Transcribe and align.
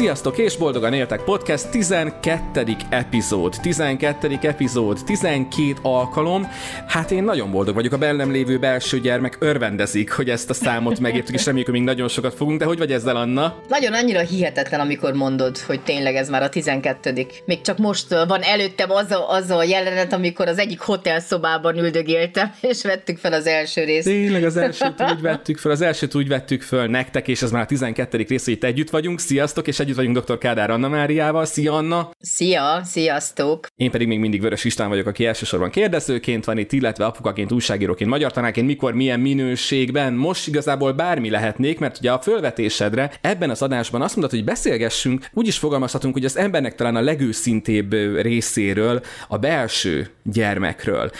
Sziasztok 0.00 0.38
és 0.38 0.56
boldogan 0.56 0.92
éltek 0.92 1.24
podcast 1.24 1.70
12. 1.70 2.76
epizód. 2.90 3.56
12. 3.62 4.38
epizód, 4.42 4.98
12 5.04 5.74
alkalom. 5.82 6.46
Hát 6.86 7.10
én 7.10 7.22
nagyon 7.22 7.50
boldog 7.50 7.74
vagyok, 7.74 7.92
a 7.92 7.98
bennem 7.98 8.30
lévő 8.30 8.58
belső 8.58 9.00
gyermek 9.00 9.36
örvendezik, 9.40 10.12
hogy 10.12 10.30
ezt 10.30 10.50
a 10.50 10.54
számot 10.54 10.98
megértük, 10.98 11.34
és 11.34 11.44
reméljük, 11.44 11.68
hogy 11.68 11.78
még 11.78 11.86
nagyon 11.86 12.08
sokat 12.08 12.34
fogunk. 12.34 12.58
De 12.58 12.64
hogy 12.64 12.78
vagy 12.78 12.92
ezzel, 12.92 13.16
Anna? 13.16 13.54
Nagyon 13.68 13.92
annyira 13.92 14.20
hihetetlen, 14.20 14.80
amikor 14.80 15.12
mondod, 15.12 15.58
hogy 15.58 15.80
tényleg 15.80 16.14
ez 16.14 16.28
már 16.28 16.42
a 16.42 16.48
12. 16.48 17.26
Még 17.44 17.60
csak 17.60 17.78
most 17.78 18.08
van 18.08 18.42
előttem 18.42 18.90
az 18.90 19.10
a, 19.10 19.30
az 19.30 19.50
a 19.50 19.62
jelenet, 19.62 20.12
amikor 20.12 20.48
az 20.48 20.58
egyik 20.58 20.80
hotelszobában 20.80 21.78
üldögéltem, 21.78 22.52
és 22.70 22.82
vettük 22.82 23.18
fel 23.18 23.32
az 23.32 23.46
első 23.46 23.84
részt. 23.84 24.06
Tényleg 24.06 24.44
az 24.44 24.56
elsőt 24.56 25.02
úgy 25.10 25.20
vettük 25.20 25.58
fel, 25.58 25.70
az 25.70 25.80
elsőt 25.80 26.14
úgy 26.14 26.28
vettük 26.28 26.62
föl 26.62 26.86
nektek, 26.86 27.28
és 27.28 27.42
ez 27.42 27.50
már 27.50 27.62
a 27.62 27.66
12. 27.66 28.24
rész, 28.28 28.44
hogy 28.44 28.54
itt 28.54 28.64
együtt 28.64 28.90
vagyunk. 28.90 29.20
Sziasztok, 29.20 29.66
és 29.66 29.78
együtt 29.90 30.14
vagyunk 30.14 30.26
dr. 30.26 30.38
Kádár 30.38 30.70
Anna 30.70 30.88
Máriával. 30.88 31.44
Szia, 31.44 31.72
Anna! 31.72 32.10
Szia, 32.20 32.80
sziasztok! 32.84 33.66
Én 33.76 33.90
pedig 33.90 34.06
még 34.06 34.18
mindig 34.18 34.40
Vörös 34.40 34.64
István 34.64 34.88
vagyok, 34.88 35.06
aki 35.06 35.26
elsősorban 35.26 35.70
kérdezőként 35.70 36.44
van 36.44 36.58
itt, 36.58 36.72
illetve 36.72 37.04
apukaként, 37.04 37.52
újságíróként, 37.52 38.10
magyar 38.10 38.32
tanáként, 38.32 38.66
mikor, 38.66 38.94
milyen 38.94 39.20
minőségben. 39.20 40.12
Most 40.12 40.48
igazából 40.48 40.92
bármi 40.92 41.30
lehetnék, 41.30 41.78
mert 41.78 41.98
ugye 41.98 42.12
a 42.12 42.20
fölvetésedre 42.20 43.12
ebben 43.20 43.50
az 43.50 43.62
adásban 43.62 44.02
azt 44.02 44.16
mondod, 44.16 44.32
hogy 44.32 44.44
beszélgessünk, 44.44 45.26
úgy 45.32 45.46
is 45.46 45.58
fogalmazhatunk, 45.58 46.14
hogy 46.14 46.24
az 46.24 46.36
embernek 46.36 46.74
talán 46.74 46.96
a 46.96 47.00
legőszintébb 47.00 47.92
részéről, 48.20 49.00
a 49.28 49.38
belső 49.38 50.10
gyermekről. 50.22 51.10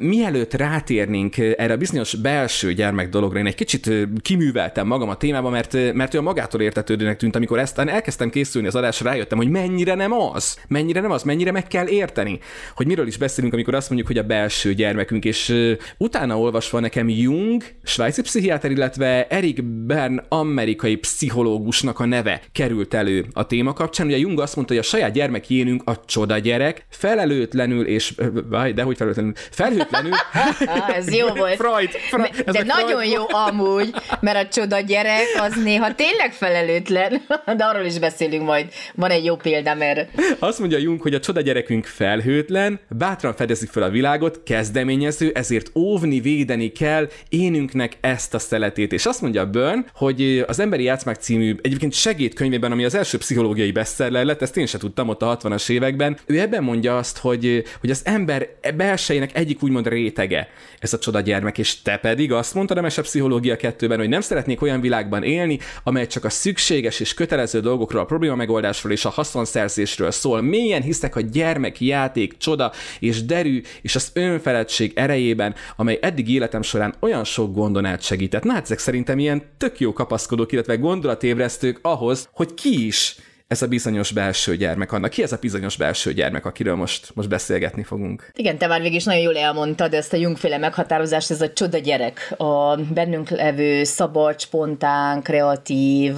Mielőtt 0.00 0.54
rátérnénk 0.54 1.38
erre 1.38 1.72
a 1.72 1.76
bizonyos 1.76 2.14
belső 2.14 2.72
gyermek 2.72 3.08
dologra, 3.08 3.38
én 3.38 3.46
egy 3.46 3.54
kicsit 3.54 3.90
kiműveltem 4.22 4.86
magam 4.86 5.08
a 5.08 5.16
témába, 5.16 5.50
mert, 5.50 5.72
mert 5.94 6.12
olyan 6.12 6.24
magától 6.24 6.60
értetődőnek 6.60 7.16
tűnt, 7.16 7.36
amikor 7.36 7.58
ezt 7.58 7.78
elkezdtem 7.78 8.19
készülni 8.28 8.66
az 8.66 8.74
adásra, 8.74 9.10
rájöttem, 9.10 9.38
hogy 9.38 9.48
mennyire 9.48 9.94
nem 9.94 10.12
az, 10.12 10.58
mennyire 10.68 11.00
nem 11.00 11.10
az, 11.10 11.22
mennyire 11.22 11.52
meg 11.52 11.66
kell 11.66 11.88
érteni, 11.88 12.38
hogy 12.74 12.86
miről 12.86 13.06
is 13.06 13.16
beszélünk, 13.16 13.52
amikor 13.52 13.74
azt 13.74 13.88
mondjuk, 13.88 14.08
hogy 14.08 14.18
a 14.18 14.22
belső 14.22 14.74
gyermekünk, 14.74 15.24
és 15.24 15.48
uh, 15.48 15.72
utána 15.98 16.38
olvasva 16.38 16.80
nekem 16.80 17.08
Jung, 17.08 17.64
svájci 17.82 18.22
pszichiáter, 18.22 18.70
illetve 18.70 19.26
Erik 19.26 19.64
Bern, 19.64 20.20
amerikai 20.28 20.96
pszichológusnak 20.96 22.00
a 22.00 22.04
neve 22.04 22.40
került 22.52 22.94
elő 22.94 23.26
a 23.32 23.46
téma 23.46 23.72
kapcsán. 23.72 24.06
Ugye 24.06 24.18
Jung 24.18 24.40
azt 24.40 24.56
mondta, 24.56 24.74
hogy 24.74 24.82
a 24.82 24.86
saját 24.86 25.12
gyermekjénünk 25.12 25.82
a 25.84 26.04
csoda 26.04 26.38
gyerek, 26.38 26.86
felelőtlenül 26.90 27.86
és, 27.86 28.14
vaj, 28.48 28.72
de 28.72 28.82
hogy 28.82 28.96
felelőtlenül, 28.96 29.32
felhőtlenül. 29.50 30.12
ez 30.98 31.14
jó 31.14 31.28
volt. 31.28 31.56
Freud, 31.56 31.90
Freud, 31.90 32.30
de, 32.44 32.52
de 32.52 32.62
nagyon 32.62 33.00
Freud 33.00 33.12
jó 33.12 33.24
amúgy, 33.28 33.94
mert 34.20 34.44
a 34.44 34.48
csoda 34.48 34.80
gyerek 34.80 35.26
az 35.38 35.62
néha 35.62 35.94
tényleg 35.94 36.32
felelőtlen, 36.32 37.22
de 37.56 37.64
arról 37.64 37.84
is 37.84 37.98
beszélünk 38.00 38.44
majd. 38.44 38.66
Van 38.94 39.10
egy 39.10 39.24
jó 39.24 39.36
példám 39.36 39.80
erre. 39.80 40.08
Azt 40.38 40.58
mondja 40.58 40.78
Jung, 40.78 41.00
hogy 41.00 41.14
a 41.14 41.20
csoda 41.20 41.40
gyerekünk 41.40 41.84
felhőtlen, 41.84 42.80
bátran 42.88 43.34
fedezik 43.34 43.70
fel 43.70 43.82
a 43.82 43.90
világot, 43.90 44.40
kezdeményező, 44.44 45.30
ezért 45.34 45.70
óvni, 45.74 46.20
védeni 46.20 46.72
kell 46.72 47.08
énünknek 47.28 47.96
ezt 48.00 48.34
a 48.34 48.38
szeletét. 48.38 48.92
És 48.92 49.06
azt 49.06 49.20
mondja 49.20 49.50
Burn, 49.50 49.86
hogy 49.94 50.44
az 50.46 50.60
Emberi 50.60 50.82
Játszmák 50.82 51.16
című 51.16 51.56
egyébként 51.62 51.92
segédkönyvében, 51.92 52.72
ami 52.72 52.84
az 52.84 52.94
első 52.94 53.18
pszichológiai 53.18 53.72
bestseller 53.72 54.24
lett, 54.24 54.42
ezt 54.42 54.56
én 54.56 54.66
sem 54.66 54.80
tudtam 54.80 55.08
ott 55.08 55.22
a 55.22 55.38
60-as 55.38 55.70
években, 55.70 56.18
ő 56.26 56.40
ebben 56.40 56.62
mondja 56.62 56.96
azt, 56.96 57.18
hogy, 57.18 57.64
hogy 57.80 57.90
az 57.90 58.00
ember 58.04 58.48
belsejének 58.76 59.36
egyik 59.36 59.62
úgymond 59.62 59.88
rétege 59.88 60.48
ez 60.78 60.92
a 60.92 60.98
csoda 60.98 61.20
gyermek, 61.20 61.58
és 61.58 61.82
te 61.82 61.96
pedig 61.96 62.32
azt 62.32 62.54
mondtad 62.54 62.78
a 62.78 62.80
Mese 62.80 63.02
Pszichológia 63.02 63.56
2-ben, 63.58 63.98
hogy 63.98 64.08
nem 64.08 64.20
szeretnék 64.20 64.62
olyan 64.62 64.80
világban 64.80 65.22
élni, 65.22 65.58
amely 65.84 66.06
csak 66.06 66.24
a 66.24 66.30
szükséges 66.30 67.00
és 67.00 67.14
kötelező 67.14 67.60
dolgokról, 67.90 68.02
a 68.02 68.04
probléma 68.04 68.34
megoldásról 68.34 68.92
és 68.92 69.04
a 69.04 69.08
haszonszerzésről 69.08 70.10
szól. 70.10 70.40
Mélyen 70.40 70.82
hiszek 70.82 71.16
a 71.16 71.20
gyermek 71.20 71.80
játék, 71.80 72.36
csoda 72.36 72.72
és 72.98 73.24
derű 73.24 73.62
és 73.82 73.94
az 73.94 74.10
önfeledtség 74.14 74.92
erejében, 74.94 75.54
amely 75.76 75.98
eddig 76.02 76.28
életem 76.28 76.62
során 76.62 76.94
olyan 77.00 77.24
sok 77.24 77.54
gondon 77.54 77.84
át 77.84 78.02
segített. 78.02 78.42
Na 78.42 78.52
hát 78.52 78.62
ezek 78.62 78.78
szerintem 78.78 79.18
ilyen 79.18 79.42
tök 79.56 79.80
jó 79.80 79.92
kapaszkodók, 79.92 80.52
illetve 80.52 80.76
gondolatébresztők 80.76 81.78
ahhoz, 81.82 82.28
hogy 82.32 82.54
ki 82.54 82.86
is 82.86 83.16
ez 83.50 83.62
a 83.62 83.66
bizonyos 83.66 84.12
belső 84.12 84.56
gyermek 84.56 84.92
annak. 84.92 85.10
Ki 85.10 85.22
ez 85.22 85.32
a 85.32 85.38
bizonyos 85.40 85.76
belső 85.76 86.12
gyermek, 86.12 86.46
akiről 86.46 86.74
most, 86.74 87.10
most 87.14 87.28
beszélgetni 87.28 87.82
fogunk? 87.82 88.30
Igen, 88.34 88.58
te 88.58 88.66
már 88.66 88.80
végig 88.80 88.96
is 88.96 89.04
nagyon 89.04 89.22
jól 89.22 89.36
elmondtad 89.36 89.94
ezt 89.94 90.12
a 90.12 90.16
Jungféle 90.16 90.58
meghatározást, 90.58 91.30
ez 91.30 91.40
a 91.40 91.52
csoda 91.52 91.78
gyerek, 91.78 92.34
a 92.36 92.76
bennünk 92.76 93.28
levő 93.28 93.84
szabad, 93.84 94.40
spontán, 94.40 95.22
kreatív, 95.22 96.14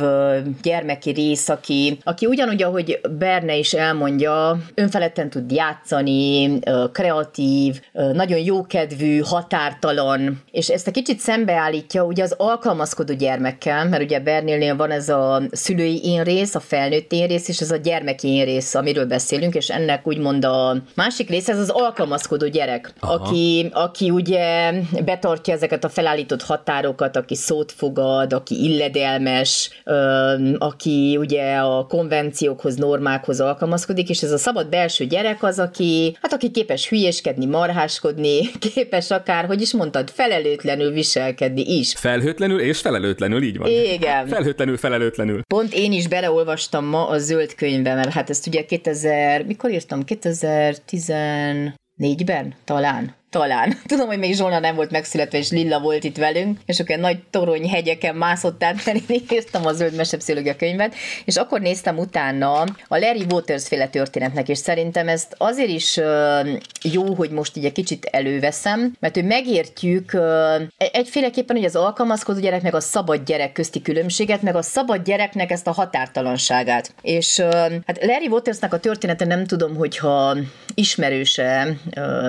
gyermeki 0.62 1.10
rész, 1.10 1.48
aki, 1.48 1.98
aki 2.02 2.26
ugyanúgy, 2.26 2.62
ahogy 2.62 3.00
Berne 3.18 3.56
is 3.56 3.72
elmondja, 3.72 4.58
önfeledten 4.74 5.30
tud 5.30 5.50
játszani, 5.50 6.58
kreatív, 6.92 7.80
nagyon 7.92 8.38
jókedvű, 8.38 9.18
határtalan, 9.18 10.42
és 10.50 10.68
ezt 10.68 10.86
a 10.86 10.90
kicsit 10.90 11.18
szembeállítja 11.18 12.04
ugye 12.04 12.22
az 12.22 12.34
alkalmazkodó 12.38 13.14
gyermekkel, 13.14 13.88
mert 13.88 14.02
ugye 14.02 14.20
Bernélnél 14.20 14.76
van 14.76 14.90
ez 14.90 15.08
a 15.08 15.42
szülői 15.50 16.04
én 16.04 16.22
rész, 16.22 16.54
a 16.54 16.60
felnőtt 16.60 17.12
én 17.12 17.20
én 17.22 17.28
rész 17.28 17.48
és 17.48 17.60
ez 17.60 17.70
a 17.70 17.76
gyermeki 17.76 18.28
én 18.28 18.44
rész, 18.44 18.74
amiről 18.74 19.06
beszélünk, 19.06 19.54
és 19.54 19.68
ennek 19.68 20.06
úgymond 20.06 20.44
a 20.44 20.76
másik 20.94 21.28
része, 21.28 21.52
ez 21.52 21.58
az 21.58 21.68
alkalmazkodó 21.68 22.48
gyerek, 22.48 22.92
aki, 23.00 23.68
aki 23.72 24.10
ugye 24.10 24.72
betartja 25.04 25.54
ezeket 25.54 25.84
a 25.84 25.88
felállított 25.88 26.42
határokat, 26.42 27.16
aki 27.16 27.34
szót 27.34 27.72
fogad, 27.72 28.32
aki 28.32 28.64
illedelmes, 28.64 29.70
aki 30.58 31.16
ugye 31.16 31.56
a 31.56 31.86
konvenciókhoz, 31.86 32.76
normákhoz 32.76 33.40
alkalmazkodik, 33.40 34.08
és 34.08 34.22
ez 34.22 34.32
a 34.32 34.38
szabad 34.38 34.68
belső 34.68 35.04
gyerek 35.04 35.42
az, 35.42 35.58
aki, 35.58 36.16
hát 36.20 36.32
aki 36.32 36.50
képes 36.50 36.88
hülyéskedni, 36.88 37.46
marháskodni, 37.46 38.40
képes 38.74 39.10
akár, 39.10 39.44
hogy 39.44 39.60
is 39.60 39.72
mondtad, 39.72 40.10
felelőtlenül 40.10 40.90
viselkedni 40.90 41.62
is. 41.78 41.94
Felhőtlenül 41.96 42.60
és 42.60 42.80
felelőtlenül, 42.80 43.42
így 43.42 43.58
van. 43.58 43.70
Igen. 43.70 44.26
Felhőtlenül, 44.26 44.76
felelőtlenül. 44.76 45.42
Pont 45.46 45.74
én 45.74 45.92
is 45.92 46.08
beleolvastam 46.08 46.84
ma 46.84 47.08
a 47.12 47.18
zöld 47.18 47.54
könyvbe, 47.54 47.94
mert 47.94 48.12
hát 48.12 48.30
ezt 48.30 48.46
ugye 48.46 48.64
2000, 48.64 49.46
mikor 49.46 49.70
írtam? 49.70 50.02
2014-ben 50.06 52.54
talán 52.64 53.14
talán. 53.32 53.78
Tudom, 53.86 54.06
hogy 54.06 54.18
még 54.18 54.34
Zsolna 54.34 54.58
nem 54.58 54.74
volt 54.74 54.90
megszületve, 54.90 55.38
és 55.38 55.50
Lilla 55.50 55.80
volt 55.80 56.04
itt 56.04 56.16
velünk, 56.16 56.58
és 56.66 56.80
akkor 56.80 56.96
nagy 56.96 57.18
torony 57.30 57.68
hegyeken 57.68 58.14
mászott 58.14 58.64
át, 58.64 58.84
mert 58.84 59.10
én 59.10 59.24
néztem 59.28 59.66
a 59.66 59.72
zöld 59.72 59.94
mesepszilógia 59.94 60.56
könyvet, 60.56 60.94
és 61.24 61.36
akkor 61.36 61.60
néztem 61.60 61.98
utána 61.98 62.60
a 62.88 62.98
Larry 62.98 63.24
Waters 63.30 63.66
féle 63.66 63.88
történetnek, 63.88 64.48
és 64.48 64.58
szerintem 64.58 65.08
ezt 65.08 65.34
azért 65.38 65.68
is 65.68 66.00
jó, 66.82 67.14
hogy 67.14 67.30
most 67.30 67.56
így 67.56 67.64
egy 67.64 67.72
kicsit 67.72 68.04
előveszem, 68.04 68.92
mert 69.00 69.14
hogy 69.14 69.24
megértjük 69.24 70.16
egyféleképpen, 70.76 71.56
hogy 71.56 71.64
az 71.64 71.76
alkalmazkodó 71.76 72.40
gyerek 72.40 72.62
meg 72.62 72.74
a 72.74 72.80
szabad 72.80 73.24
gyerek 73.24 73.52
közti 73.52 73.82
különbséget, 73.82 74.42
meg 74.42 74.56
a 74.56 74.62
szabad 74.62 75.02
gyereknek 75.04 75.50
ezt 75.50 75.66
a 75.66 75.72
határtalanságát. 75.72 76.94
És 77.02 77.38
hát 77.86 78.04
Larry 78.04 78.26
Watersnak 78.26 78.72
a 78.72 78.78
története 78.78 79.24
nem 79.24 79.46
tudom, 79.46 79.76
hogyha 79.76 80.36
ismerőse 80.74 81.76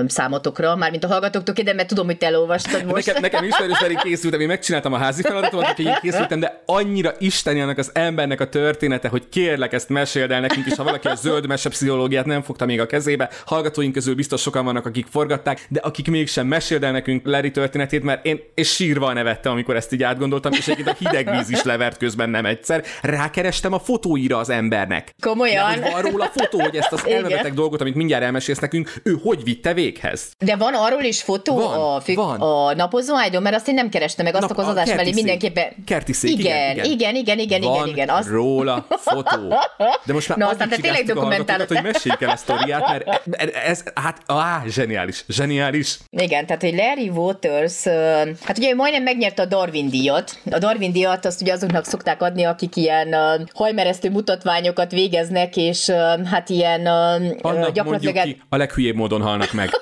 számotokra, 0.08 0.76
már 0.76 0.93
mint 0.94 1.04
a 1.04 1.08
hallgatóktól 1.08 1.64
de 1.64 1.74
mert 1.74 1.88
tudom, 1.88 2.06
hogy 2.06 2.18
te 2.18 2.26
elolvastad 2.26 2.86
most. 2.86 3.06
Nekem, 3.06 3.22
nekem 3.22 3.44
ismerős 3.44 3.78
pedig 3.78 3.98
készültem, 3.98 4.40
én 4.40 4.48
megcsináltam 4.48 4.94
a 4.94 4.98
házi 4.98 5.22
feladatomat, 5.22 5.66
hogy 5.66 5.86
én 5.86 5.98
készültem, 6.02 6.40
de 6.40 6.62
annyira 6.66 7.14
isteni 7.20 7.62
annak 7.62 7.78
az 7.78 7.90
embernek 7.94 8.42
a 8.42 8.50
története, 8.50 9.08
hogy 9.08 9.30
kérlek, 9.30 9.74
ezt 9.74 9.90
meséld 9.90 10.32
el 10.32 10.40
nekünk 10.40 10.66
is, 10.66 10.74
ha 10.74 10.84
valaki 10.84 11.08
a 11.08 11.16
zöld 11.16 11.48
mese 11.48 11.70
pszichológiát 11.70 12.26
nem 12.26 12.42
fogta 12.42 12.66
még 12.66 12.80
a 12.80 12.86
kezébe. 12.86 13.30
Hallgatóink 13.46 13.94
közül 13.94 14.16
biztos 14.16 14.42
sokan 14.42 14.66
vannak, 14.66 14.86
akik 14.86 15.06
forgatták, 15.10 15.66
de 15.70 15.80
akik 15.80 16.08
mégsem 16.08 16.48
meséld 16.48 16.84
el 16.84 16.92
nekünk 16.92 17.26
Larry 17.26 17.52
történetét, 17.52 18.04
mert 18.04 18.26
én 18.26 18.40
és 18.56 18.74
sírva 18.74 19.14
nevettem, 19.14 19.52
amikor 19.52 19.76
ezt 19.76 19.94
így 19.94 20.04
átgondoltam, 20.04 20.52
és 20.52 20.68
egyébként 20.68 20.88
a 20.88 21.10
hideg 21.10 21.30
víz 21.38 21.50
is 21.50 21.64
levert 21.64 21.98
közben 21.98 22.30
nem 22.30 22.46
egyszer. 22.46 22.84
Rákerestem 23.02 23.74
a 23.74 23.80
fotóira 23.80 24.38
az 24.38 24.50
embernek. 24.50 25.16
Komolyan. 25.22 25.80
De, 25.80 25.90
van 25.92 26.02
róla 26.02 26.26
fotó, 26.26 26.62
hogy 26.62 26.76
ezt 26.76 26.92
az 26.92 27.08
elmebeteg 27.08 27.54
dolgot, 27.54 27.82
amit 27.82 27.96
mindjárt 27.96 28.24
elmesélsz 28.24 28.60
nekünk, 28.60 28.94
ő 29.04 29.18
hogy 29.24 29.44
vitte 29.44 29.74
véghez. 29.74 30.32
De 30.40 30.56
van 30.56 30.74
arról 30.84 31.04
is 31.04 31.22
fotó 31.22 31.56
van, 31.56 31.96
a, 31.96 32.00
függ, 32.00 32.16
van. 32.16 32.42
a 32.42 32.74
napozóágyon, 32.74 33.42
mert 33.42 33.56
azt 33.56 33.68
én 33.68 33.74
nem 33.74 33.90
kerestem 33.90 34.26
meg, 34.26 34.36
azt 34.36 34.48
Nap, 34.48 34.58
az 34.58 34.68
adás 34.68 34.94
mellé 34.94 35.12
mindenképpen. 35.14 35.66
Kerti 35.86 36.14
szék, 36.14 36.40
igen, 36.40 36.76
igen, 36.76 36.86
igen, 36.86 37.16
igen, 37.16 37.40
igen, 37.40 37.62
van 37.62 37.76
igen, 37.76 37.88
igen. 37.88 38.10
Azt... 38.10 38.30
róla 38.30 38.86
fotó. 38.90 39.48
De 40.06 40.14
most 40.14 40.30
már 40.30 40.38
no, 40.44 40.48
aztán 40.48 40.70
te 40.70 40.78
tényleg 40.78 41.06
dokumentálod. 41.06 41.68
hogy 41.68 41.82
meséljük 41.84 42.22
el 42.22 42.30
a 42.30 42.36
sztoriát, 42.36 42.88
mert 42.88 43.56
ez, 43.56 43.84
hát, 43.96 44.22
á, 44.26 44.64
zseniális, 44.68 45.26
zseniális. 45.28 45.98
Igen, 46.10 46.46
tehát, 46.46 46.62
hogy 46.62 46.76
Larry 46.76 47.10
Waters, 47.10 47.84
hát 48.44 48.58
ugye 48.58 48.76
majdnem 48.76 49.04
megnyerte 49.04 49.42
a 49.42 49.46
Darwin 49.46 49.90
díjat. 49.90 50.38
A 50.52 50.58
Darwin 50.58 50.92
díjat 50.92 51.26
azt 51.26 51.42
ugye 51.42 51.54
azoknak 51.54 51.86
szokták 51.86 52.22
adni, 52.22 52.44
akik 52.44 52.76
ilyen 52.76 53.16
hajmeresztő 53.54 54.10
mutatványokat 54.10 54.92
végeznek, 54.92 55.58
és 55.58 55.90
hát 56.32 56.50
ilyen 56.50 56.86
Annak 57.42 57.72
gyakorlatilag... 57.72 58.24
ki, 58.24 58.42
a 58.50 58.58
leghülyébb 58.58 58.96
módon 58.96 59.22
halnak 59.22 59.54
meg. 59.54 59.70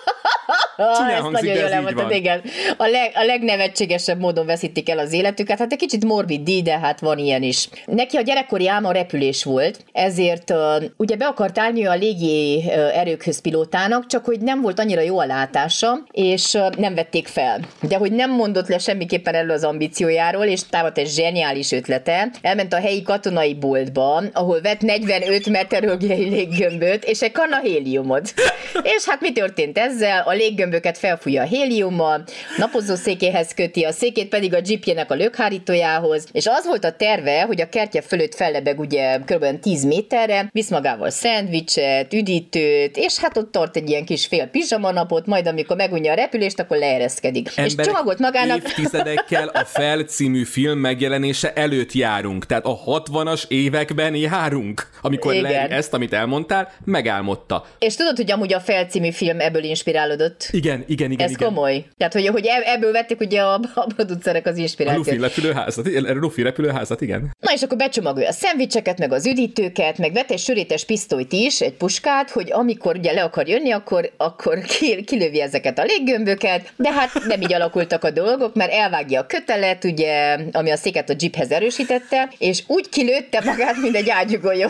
Csúnyán 0.78 1.16
ah, 1.16 1.22
hangzik, 1.22 1.50
nagyon 1.50 1.62
jól 1.62 1.72
elmondtad, 1.72 2.12
igen. 2.12 2.42
A, 2.78 2.86
leg, 2.86 3.12
a 3.14 3.24
legnevetségesebb 3.24 4.20
módon 4.20 4.46
veszítik 4.46 4.90
el 4.90 5.00
az 5.00 5.14
életüket. 5.14 5.60
Hát 5.60 5.72
egy 5.72 5.78
kicsit 5.78 6.06
morbid, 6.06 6.50
de 6.64 6.80
hát 6.80 7.00
van 7.00 7.18
ilyen 7.18 7.44
is. 7.44 7.70
Neki 7.86 8.18
a 8.18 8.22
gyerekkori 8.22 8.68
álma 8.68 8.92
repülés 8.92 9.44
volt, 9.44 9.80
ezért 9.92 10.50
uh, 10.50 10.84
ugye 10.98 11.16
be 11.16 11.26
akart 11.26 11.60
állni 11.60 11.86
a 11.86 11.96
légi 11.96 12.70
erőkhöz 12.94 13.42
pilótának, 13.42 14.08
csak 14.08 14.26
hogy 14.26 14.40
nem 14.40 14.62
volt 14.62 14.80
annyira 14.80 15.02
jó 15.02 15.20
a 15.20 15.26
látása, 15.26 16.00
és 16.12 16.54
uh, 16.54 16.76
nem 16.76 16.96
vették 16.96 17.28
fel. 17.28 17.60
De 17.82 17.98
hogy 17.98 18.12
nem 18.12 18.32
mondott 18.32 18.68
le 18.68 18.78
semmiképpen 18.78 19.34
erről 19.34 19.52
az 19.52 19.64
ambíciójáról, 19.64 20.46
és 20.46 20.62
támadt 20.70 20.98
egy 20.98 21.10
zseniális 21.10 21.72
ötlete. 21.72 22.32
Elment 22.42 22.74
a 22.74 22.80
helyi 22.80 23.02
katonai 23.02 23.54
boltba, 23.54 24.24
ahol 24.34 24.62
vett 24.62 24.82
45 24.82 25.50
meteorológiai 25.50 26.30
léggömböt, 26.30 27.04
és 27.04 27.22
egy 27.22 27.32
kanna 27.32 27.60
héliumot. 27.60 28.34
és 28.96 29.06
hát 29.06 29.22
mi 29.22 29.32
történt 29.32 29.78
ezzel? 29.78 30.24
A 30.26 30.34
léggömböket 30.72 30.98
felfújja 30.98 31.42
a 31.42 31.46
héliummal, 31.46 32.24
napozó 32.58 32.96
székéhez 32.96 33.54
köti, 33.54 33.84
a 33.84 33.92
székét 33.92 34.28
pedig 34.30 34.54
a 34.54 34.60
jeepjének 34.66 35.12
a 35.12 35.16
lökhárítójához, 35.16 36.28
és 36.32 36.46
az 36.46 36.66
volt 36.66 36.84
a 36.84 36.92
terve, 36.92 37.42
hogy 37.42 37.62
a 37.62 37.70
kertje 37.70 38.02
fölött 38.02 38.36
fellebeg 38.36 38.80
ugye 38.80 39.18
kb. 39.18 39.60
10 39.60 39.84
méterre, 39.84 40.50
visz 40.52 40.70
magával 40.70 41.10
szendvicset, 41.10 42.14
üdítőt, 42.14 42.98
és 42.98 43.18
hát 43.18 43.38
ott 43.38 43.52
tart 43.52 43.76
egy 43.76 43.90
ilyen 43.90 44.06
kis 44.06 44.26
fél 44.26 44.46
pizsamanapot, 44.46 45.26
majd 45.26 45.48
amikor 45.48 45.76
megunja 45.76 46.12
a 46.12 46.16
repülést, 46.16 46.60
akkor 46.60 46.78
leereszkedik. 46.78 47.48
Emberek 47.56 47.86
és 47.86 47.86
csomagot 47.86 48.20
magának... 48.20 48.58
évtizedekkel 48.58 49.48
a 49.48 49.66
Fel 49.66 50.04
című 50.04 50.44
film 50.44 50.80
megjelenése 50.80 51.54
előtt 51.54 51.92
járunk, 51.92 52.46
tehát 52.46 52.66
a 52.66 52.80
60-as 52.86 53.44
években 53.48 54.16
járunk, 54.16 54.88
amikor 55.02 55.34
le 55.34 55.68
ezt, 55.68 55.94
amit 55.94 56.14
elmondtál, 56.14 56.72
megálmodta. 56.86 57.66
És 57.80 57.96
tudod, 57.96 58.16
hogy 58.16 58.32
amúgy 58.32 58.54
a 58.54 58.60
Fel 58.60 58.86
című 58.86 59.12
film 59.12 59.40
ebből 59.40 59.64
inspirálódott? 59.64 60.50
Igen, 60.52 60.84
igen, 60.88 61.12
igen. 61.12 61.26
Ez 61.26 61.32
igen. 61.32 61.48
komoly. 61.48 61.86
Tehát, 61.98 62.14
hogy, 62.14 62.28
hogy 62.28 62.50
ebből 62.66 62.92
vették 62.92 63.20
ugye 63.20 63.42
a, 63.42 63.60
a 63.74 63.86
producerek 63.96 64.46
az 64.46 64.58
inspirációt. 64.58 65.08
A 65.08 65.12
Luffy 65.12 65.22
repülőházat, 65.22 65.88
Luffy 66.14 66.42
repülőházat, 66.42 67.02
igen. 67.02 67.36
Na 67.40 67.54
és 67.54 67.62
akkor 67.62 67.78
becsomagolja 67.78 68.28
a 68.28 68.32
szendvicseket, 68.32 68.98
meg 68.98 69.12
az 69.12 69.26
üdítőket, 69.26 69.98
meg 69.98 70.14
vett 70.14 70.32
egy 70.32 70.40
sörétes 70.40 70.86
pisztolyt 70.86 71.34
is, 71.34 71.62
egy 71.62 71.74
puskát, 71.74 72.30
hogy 72.30 72.52
amikor 72.52 72.96
ugye 72.96 73.12
le 73.12 73.24
akar 73.24 73.48
jönni, 73.48 73.72
akkor, 73.72 74.12
akkor 74.18 74.60
kilövi 75.06 75.42
ezeket 75.42 75.80
a 75.80 75.84
léggömböket, 75.84 76.74
de 76.76 76.92
hát 76.92 77.10
nem 77.28 77.42
így 77.42 77.54
alakultak 77.54 78.04
a 78.04 78.12
dolgok, 78.12 78.56
mert 78.56 78.72
elvágja 78.72 79.20
a 79.20 79.26
kötelet, 79.26 79.84
ugye, 79.84 80.38
ami 80.52 80.72
a 80.72 80.76
széket 80.76 81.10
a 81.10 81.16
jeephez 81.20 81.52
erősítette, 81.52 82.30
és 82.38 82.64
úgy 82.68 82.90
kilőtte 82.90 83.42
magát, 83.46 83.76
mint 83.82 83.96
egy 83.96 84.10
ágyugolyó. 84.10 84.68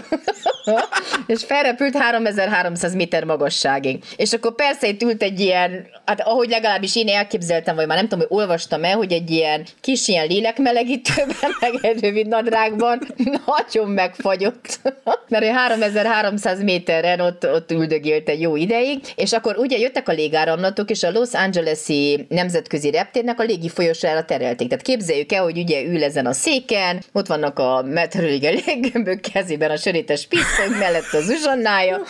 és 1.27 1.43
felrepült 1.43 1.97
3300 1.97 2.95
méter 2.95 3.23
magasságig. 3.23 4.03
És 4.15 4.33
akkor 4.33 4.55
persze 4.55 4.87
itt 4.87 5.03
ült 5.03 5.23
egy 5.23 5.39
ilyen, 5.39 5.70
hát 6.05 6.21
ahogy 6.21 6.49
legalábbis 6.49 6.95
én 6.95 7.07
elképzeltem, 7.07 7.75
vagy 7.75 7.87
már 7.87 7.97
nem 7.97 8.07
tudom, 8.07 8.27
hogy 8.27 8.37
olvastam 8.39 8.83
el, 8.83 8.95
hogy 8.95 9.11
egy 9.11 9.29
ilyen 9.31 9.65
kis 9.81 10.07
ilyen 10.07 10.27
lélekmelegítőben, 10.27 11.51
meg 11.59 11.73
egy 11.81 12.01
rövid 12.01 12.27
nadrágban 12.27 12.99
nagyon 13.45 13.89
megfagyott. 13.89 14.79
Mert 15.29 15.43
ő 15.43 15.47
3300 15.47 16.63
méteren 16.63 17.19
ott, 17.19 17.47
ott 17.53 17.71
üldögélt 17.71 18.29
egy 18.29 18.41
jó 18.41 18.55
ideig, 18.55 18.99
és 19.15 19.33
akkor 19.33 19.57
ugye 19.57 19.77
jöttek 19.77 20.09
a 20.09 20.11
légáramlatok, 20.11 20.89
és 20.89 21.03
a 21.03 21.11
Los 21.11 21.33
Angeles-i 21.33 22.25
nemzetközi 22.29 22.91
reptérnek 22.91 23.39
a 23.39 23.43
légi 23.43 23.69
folyosóra 23.69 24.25
terelték. 24.25 24.67
Tehát 24.67 24.83
képzeljük 24.83 25.31
el, 25.31 25.43
hogy 25.43 25.57
ugye 25.57 25.83
ül 25.83 26.03
ezen 26.03 26.25
a 26.25 26.33
széken, 26.33 27.03
ott 27.13 27.27
vannak 27.27 27.59
a 27.59 27.83
meteorológiai 27.85 28.63
léggömbök 28.65 29.19
kezében 29.19 29.71
a 29.71 29.77
sörétes 29.77 30.25
pisztoly 30.25 30.77
mellett 30.79 31.13
az 31.13 31.29
uzsonnája, 31.29 32.01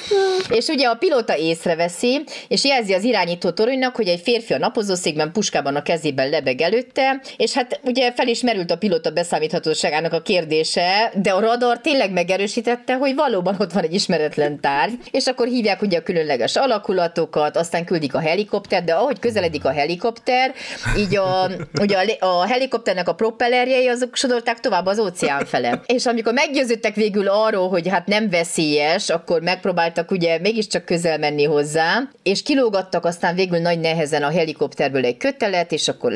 és 0.49 0.67
ugye 0.67 0.87
a 0.87 0.95
pilóta 0.95 1.37
észreveszi, 1.37 2.23
és 2.47 2.63
jelzi 2.63 2.93
az 2.93 3.03
irányító 3.03 3.50
toronynak, 3.53 3.95
hogy 3.95 4.07
egy 4.07 4.19
férfi 4.19 4.53
a 4.53 4.57
napozószékben 4.57 5.31
puskában 5.31 5.75
a 5.75 5.81
kezében 5.81 6.29
lebeg 6.29 6.61
előtte, 6.61 7.21
és 7.37 7.53
hát 7.53 7.79
ugye 7.83 8.11
fel 8.11 8.27
is 8.27 8.41
merült 8.41 8.71
a 8.71 8.77
pilóta 8.77 9.11
beszámíthatóságának 9.11 10.13
a 10.13 10.21
kérdése, 10.21 11.11
de 11.21 11.31
a 11.31 11.39
radar 11.39 11.79
tényleg 11.79 12.11
megerősítette, 12.11 12.95
hogy 12.95 13.15
valóban 13.15 13.55
ott 13.59 13.71
van 13.71 13.83
egy 13.83 13.93
ismeretlen 13.93 14.59
tárgy, 14.59 14.93
és 15.11 15.25
akkor 15.25 15.47
hívják 15.47 15.81
ugye 15.81 15.97
a 15.97 16.03
különleges 16.03 16.55
alakulatokat, 16.55 17.57
aztán 17.57 17.85
küldik 17.85 18.15
a 18.15 18.19
helikoptert, 18.19 18.85
de 18.85 18.93
ahogy 18.93 19.19
közeledik 19.19 19.65
a 19.65 19.71
helikopter, 19.71 20.53
így 20.97 21.15
a, 21.15 21.49
ugye 21.81 21.97
a, 22.19 22.25
a 22.25 22.47
helikopternek 22.47 23.07
a 23.07 23.13
propellerjei 23.13 23.87
azok 23.87 24.15
sodorták 24.15 24.59
tovább 24.59 24.85
az 24.85 24.99
óceán 24.99 25.45
fele. 25.45 25.81
És 25.85 26.05
amikor 26.05 26.33
meggyőződtek 26.33 26.95
végül 26.95 27.27
arról, 27.27 27.69
hogy 27.69 27.87
hát 27.87 28.07
nem 28.07 28.29
veszélyes, 28.29 29.09
akkor 29.09 29.41
megpróbáltak 29.41 30.11
ugye 30.11 30.39
mégiscsak 30.39 30.85
közel 30.85 31.17
menni 31.17 31.43
hozzá, 31.43 32.01
és 32.23 32.43
kilógattak 32.43 33.05
aztán 33.05 33.35
végül 33.41 33.59
nagy 33.59 33.79
nehezen 33.79 34.23
a 34.23 34.31
helikopterből 34.31 35.05
egy 35.05 35.17
kötelet, 35.17 35.71
és 35.71 35.87
akkor 35.87 36.11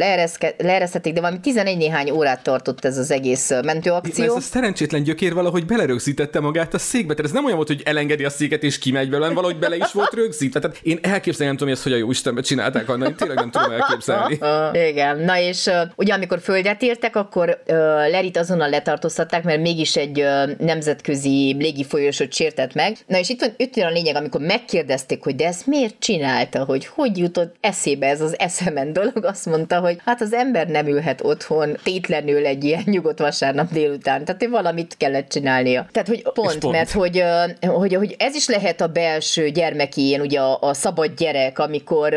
leeresztették, 0.58 1.14
de 1.14 1.20
valami 1.22 1.40
11 1.40 1.78
néhány 1.78 2.10
órát 2.10 2.44
tartott 2.44 2.86
ez 2.86 2.98
az 2.98 3.12
egész 3.12 3.52
mentőakció. 3.64 4.26
Ez 4.26 4.32
a 4.32 4.40
szerencsétlen 4.40 5.04
gyökér 5.04 5.34
valahogy 5.34 5.66
belerögzítette 5.66 6.40
magát 6.40 6.74
a 6.74 6.78
székbe, 6.78 7.14
tehát 7.14 7.26
ez 7.26 7.32
nem 7.32 7.46
olyan 7.46 7.56
volt, 7.56 7.68
hogy 7.68 7.82
elengedi 7.86 8.26
a 8.26 8.30
széket 8.30 8.64
és 8.64 8.80
kimegy 8.80 9.10
belőle, 9.10 9.34
valahogy 9.34 9.60
bele 9.60 9.76
is 9.76 9.92
volt 9.92 10.14
rögzítve. 10.14 10.60
Tehát 10.60 10.78
én 10.82 11.00
elképzelem, 11.02 11.48
nem 11.48 11.58
tudom, 11.58 11.68
hogy 11.68 11.78
ezt 11.78 11.84
hogy 11.84 11.94
a 11.94 12.04
jó 12.04 12.12
Istenbe 12.12 12.42
csinálták, 12.42 12.90
annál 12.90 13.10
én 13.10 13.16
tényleg 13.16 13.38
nem 13.38 13.52
tudom 13.52 13.72
elképzelni. 13.72 14.40
Igen, 14.92 15.18
na 15.18 15.40
és 15.40 15.70
ugye 15.96 16.14
amikor 16.14 16.40
földet 16.40 16.82
értek, 16.82 17.16
akkor 17.16 17.64
Lerit 18.12 18.38
azonnal 18.38 18.70
letartóztatták, 18.70 19.44
mert 19.44 19.62
mégis 19.62 19.96
egy 19.96 20.26
nemzetközi 20.58 21.56
légifolyósot 21.60 22.34
sértett 22.34 22.74
meg. 22.74 22.98
Na 23.08 23.18
és 23.20 23.30
itt 23.30 23.40
van, 23.40 23.54
itt 23.58 23.76
van 23.76 23.86
a 23.86 23.90
lényeg, 23.90 24.16
amikor 24.16 24.42
megkérdezték, 24.42 25.24
hogy 25.24 25.36
de 25.36 25.46
ezt 25.46 25.68
miért 25.68 25.96
csinálta, 26.00 26.64
hogy 26.64 26.86
hogy 26.86 27.15
jutott 27.18 27.56
eszébe 27.60 28.08
ez 28.08 28.22
az 28.22 28.40
eszemen 28.40 28.94
dolog, 28.94 29.26
azt 29.26 29.46
mondta, 29.46 29.80
hogy 29.80 29.98
hát 30.06 30.22
az 30.22 30.34
ember 30.34 30.68
nem 30.68 30.88
ülhet 30.88 31.24
otthon 31.24 31.78
tétlenül 31.84 32.46
egy 32.46 32.64
ilyen 32.64 32.84
nyugodt 32.86 33.20
vasárnap 33.20 33.72
délután, 33.72 34.26
tehát 34.26 34.48
valamit 34.50 34.98
kellett 34.98 35.30
csinálnia. 35.30 35.88
Tehát, 35.92 36.08
hogy 36.08 36.22
pont, 36.22 36.58
pont. 36.60 36.74
mert 36.76 36.92
hogy, 36.92 37.24
hogy, 37.62 37.94
hogy 37.94 38.16
ez 38.20 38.36
is 38.36 38.48
lehet 38.48 38.82
a 38.82 38.88
belső 38.88 39.50
gyermeki, 39.50 40.06
ilyen 40.06 40.22
ugye 40.22 40.40
a, 40.40 40.58
a 40.62 40.74
szabad 40.74 41.14
gyerek, 41.18 41.60
amikor, 41.60 42.14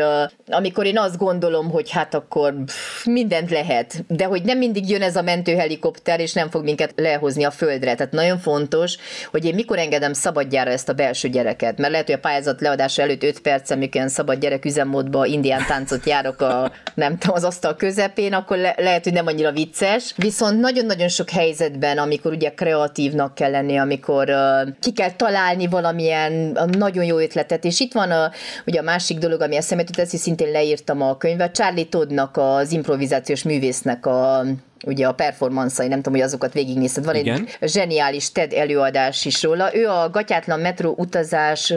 amikor 0.47 0.85
én 0.85 0.97
azt 0.97 1.17
gondolom, 1.17 1.69
hogy 1.69 1.89
hát 1.89 2.13
akkor 2.13 2.53
pff, 2.65 3.05
mindent 3.05 3.49
lehet, 3.49 4.03
de 4.07 4.25
hogy 4.25 4.43
nem 4.43 4.57
mindig 4.57 4.89
jön 4.89 5.01
ez 5.01 5.15
a 5.15 5.21
mentőhelikopter, 5.21 6.19
és 6.19 6.33
nem 6.33 6.49
fog 6.49 6.63
minket 6.63 6.93
lehozni 6.95 7.43
a 7.43 7.51
földre. 7.51 7.95
Tehát 7.95 8.11
nagyon 8.11 8.37
fontos, 8.37 8.97
hogy 9.31 9.45
én 9.45 9.55
mikor 9.55 9.77
engedem 9.77 10.13
szabadjára 10.13 10.71
ezt 10.71 10.89
a 10.89 10.93
belső 10.93 11.29
gyereket, 11.29 11.77
mert 11.77 11.91
lehet, 11.91 12.05
hogy 12.05 12.15
a 12.15 12.19
pályázat 12.19 12.61
leadása 12.61 13.01
előtt 13.01 13.23
5 13.23 13.39
perc, 13.39 13.69
amikor 13.69 14.09
szabad 14.09 14.39
gyerek 14.39 14.65
üzemmódba 14.89 15.25
indián 15.25 15.65
táncot 15.67 16.05
járok 16.05 16.41
a, 16.41 16.71
nem 16.93 17.17
tudom, 17.17 17.35
az 17.35 17.43
asztal 17.43 17.75
közepén, 17.75 18.33
akkor 18.33 18.57
le, 18.57 18.75
lehet, 18.77 19.03
hogy 19.03 19.13
nem 19.13 19.27
annyira 19.27 19.51
vicces. 19.51 20.13
Viszont 20.15 20.59
nagyon-nagyon 20.59 21.07
sok 21.07 21.29
helyzetben, 21.29 21.97
amikor 21.97 22.31
ugye 22.31 22.49
kreatívnak 22.49 23.35
kell 23.35 23.51
lenni, 23.51 23.77
amikor 23.77 24.29
uh, 24.29 24.73
ki 24.79 24.91
kell 24.91 25.11
találni 25.11 25.67
valamilyen 25.67 26.57
nagyon 26.77 27.03
jó 27.03 27.17
ötletet, 27.17 27.65
és 27.65 27.79
itt 27.79 27.93
van 27.93 28.11
a, 28.11 28.31
ugye 28.65 28.79
a 28.79 28.83
másik 28.83 29.17
dolog, 29.17 29.41
ami 29.41 29.55
eszembe 29.55 29.83
jut, 29.87 29.99
ezt 29.99 30.13
is 30.13 30.19
szintén 30.19 30.51
leírtam 30.51 31.01
a 31.01 31.17
könyvet, 31.17 31.55
Charlie 31.55 31.85
Toddnak 31.85 32.37
az 32.37 32.71
improvizációs 32.71 33.43
művésznek 33.43 34.05
a 34.05 34.43
ugye 34.85 35.07
a 35.07 35.13
performanszai, 35.13 35.87
nem 35.87 35.97
tudom, 35.97 36.13
hogy 36.13 36.27
azokat 36.27 36.53
végignézted. 36.53 37.05
Van 37.05 37.15
Igen. 37.15 37.47
egy 37.59 37.69
zseniális 37.69 38.31
TED 38.31 38.53
előadás 38.53 39.25
is 39.25 39.43
róla. 39.43 39.75
Ő 39.75 39.87
a 39.87 40.09
gatyátlan 40.09 40.59
metró 40.59 40.93
utazás 40.97 41.73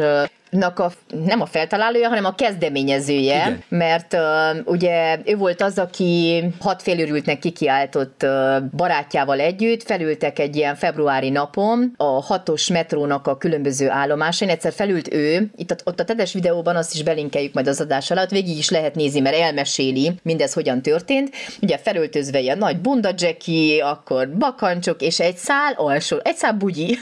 nak 0.52 0.78
a, 0.78 0.92
nem 1.24 1.40
a 1.40 1.46
feltalálója, 1.46 2.08
hanem 2.08 2.24
a 2.24 2.34
kezdeményezője, 2.34 3.34
Igen. 3.34 3.62
mert 3.68 4.14
uh, 4.14 4.20
ugye 4.64 5.18
ő 5.24 5.36
volt 5.36 5.62
az, 5.62 5.78
aki 5.78 6.44
hat 6.60 6.82
félőrültnek 6.82 7.38
kikiáltott 7.38 8.22
uh, 8.22 8.62
barátjával 8.76 9.40
együtt, 9.40 9.82
felültek 9.82 10.38
egy 10.38 10.56
ilyen 10.56 10.74
februári 10.74 11.30
napon 11.30 11.94
a 11.96 12.22
hatos 12.22 12.68
metrónak 12.68 13.26
a 13.26 13.36
különböző 13.36 13.90
állomásain, 13.90 14.50
egyszer 14.50 14.72
felült 14.72 15.14
ő, 15.14 15.50
itt 15.56 15.70
a, 15.70 15.74
ott 15.84 16.00
a 16.00 16.04
tedes 16.04 16.32
videóban 16.32 16.76
azt 16.76 16.94
is 16.94 17.02
belinkeljük 17.02 17.52
majd 17.54 17.66
az 17.66 17.80
adás 17.80 18.10
alatt, 18.10 18.30
végig 18.30 18.58
is 18.58 18.70
lehet 18.70 18.94
nézni, 18.94 19.20
mert 19.20 19.36
elmeséli 19.36 20.12
mindez 20.22 20.52
hogyan 20.52 20.82
történt, 20.82 21.34
ugye 21.62 21.78
felöltözve 21.78 22.40
ilyen 22.40 22.58
nagy 22.58 22.80
bunda 22.80 23.10
Jackie, 23.16 23.84
akkor 23.84 24.28
bakancsok, 24.28 25.00
és 25.00 25.20
egy 25.20 25.36
szál 25.36 25.72
alsó, 25.76 26.18
egy 26.22 26.36
szál 26.36 26.52
bugyi. 26.52 26.98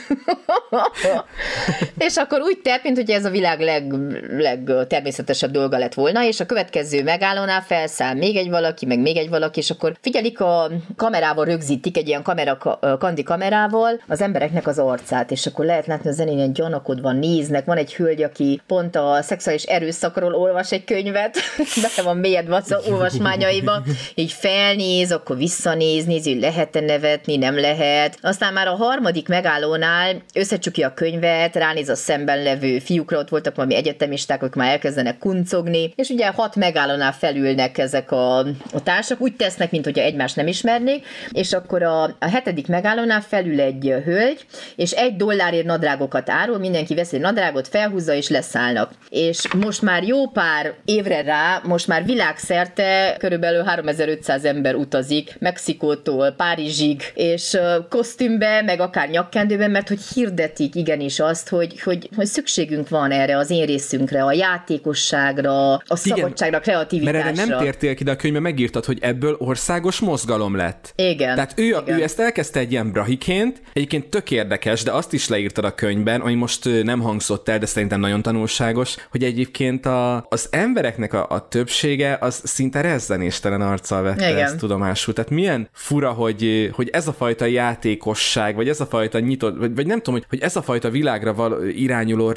és 2.07 2.15
akkor 2.15 2.41
úgy 2.41 2.59
tett, 2.63 2.83
mint 2.83 2.97
hogy 2.97 3.09
ez 3.09 3.25
a 3.25 3.29
világ 3.41 3.59
leg, 3.59 3.93
legtermészetesebb 4.37 5.51
dolga 5.51 5.77
lett 5.77 5.93
volna, 5.93 6.25
és 6.25 6.39
a 6.39 6.45
következő 6.45 7.03
megállónál 7.03 7.61
felszáll 7.61 8.13
még 8.13 8.35
egy 8.35 8.49
valaki, 8.49 8.85
meg 8.85 8.99
még 8.99 9.17
egy 9.17 9.29
valaki, 9.29 9.59
és 9.59 9.69
akkor 9.69 9.97
figyelik 10.01 10.39
a 10.39 10.71
kamerával 10.95 11.45
rögzítik, 11.45 11.97
egy 11.97 12.07
ilyen 12.07 12.21
kamera, 12.21 12.57
kandi 12.99 13.23
kamerával 13.23 14.01
az 14.07 14.21
embereknek 14.21 14.67
az 14.67 14.79
arcát, 14.79 15.31
és 15.31 15.45
akkor 15.45 15.65
lehet 15.65 15.85
látni 15.85 16.09
a 16.09 16.13
zenén 16.13 16.53
gyanakodva 16.53 17.11
néznek, 17.11 17.65
van 17.65 17.77
egy 17.77 17.93
hölgy, 17.93 18.23
aki 18.23 18.61
pont 18.67 18.95
a 18.95 19.21
szexuális 19.21 19.63
erőszakról 19.63 20.35
olvas 20.35 20.71
egy 20.71 20.83
könyvet, 20.83 21.37
be 21.95 22.03
van 22.03 22.17
mélyedve 22.17 22.55
az 22.55 22.75
olvasmányaiba, 22.89 23.83
így 24.15 24.31
felnéz, 24.31 25.11
akkor 25.11 25.37
visszanéz, 25.37 26.05
nézi, 26.05 26.31
hogy 26.31 26.41
lehet-e 26.41 26.79
nevetni, 26.79 27.37
nem 27.37 27.59
lehet. 27.59 28.17
Aztán 28.21 28.53
már 28.53 28.67
a 28.67 28.75
harmadik 28.75 29.27
megállónál 29.27 30.21
összecsukja 30.33 30.87
a 30.87 30.93
könyvet, 30.93 31.55
ránéz 31.55 31.89
a 31.89 31.95
szemben 31.95 32.43
levő 32.43 32.79
fiúkra, 32.79 33.17
ott 33.17 33.29
voltak 33.31 33.55
valami 33.55 33.75
egyetemisták, 33.75 34.41
akik 34.43 34.55
már 34.55 34.71
elkezdenek 34.71 35.17
kuncogni, 35.17 35.93
és 35.95 36.09
ugye 36.09 36.27
hat 36.27 36.55
megállónál 36.55 37.13
felülnek 37.13 37.77
ezek 37.77 38.11
a, 38.11 38.37
a 38.73 38.83
társak, 38.83 39.21
úgy 39.21 39.35
tesznek, 39.35 39.71
mint 39.71 39.85
hogyha 39.85 40.03
egymást 40.03 40.35
nem 40.35 40.47
ismernék, 40.47 41.05
és 41.31 41.53
akkor 41.53 41.83
a, 41.83 42.03
a 42.03 42.29
hetedik 42.31 42.67
megállónál 42.67 43.21
felül 43.21 43.59
egy 43.61 43.93
hölgy, 44.05 44.45
és 44.75 44.91
egy 44.91 45.15
dollárért 45.15 45.65
nadrágokat 45.65 46.29
árul, 46.29 46.57
mindenki 46.57 46.95
veszi 46.95 47.15
egy 47.15 47.21
nadrágot, 47.21 47.67
felhúzza 47.67 48.13
és 48.13 48.29
leszállnak. 48.29 48.91
És 49.09 49.53
most 49.53 49.81
már 49.81 50.03
jó 50.03 50.27
pár 50.27 50.73
évre 50.85 51.21
rá, 51.21 51.61
most 51.63 51.87
már 51.87 52.05
világszerte 52.05 53.15
körülbelül 53.17 53.63
3500 53.63 54.45
ember 54.45 54.75
utazik 54.75 55.35
Mexikótól 55.39 56.31
Párizsig, 56.31 57.01
és 57.13 57.57
kosztümbe, 57.89 58.61
meg 58.61 58.79
akár 58.79 59.09
nyakkendőben, 59.09 59.71
mert 59.71 59.87
hogy 59.87 60.01
hirdetik 60.13 60.75
igenis 60.75 61.19
azt, 61.19 61.49
hogy, 61.49 61.81
hogy, 61.81 62.09
hogy 62.15 62.25
szükségünk 62.25 62.89
van 62.89 63.11
erre 63.21 63.37
az 63.37 63.49
én 63.49 63.65
részünkre, 63.65 64.23
a 64.23 64.33
játékosságra, 64.33 65.73
a 65.73 65.95
szabadságra, 65.95 66.57
a 66.57 66.61
kreativitásra. 66.61 67.23
Mert 67.23 67.37
erre 67.37 67.47
nem 67.47 67.59
tértél 67.59 67.95
ki, 67.95 68.03
de 68.03 68.11
a 68.11 68.15
könyvben 68.15 68.41
megírtad, 68.41 68.85
hogy 68.85 68.97
ebből 69.01 69.35
országos 69.39 69.99
mozgalom 69.99 70.55
lett. 70.55 70.93
Igen. 70.95 71.35
Tehát 71.35 71.53
ő, 71.55 71.63
igen. 71.63 71.99
ő 71.99 72.03
ezt 72.03 72.19
elkezdte 72.19 72.59
egy 72.59 72.71
ilyen 72.71 72.91
brahiként, 72.91 73.61
egyébként 73.73 74.09
tök 74.09 74.31
érdekes, 74.31 74.83
de 74.83 74.91
azt 74.91 75.13
is 75.13 75.27
leírtad 75.27 75.65
a 75.65 75.75
könyvben, 75.75 76.21
ami 76.21 76.33
most 76.33 76.83
nem 76.83 76.99
hangzott 76.99 77.49
el, 77.49 77.59
de 77.59 77.65
szerintem 77.65 77.99
nagyon 77.99 78.21
tanulságos, 78.21 78.95
hogy 79.11 79.23
egyébként 79.23 79.85
a, 79.85 80.25
az 80.29 80.47
embereknek 80.51 81.13
a, 81.13 81.25
a 81.29 81.47
többsége 81.47 82.17
az 82.21 82.41
szinte 82.43 82.81
rezzenéstelen 82.81 83.61
arccal 83.61 84.01
vette 84.01 84.29
Igen. 84.29 84.43
ezt 84.43 84.57
tudomásul. 84.57 85.13
Tehát 85.13 85.29
milyen 85.29 85.69
fura, 85.73 86.11
hogy, 86.11 86.69
hogy 86.73 86.89
ez 86.89 87.07
a 87.07 87.13
fajta 87.13 87.45
játékosság, 87.45 88.55
vagy 88.55 88.69
ez 88.69 88.79
a 88.79 88.85
fajta 88.85 89.19
nyitott, 89.19 89.57
vagy, 89.57 89.75
vagy 89.75 89.85
nem 89.85 89.97
tudom, 89.97 90.13
hogy, 90.13 90.25
hogy 90.29 90.39
ez 90.39 90.55
a 90.55 90.61
fajta 90.61 90.89
világra 90.89 91.33
való, 91.33 91.63
irányuló 91.63 92.31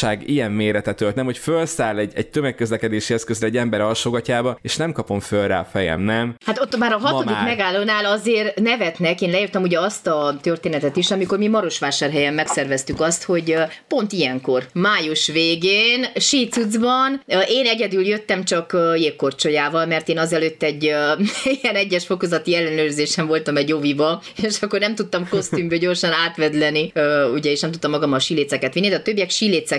rezignáltság 0.00 0.28
ilyen 0.28 0.52
méretet 0.52 1.00
ölt, 1.00 1.14
nem, 1.14 1.24
hogy 1.24 1.38
felszáll 1.38 1.98
egy, 1.98 2.12
egy 2.14 2.28
tömegközlekedési 2.28 3.14
eszközre 3.14 3.46
egy 3.46 3.56
ember 3.56 3.80
alsógatjába, 3.80 4.58
és 4.62 4.76
nem 4.76 4.92
kapom 4.92 5.20
föl 5.20 5.46
rá 5.46 5.60
a 5.60 5.64
fejem, 5.64 6.00
nem? 6.00 6.34
Hát 6.44 6.60
ott 6.60 6.76
már 6.76 6.92
a 6.92 6.98
hatodik 6.98 7.34
már. 7.34 7.44
megállónál 7.44 8.04
azért 8.04 8.60
nevetnek, 8.60 9.20
én 9.20 9.30
leírtam 9.30 9.62
ugye 9.62 9.80
azt 9.80 10.06
a 10.06 10.38
történetet 10.42 10.96
is, 10.96 11.10
amikor 11.10 11.38
mi 11.38 11.48
Marosvásárhelyen 11.48 12.34
megszerveztük 12.34 13.00
azt, 13.00 13.24
hogy 13.24 13.56
pont 13.88 14.12
ilyenkor, 14.12 14.66
május 14.72 15.26
végén, 15.26 16.06
sícucban, 16.14 17.22
én 17.48 17.66
egyedül 17.66 18.06
jöttem 18.06 18.44
csak 18.44 18.76
jégkorcsolyával, 18.96 19.86
mert 19.86 20.08
én 20.08 20.18
azelőtt 20.18 20.62
egy 20.62 20.82
ilyen 21.62 21.74
egyes 21.74 22.06
fokozati 22.06 22.54
ellenőrzésen 22.54 23.26
voltam 23.26 23.56
egy 23.56 23.72
óviba, 23.72 24.22
és 24.42 24.62
akkor 24.62 24.80
nem 24.80 24.94
tudtam 24.94 25.28
kosztümből 25.28 25.78
gyorsan 25.78 26.12
átvedleni, 26.12 26.92
ugye, 27.34 27.50
és 27.50 27.60
nem 27.60 27.70
tudtam 27.70 27.90
magam 27.90 28.12
a 28.12 28.18
siléceket 28.18 28.74
vinni, 28.74 28.88
de 28.88 28.96
a 28.96 29.02
többiek 29.02 29.30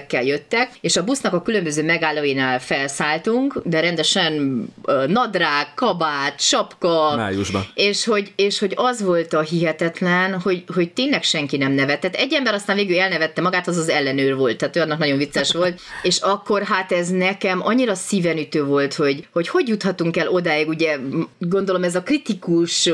silécekkel 0.02 0.24
jöttek, 0.24 0.70
és 0.82 0.96
a 0.96 1.04
busznak 1.04 1.34
a 1.34 1.42
különböző 1.42 1.84
megállóinál 1.84 2.60
felszálltunk, 2.60 3.62
de 3.64 3.80
rendesen 3.80 4.66
nadrág, 5.08 5.74
kabát, 5.76 6.40
sapka. 6.40 7.16
Májusban. 7.16 7.66
És 7.74 8.06
hogy, 8.06 8.32
és 8.36 8.60
hogy 8.60 8.74
az 8.76 9.02
volt 9.02 9.34
a 9.34 9.42
hihetetlen, 9.42 10.40
hogy, 10.40 10.64
hogy 10.74 10.92
tényleg 10.92 11.24
senki 11.24 11.58
nem 11.58 11.72
nevetett. 11.72 12.16
Egy 12.16 12.34
ember 12.34 12.54
aztán 12.54 12.76
végül 12.76 13.00
elnevette 13.00 13.42
magát, 13.42 13.68
az 13.68 13.78
az 13.78 13.90
ellenőr 13.90 14.36
volt, 14.36 14.58
tehát 14.58 14.76
ő 14.76 14.82
annak 14.82 14.98
nagyon 14.98 15.18
vicces 15.18 15.54
volt, 15.62 15.80
és 16.02 16.18
akkor 16.20 16.64
hát 16.64 16.92
ez 16.92 17.10
nekem 17.10 17.62
annyira 17.64 17.96
szívenütő 17.96 18.64
volt, 18.64 18.94
hogy 18.94 19.28
hogy, 19.32 19.48
hogy 19.48 19.68
juthatunk 19.68 20.18
el 20.18 20.28
odáig, 20.28 20.68
ugye 20.68 20.98
gondolom 21.38 21.84
ez 21.84 21.96
a 21.96 22.04
kritikus 22.04 22.90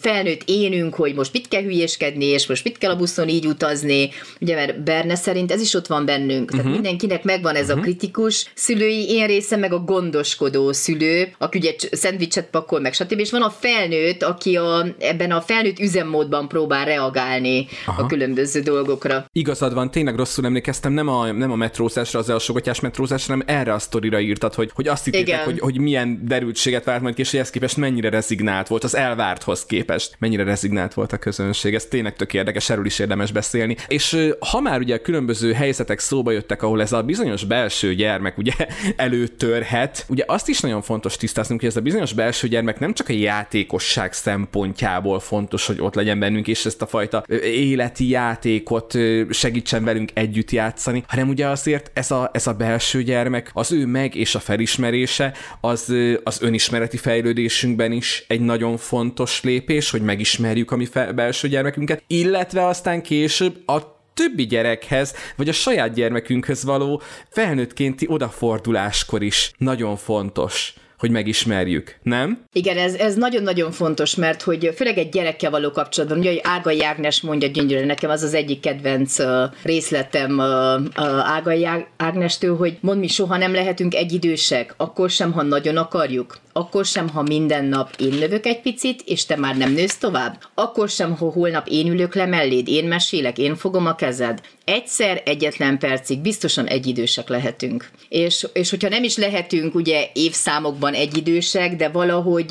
felnőtt 0.00 0.42
énünk, 0.44 0.94
hogy 0.94 1.14
most 1.14 1.32
mit 1.32 1.48
kell 1.48 1.62
hülyéskedni, 1.62 2.24
és 2.24 2.46
most 2.46 2.64
mit 2.64 2.78
kell 2.78 2.90
a 2.90 2.96
buszon 2.96 3.28
így 3.28 3.46
utazni, 3.46 4.10
ugye 4.40 4.54
mert 4.54 4.82
Berne 4.82 5.14
szerint 5.14 5.52
ez 5.52 5.60
is 5.60 5.74
ott 5.74 5.86
van 5.86 6.04
bennünk, 6.04 6.35
tehát 6.44 6.52
uh-huh. 6.52 6.72
mindenkinek 6.72 7.24
megvan 7.24 7.54
ez 7.54 7.66
uh-huh. 7.66 7.78
a 7.78 7.82
kritikus 7.82 8.50
szülői 8.54 9.10
én 9.10 9.26
része, 9.26 9.56
meg 9.56 9.72
a 9.72 9.78
gondoskodó 9.78 10.72
szülő, 10.72 11.28
aki 11.38 11.58
ugye 11.58 11.74
szendvicset 11.90 12.50
pakol, 12.50 12.80
meg 12.80 12.92
stb. 12.92 13.18
És 13.18 13.30
van 13.30 13.42
a 13.42 13.50
felnőtt, 13.50 14.22
aki 14.22 14.56
a, 14.56 14.86
ebben 14.98 15.30
a 15.30 15.40
felnőtt 15.40 15.78
üzemmódban 15.78 16.48
próbál 16.48 16.84
reagálni 16.84 17.66
Aha. 17.86 18.02
a 18.02 18.06
különböző 18.06 18.60
dolgokra. 18.60 19.26
Igazad 19.32 19.74
van, 19.74 19.90
tényleg 19.90 20.16
rosszul 20.16 20.44
emlékeztem, 20.44 20.92
nem 20.92 21.08
a, 21.08 21.32
nem 21.32 21.50
a 21.50 21.56
metrózásra, 21.56 22.18
az 22.18 22.30
elsogatás 22.30 22.80
metrózásra, 22.80 23.32
hanem 23.32 23.58
erre 23.58 23.72
a 23.72 23.78
sztorira 23.78 24.20
írtad, 24.20 24.54
hogy, 24.54 24.70
hogy 24.74 24.88
azt 24.88 25.04
hittétek, 25.04 25.44
hogy, 25.44 25.58
hogy 25.58 25.78
milyen 25.80 26.20
derültséget 26.24 26.84
várt 26.84 27.02
majd, 27.02 27.18
és 27.18 27.30
hogy 27.30 27.40
ezt 27.40 27.52
képest 27.52 27.76
mennyire 27.76 28.08
rezignált 28.08 28.68
volt, 28.68 28.84
az 28.84 28.96
elvárthoz 28.96 29.64
képest, 29.64 30.16
mennyire 30.18 30.44
rezignált 30.44 30.94
volt 30.94 31.12
a 31.12 31.16
közönség. 31.16 31.74
Ez 31.74 31.84
tényleg 31.84 32.16
tök 32.16 32.34
érdekes, 32.34 32.70
erről 32.70 32.86
is 32.86 32.98
érdemes 32.98 33.32
beszélni. 33.32 33.76
És 33.88 34.30
ha 34.50 34.60
már 34.60 34.80
ugye 34.80 34.98
különböző 34.98 35.52
helyzetek 35.52 35.98
szóba 35.98 36.25
jöttek, 36.32 36.62
ahol 36.62 36.80
ez 36.80 36.92
a 36.92 37.02
bizonyos 37.02 37.44
belső 37.44 37.94
gyermek 37.94 38.38
ugye 38.38 38.52
előtörhet, 38.96 40.04
ugye 40.08 40.24
azt 40.26 40.48
is 40.48 40.60
nagyon 40.60 40.82
fontos 40.82 41.16
tisztáznunk, 41.16 41.60
hogy 41.60 41.68
ez 41.68 41.76
a 41.76 41.80
bizonyos 41.80 42.12
belső 42.12 42.48
gyermek 42.48 42.78
nem 42.78 42.94
csak 42.94 43.08
a 43.08 43.12
játékosság 43.12 44.12
szempontjából 44.12 45.20
fontos, 45.20 45.66
hogy 45.66 45.80
ott 45.80 45.94
legyen 45.94 46.18
bennünk, 46.18 46.48
és 46.48 46.64
ezt 46.64 46.82
a 46.82 46.86
fajta 46.86 47.24
életi 47.42 48.08
játékot 48.08 48.98
segítsen 49.30 49.84
velünk 49.84 50.10
együtt 50.14 50.50
játszani, 50.50 51.04
hanem 51.06 51.28
ugye 51.28 51.46
azért 51.46 51.90
ez 51.94 52.10
a, 52.10 52.30
ez 52.32 52.46
a 52.46 52.52
belső 52.52 53.02
gyermek, 53.02 53.50
az 53.52 53.72
ő 53.72 53.86
meg 53.86 54.14
és 54.14 54.34
a 54.34 54.40
felismerése, 54.40 55.32
az, 55.60 55.94
az 56.24 56.42
önismereti 56.42 56.96
fejlődésünkben 56.96 57.92
is 57.92 58.24
egy 58.28 58.40
nagyon 58.40 58.76
fontos 58.76 59.42
lépés, 59.42 59.90
hogy 59.90 60.02
megismerjük 60.02 60.70
a 60.70 60.76
mi 60.76 60.84
fe- 60.84 61.14
belső 61.14 61.48
gyermekünket, 61.48 62.02
illetve 62.06 62.66
aztán 62.66 63.02
később 63.02 63.68
a 63.68 63.95
többi 64.16 64.46
gyerekhez, 64.46 65.14
vagy 65.36 65.48
a 65.48 65.52
saját 65.52 65.92
gyermekünkhöz 65.92 66.64
való 66.64 67.02
felnőttkénti 67.28 68.06
odaforduláskor 68.08 69.22
is. 69.22 69.52
Nagyon 69.58 69.96
fontos 69.96 70.74
hogy 70.98 71.10
megismerjük, 71.10 71.96
nem? 72.02 72.44
Igen, 72.52 72.78
ez, 72.78 72.94
ez 72.94 73.14
nagyon-nagyon 73.14 73.70
fontos, 73.70 74.14
mert 74.14 74.42
hogy 74.42 74.72
főleg 74.76 74.98
egy 74.98 75.08
gyerekkel 75.08 75.50
való 75.50 75.70
kapcsolatban, 75.70 76.18
ugye, 76.18 76.28
hogy 76.28 76.40
Ága 76.42 76.70
Jágnes 76.70 77.20
mondja 77.20 77.48
gyönyörűen, 77.48 77.86
nekem 77.86 78.10
az 78.10 78.22
az 78.22 78.34
egyik 78.34 78.60
kedvenc 78.60 79.18
uh, 79.18 79.42
részletem 79.62 80.38
uh, 80.38 81.30
Ága 81.34 81.86
Ágnestől, 81.96 82.56
hogy 82.56 82.78
mond 82.80 82.98
mi 82.98 83.08
soha 83.08 83.36
nem 83.36 83.52
lehetünk 83.52 83.94
egyidősek, 83.94 84.74
akkor 84.76 85.10
sem, 85.10 85.32
ha 85.32 85.42
nagyon 85.42 85.76
akarjuk, 85.76 86.38
akkor 86.52 86.84
sem, 86.84 87.08
ha 87.08 87.22
minden 87.22 87.64
nap 87.64 87.90
én 87.98 88.18
növök 88.18 88.46
egy 88.46 88.60
picit, 88.60 89.02
és 89.04 89.26
te 89.26 89.36
már 89.36 89.56
nem 89.56 89.72
nősz 89.72 89.96
tovább, 89.96 90.38
akkor 90.54 90.88
sem, 90.88 91.16
ha 91.16 91.30
holnap 91.30 91.66
én 91.68 91.92
ülök 91.92 92.14
le 92.14 92.26
melléd, 92.26 92.68
én 92.68 92.84
mesélek, 92.84 93.38
én 93.38 93.54
fogom 93.56 93.86
a 93.86 93.94
kezed. 93.94 94.40
Egyszer, 94.66 95.22
egyetlen 95.24 95.78
percig 95.78 96.20
biztosan 96.20 96.66
egyidősek 96.66 97.28
lehetünk. 97.28 97.90
És, 98.08 98.46
és 98.52 98.70
hogyha 98.70 98.88
nem 98.88 99.02
is 99.02 99.16
lehetünk 99.16 99.74
ugye 99.74 100.06
évszámokban 100.12 100.94
egyidősek, 100.94 101.76
de 101.76 101.88
valahogy 101.88 102.46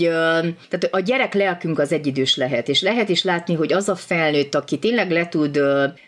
tehát 0.70 0.88
a 0.92 1.00
gyerek 1.00 1.34
lelkünk 1.34 1.80
az 1.80 1.92
egyidős 1.92 2.36
lehet, 2.36 2.70
és 2.70 2.82
lehet 2.82 3.10
is 3.10 3.24
látni, 3.24 3.54
hogy 3.54 3.74
az 3.74 3.90
a 3.90 3.96
felnőtt, 3.96 4.56
aki 4.56 4.80
tényleg 4.80 5.12
le 5.12 5.28
tud, 5.28 5.60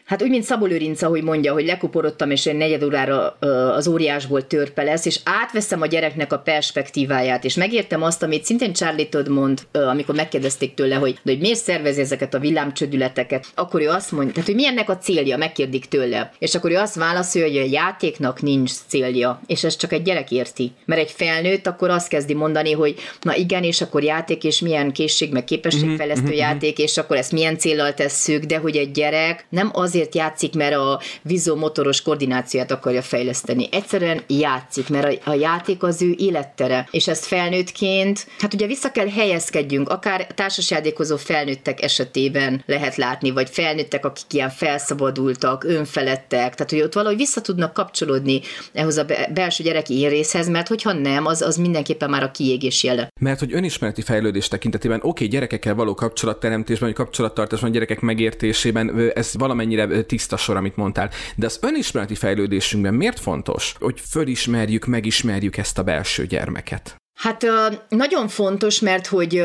hát 0.06 0.22
úgy, 0.22 0.30
mint 0.30 0.44
Szabó 0.44 0.66
Lőrinc, 0.66 1.02
ahogy 1.02 1.24
mondja, 1.24 1.54
hogy 1.54 1.66
lekuporodtam, 1.66 2.32
és 2.32 2.46
egy 2.46 2.56
negyed 2.56 2.84
órára 2.84 3.30
az 3.76 3.88
óriásból 3.88 4.48
törpe 4.48 4.84
lesz, 4.84 5.06
és 5.06 5.20
átveszem 5.24 5.82
a 5.82 5.86
gyereknek 5.86 6.34
a 6.34 6.40
perspektíváját, 6.40 7.44
és 7.44 7.56
megértem 7.56 8.04
azt, 8.04 8.24
amit 8.24 8.46
szintén 8.46 8.74
Charlie 8.74 9.10
Todd 9.10 9.30
mond, 9.30 9.68
amikor 9.72 10.16
megkérdezték 10.16 10.74
tőle, 10.74 10.96
hogy, 10.96 11.20
hogy 11.24 11.40
miért 11.40 11.60
szervezi 11.60 12.02
ezeket 12.02 12.34
a 12.34 12.40
villámcsödületeket, 12.40 13.46
akkor 13.56 13.82
ő 13.82 13.90
azt 13.90 14.12
mondja, 14.12 14.34
tehát 14.34 14.48
hogy 14.48 14.58
milyennek 14.58 14.90
a 14.90 14.98
célja, 14.98 15.38
megkérdik 15.38 15.86
tőle. 15.86 15.96
És 16.40 16.56
akkor 16.56 16.72
ő 16.72 16.76
azt 16.76 16.96
válaszolja, 16.96 17.48
hogy 17.48 17.58
a 17.58 17.72
játéknak 17.72 18.42
nincs 18.42 18.72
célja, 18.88 19.42
és 19.48 19.64
ez 19.64 19.76
csak 19.76 19.92
egy 19.92 20.02
gyerek 20.02 20.32
érti. 20.32 20.72
Mert 20.86 21.02
egy 21.02 21.12
felnőtt 21.12 21.68
akkor 21.68 21.90
azt 21.90 22.08
kezdi 22.08 22.34
mondani, 22.34 22.72
hogy 22.72 22.96
na 23.22 23.36
igen, 23.36 23.64
és 23.64 23.82
akkor 23.82 24.04
játék, 24.04 24.44
és 24.44 24.60
milyen 24.60 24.92
készség, 24.92 25.32
meg 25.32 25.44
képességfejlesztő 25.44 26.24
mm-hmm. 26.24 26.34
játék, 26.34 26.78
és 26.78 26.98
akkor 26.98 27.18
ezt 27.18 27.32
milyen 27.32 27.58
célral 27.58 27.94
tesszük, 27.94 28.44
de 28.44 28.58
hogy 28.58 28.76
egy 28.78 28.92
gyerek 28.92 29.46
nem 29.50 29.70
azért 29.74 30.16
játszik, 30.16 30.56
mert 30.56 30.76
a 30.76 31.02
vizomotoros 31.22 32.02
koordinációt 32.02 32.72
akarja 32.72 33.02
fejleszteni. 33.02 33.68
Egyszerűen 33.72 34.22
játszik, 34.28 34.90
mert 34.90 35.26
a, 35.26 35.30
a 35.30 35.34
játék 35.34 35.84
az 35.84 36.02
ő 36.02 36.16
élettere. 36.18 36.88
És 36.92 37.08
ezt 37.08 37.26
felnőttként, 37.26 38.28
hát 38.40 38.54
ugye 38.54 38.68
vissza 38.68 38.92
kell 38.92 39.10
helyezkedjünk, 39.10 39.90
akár 39.90 40.28
társasjátékozó 40.36 41.18
felnőttek 41.18 41.82
esetében 41.82 42.64
lehet 42.66 42.96
látni, 42.96 43.32
vagy 43.32 43.50
felnőttek, 43.50 44.06
akik 44.06 44.34
ilyen 44.34 44.50
felszabadultak, 44.50 45.66
önfelettek, 45.88 46.56
tehát 46.56 46.70
hogy 46.70 46.82
ott 46.82 46.94
valahogy 46.94 47.18
vissza 47.18 47.42
tudnak 47.42 47.74
kapcsolódni 47.74 48.42
ehhez 48.74 48.98
a 48.98 49.06
belső 49.34 49.64
gyereki 49.64 50.00
érészhez, 50.00 50.50
mert 50.50 50.68
hogyha 50.68 50.94
nem, 50.94 51.26
az, 51.26 51.42
az 51.42 51.56
mindenképpen 51.56 52.10
már 52.10 52.24
a 52.24 52.32
kiégés 52.32 52.84
jele. 52.84 53.08
Mert 53.22 53.40
hogy 53.40 53.54
önismereti 53.54 54.02
fejlődés 54.02 54.48
tekintetében, 54.48 54.98
oké, 54.98 55.08
okay, 55.08 55.28
gyerekekkel 55.28 55.76
való 55.76 55.94
kapcsolatteremtésben, 55.94 56.88
vagy 56.88 56.98
kapcsolattartásban, 56.98 57.72
gyerekek 57.72 58.00
megértésében, 58.00 59.12
ez 59.16 59.32
valamennyire 59.34 60.04
tiszta 60.04 60.38
sor, 60.38 60.56
amit 60.56 60.76
mondtál. 60.76 61.10
De 61.36 61.46
az 61.46 61.60
önismereti 61.62 62.16
fejlődésünkben 62.16 62.94
miért 62.94 63.20
fontos, 63.20 63.76
hogy 63.80 64.00
fölismerjük, 64.00 64.86
megismerjük 64.86 65.58
ezt 65.58 65.78
a 65.78 65.84
belső 65.84 66.26
gyermeket? 66.26 66.96
Hát 67.18 67.46
nagyon 67.90 68.28
fontos, 68.28 68.80
mert 68.80 69.08
hogy 69.08 69.44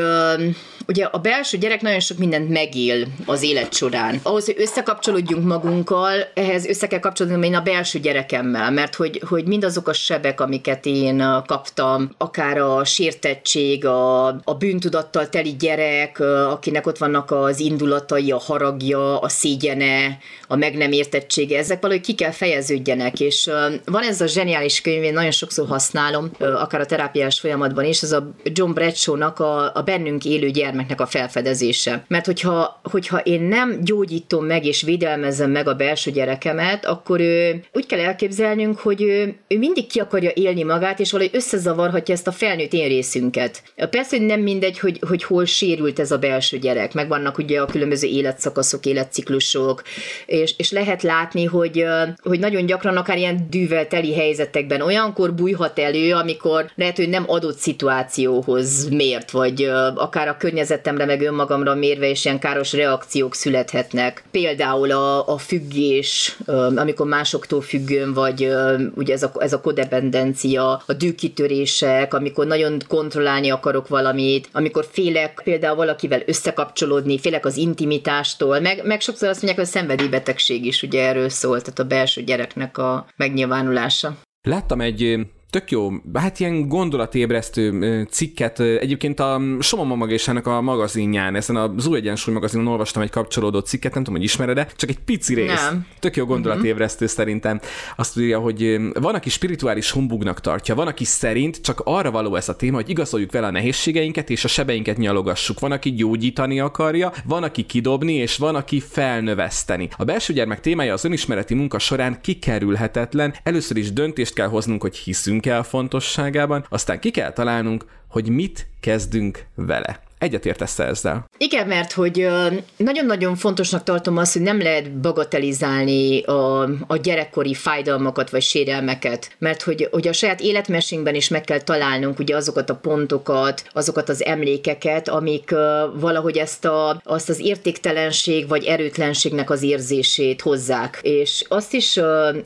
ugye 0.86 1.04
a 1.04 1.18
belső 1.18 1.58
gyerek 1.58 1.80
nagyon 1.80 2.00
sok 2.00 2.18
mindent 2.18 2.48
megél 2.48 3.06
az 3.26 3.42
élet 3.42 3.74
során. 3.74 4.20
Ahhoz, 4.22 4.44
hogy 4.44 4.54
összekapcsolódjunk 4.58 5.46
magunkkal, 5.46 6.14
ehhez 6.34 6.66
össze 6.66 6.86
kell 6.86 6.98
kapcsolódni 6.98 7.46
én 7.46 7.54
a 7.54 7.60
belső 7.60 7.98
gyerekemmel, 7.98 8.70
mert 8.70 8.94
hogy, 8.94 9.22
hogy 9.28 9.44
mindazok 9.44 9.88
a 9.88 9.92
sebek, 9.92 10.40
amiket 10.40 10.86
én 10.86 11.42
kaptam, 11.46 12.10
akár 12.18 12.58
a 12.58 12.84
sértettség, 12.84 13.86
a, 13.86 14.26
a 14.26 14.54
bűntudattal 14.58 15.28
teli 15.28 15.56
gyerek, 15.56 16.20
akinek 16.50 16.86
ott 16.86 16.98
vannak 16.98 17.30
az 17.30 17.60
indulatai, 17.60 18.30
a 18.30 18.38
haragja, 18.38 19.18
a 19.18 19.28
szégyene, 19.28 20.18
a 20.48 20.56
meg 20.56 20.76
nem 20.76 20.92
értettsége, 20.92 21.58
ezek 21.58 21.80
valahogy 21.80 22.02
ki 22.02 22.14
kell 22.14 22.30
fejeződjenek, 22.30 23.20
és 23.20 23.50
van 23.84 24.02
ez 24.02 24.20
a 24.20 24.26
zseniális 24.26 24.80
könyv, 24.80 25.02
én 25.02 25.12
nagyon 25.12 25.30
sokszor 25.30 25.68
használom, 25.68 26.30
akár 26.38 26.80
a 26.80 26.86
terápiás 26.86 27.40
folyamatban 27.62 27.85
is, 27.85 28.02
ez 28.02 28.12
a 28.12 28.35
John 28.45 28.73
Bradshaw-nak 28.73 29.38
a, 29.38 29.75
a 29.75 29.83
bennünk 29.83 30.25
élő 30.25 30.50
gyermeknek 30.50 31.00
a 31.00 31.07
felfedezése. 31.07 32.04
Mert 32.09 32.26
hogyha, 32.26 32.81
hogyha 32.83 33.19
én 33.19 33.42
nem 33.42 33.81
gyógyítom 33.85 34.45
meg 34.45 34.64
és 34.64 34.83
védelmezem 34.83 35.50
meg 35.50 35.69
a 35.69 35.75
belső 35.75 36.11
gyerekemet, 36.11 36.87
akkor 36.87 37.21
ő, 37.21 37.64
úgy 37.73 37.87
kell 37.87 37.99
elképzelnünk, 37.99 38.78
hogy 38.78 39.02
ő, 39.02 39.37
ő 39.49 39.59
mindig 39.59 39.87
ki 39.87 40.00
akarja 40.00 40.31
élni 40.35 40.62
magát, 40.62 41.00
és 41.00 41.11
valahogy 41.12 41.35
összezavarhatja 41.35 42.14
ezt 42.14 42.26
a 42.26 42.33
felnőtt 42.33 42.73
én 42.73 42.88
részünket. 42.88 43.62
Persze, 43.90 44.16
hogy 44.16 44.26
nem 44.26 44.40
mindegy, 44.40 44.78
hogy, 44.78 44.99
hogy 45.09 45.25
hol 45.25 45.45
sérült 45.45 45.99
ez 45.99 46.11
a 46.11 46.19
belső 46.19 46.59
gyerek, 46.59 46.95
meg 46.95 47.09
vannak 47.09 47.38
ugye 47.38 47.61
a 47.61 47.66
különböző 47.66 48.09
életszakaszok, 48.09 48.87
életciklusok, 48.87 49.83
és, 50.26 50.54
és 50.57 50.71
lehet 50.71 51.02
látni, 51.02 51.45
hogy, 51.45 51.85
hogy 52.23 52.38
nagyon 52.38 52.66
gyakran 52.66 52.97
akár 52.97 53.19
ilyen 53.19 53.47
dűvel 53.50 53.88
teli 53.88 54.14
helyzetekben 54.14 54.81
olyankor 54.81 55.35
bújhat 55.35 55.78
elő, 55.78 56.14
amikor 56.14 56.71
lehet, 56.75 56.97
hogy 56.97 57.09
nem 57.09 57.25
adott 57.26 57.51
szituációhoz 57.59 58.88
mért, 58.88 59.30
vagy 59.30 59.62
akár 59.94 60.28
a 60.28 60.37
környezetemre, 60.37 61.04
meg 61.04 61.21
önmagamra 61.21 61.75
mérve 61.75 62.09
is 62.09 62.25
ilyen 62.25 62.38
káros 62.38 62.73
reakciók 62.73 63.35
születhetnek. 63.35 64.25
Például 64.30 64.90
a, 64.90 65.28
a 65.28 65.38
függés, 65.38 66.37
amikor 66.76 67.06
másoktól 67.06 67.61
függőn, 67.61 68.12
vagy 68.12 68.52
ugye 68.94 69.12
ez 69.12 69.23
a, 69.23 69.32
ez 69.38 69.52
a 69.52 69.61
kodependencia, 69.61 70.82
a 70.87 70.92
dűkitörések, 70.92 72.14
amikor 72.14 72.47
nagyon 72.47 72.78
kontrollálni 72.88 73.50
akarok 73.50 73.88
valamit, 73.88 74.49
amikor 74.52 74.87
félek 74.90 75.40
például 75.44 75.76
valakivel 75.76 76.23
összekapcsolódni, 76.26 77.18
félek 77.18 77.47
az 77.47 77.56
intimitástól, 77.56 78.61
meg, 78.61 78.80
meg 78.85 79.00
sokszor 79.00 79.28
azt 79.28 79.42
mondják, 79.42 79.66
hogy 79.66 79.68
a 79.75 79.78
szenvedélybetegség 79.78 80.64
is 80.64 80.82
ugye 80.82 81.06
erről 81.09 81.28
szól, 81.28 81.61
tehát 81.61 81.78
a 81.78 81.85
belső 81.85 82.23
gyereknek 82.23 82.78
a 82.78 83.06
megnyilvánulása. 83.16 84.16
Láttam 84.49 84.80
egy 84.80 85.18
tök 85.52 85.71
jó, 85.71 85.92
hát 86.14 86.40
ilyen 86.40 86.68
gondolatébresztő 86.68 88.06
cikket, 88.11 88.61
egyébként 88.61 89.21
a 89.21 89.40
Soma 89.61 89.85
Mamagésának 89.85 90.47
a 90.47 90.61
magazinján, 90.61 91.35
ezen 91.35 91.56
az 91.56 91.87
Új 91.87 91.97
Egyensúly 91.97 92.35
magazinon 92.35 92.66
olvastam 92.66 93.02
egy 93.02 93.11
kapcsolódó 93.11 93.59
cikket, 93.59 93.94
nem 93.94 94.02
tudom, 94.02 94.18
hogy 94.18 94.28
ismered-e, 94.28 94.66
csak 94.76 94.90
egy 94.90 94.99
pici 94.99 95.35
rész. 95.35 95.68
Nem. 95.71 95.87
Tök 95.99 96.16
jó 96.16 96.25
gondolatébresztő 96.25 97.04
uh-huh. 97.04 97.18
szerintem. 97.18 97.61
Azt 97.97 98.16
mondja, 98.16 98.38
hogy 98.38 98.80
van, 98.94 99.14
aki 99.14 99.30
spirituális 99.30 99.90
humbugnak 99.90 100.40
tartja, 100.40 100.75
van, 100.75 100.87
aki 100.87 101.04
szerint 101.04 101.61
csak 101.61 101.80
arra 101.85 102.11
való 102.11 102.37
ez 102.37 102.49
a 102.49 102.56
téma, 102.56 102.76
hogy 102.76 102.88
igazoljuk 102.88 103.32
vele 103.32 103.47
a 103.47 103.50
nehézségeinket 103.50 104.30
és 104.30 104.44
a 104.44 104.49
sebeinket 104.49 104.97
nyalogassuk. 104.97 105.61
Van, 105.61 105.73
aki 105.73 105.92
gyógyítani 105.92 106.61
akarja, 106.61 107.12
van, 107.25 107.42
aki 107.42 107.62
kidobni, 107.62 108.14
és 108.14 108.37
van, 108.37 108.54
aki 108.54 108.80
felnöveszteni. 108.80 109.88
A 109.97 110.04
belső 110.04 110.32
gyermek 110.32 110.61
témája 110.61 110.92
az 110.92 111.04
önismereti 111.04 111.54
munka 111.54 111.78
során 111.78 112.18
kikerülhetetlen. 112.21 113.35
Először 113.42 113.76
is 113.76 113.92
döntést 113.92 114.35
kell 114.35 114.49
hoznunk, 114.49 114.82
hogy 114.82 114.97
hiszünk 114.97 115.40
el 115.46 115.62
fontosságában, 115.62 116.64
aztán 116.68 117.00
ki 117.00 117.11
kell 117.11 117.32
találnunk, 117.32 117.84
hogy 118.08 118.28
mit 118.28 118.66
kezdünk 118.80 119.46
vele. 119.54 120.00
Egyetértesz 120.22 120.78
ezzel? 120.78 121.24
Igen, 121.38 121.66
mert 121.66 121.92
hogy 121.92 122.28
nagyon-nagyon 122.76 123.36
fontosnak 123.36 123.82
tartom 123.82 124.16
azt, 124.16 124.32
hogy 124.32 124.42
nem 124.42 124.62
lehet 124.62 124.92
bagatelizálni 124.92 126.22
a, 126.22 126.62
a 126.86 126.96
gyerekkori 127.02 127.54
fájdalmakat 127.54 128.30
vagy 128.30 128.42
sérelmeket, 128.42 129.30
mert 129.38 129.62
hogy, 129.62 129.88
hogy 129.90 130.08
a 130.08 130.12
saját 130.12 130.40
életmesénkben 130.40 131.14
is 131.14 131.28
meg 131.28 131.40
kell 131.40 131.60
találnunk 131.60 132.18
ugye 132.18 132.36
azokat 132.36 132.70
a 132.70 132.74
pontokat, 132.74 133.64
azokat 133.72 134.08
az 134.08 134.24
emlékeket, 134.24 135.08
amik 135.08 135.50
valahogy 135.94 136.37
ezt 136.37 136.64
a, 136.64 137.00
azt 137.04 137.28
az 137.28 137.40
értéktelenség 137.40 138.48
vagy 138.48 138.64
erőtlenségnek 138.64 139.50
az 139.50 139.62
érzését 139.62 140.40
hozzák. 140.40 140.98
És 141.02 141.44
azt 141.48 141.72
is 141.72 142.00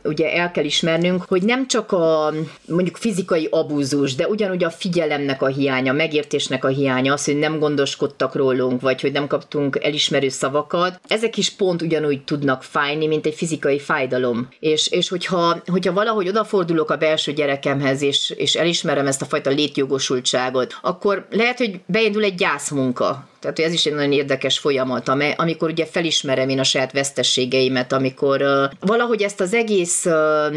ugye 0.04 0.32
el 0.32 0.50
kell 0.50 0.64
ismernünk, 0.64 1.24
hogy 1.28 1.42
nem 1.42 1.66
csak 1.66 1.92
a 1.92 2.32
mondjuk 2.68 2.96
fizikai 2.96 3.48
abúzus, 3.50 4.14
de 4.14 4.26
ugyanúgy 4.28 4.64
a 4.64 4.70
figyelemnek 4.70 5.42
a 5.42 5.46
hiánya, 5.46 5.92
megértésnek 5.92 6.64
a 6.64 6.68
hiánya, 6.68 7.12
az, 7.12 7.24
hogy 7.24 7.38
nem 7.38 7.64
gondoskodtak 7.66 8.34
rólunk, 8.34 8.80
vagy 8.80 9.00
hogy 9.00 9.12
nem 9.12 9.26
kaptunk 9.26 9.78
elismerő 9.82 10.28
szavakat, 10.28 11.00
ezek 11.08 11.36
is 11.36 11.50
pont 11.50 11.82
ugyanúgy 11.82 12.24
tudnak 12.24 12.62
fájni, 12.62 13.06
mint 13.06 13.26
egy 13.26 13.34
fizikai 13.34 13.78
fájdalom. 13.78 14.48
És, 14.60 14.88
és 14.88 15.08
hogyha, 15.08 15.62
hogyha 15.66 15.92
valahogy 15.92 16.28
odafordulok 16.28 16.90
a 16.90 16.96
belső 16.96 17.32
gyerekemhez, 17.32 18.02
és, 18.02 18.30
és 18.36 18.54
elismerem 18.54 19.06
ezt 19.06 19.22
a 19.22 19.24
fajta 19.24 19.50
létjogosultságot, 19.50 20.78
akkor 20.82 21.26
lehet, 21.30 21.58
hogy 21.58 21.80
beindul 21.86 22.22
egy 22.22 22.34
gyászmunka 22.34 23.28
tehát 23.52 23.70
ez 23.70 23.76
is 23.76 23.86
egy 23.86 23.94
nagyon 23.94 24.12
érdekes 24.12 24.58
folyamat, 24.58 25.08
amely, 25.08 25.34
amikor 25.36 25.70
ugye 25.70 25.86
felismerem 25.86 26.48
én 26.48 26.58
a 26.58 26.64
saját 26.64 26.92
vesztességeimet, 26.92 27.92
amikor 27.92 28.42
uh, 28.42 28.64
valahogy 28.80 29.22
ezt 29.22 29.40
az 29.40 29.54
egész 29.54 30.04
uh, 30.04 30.56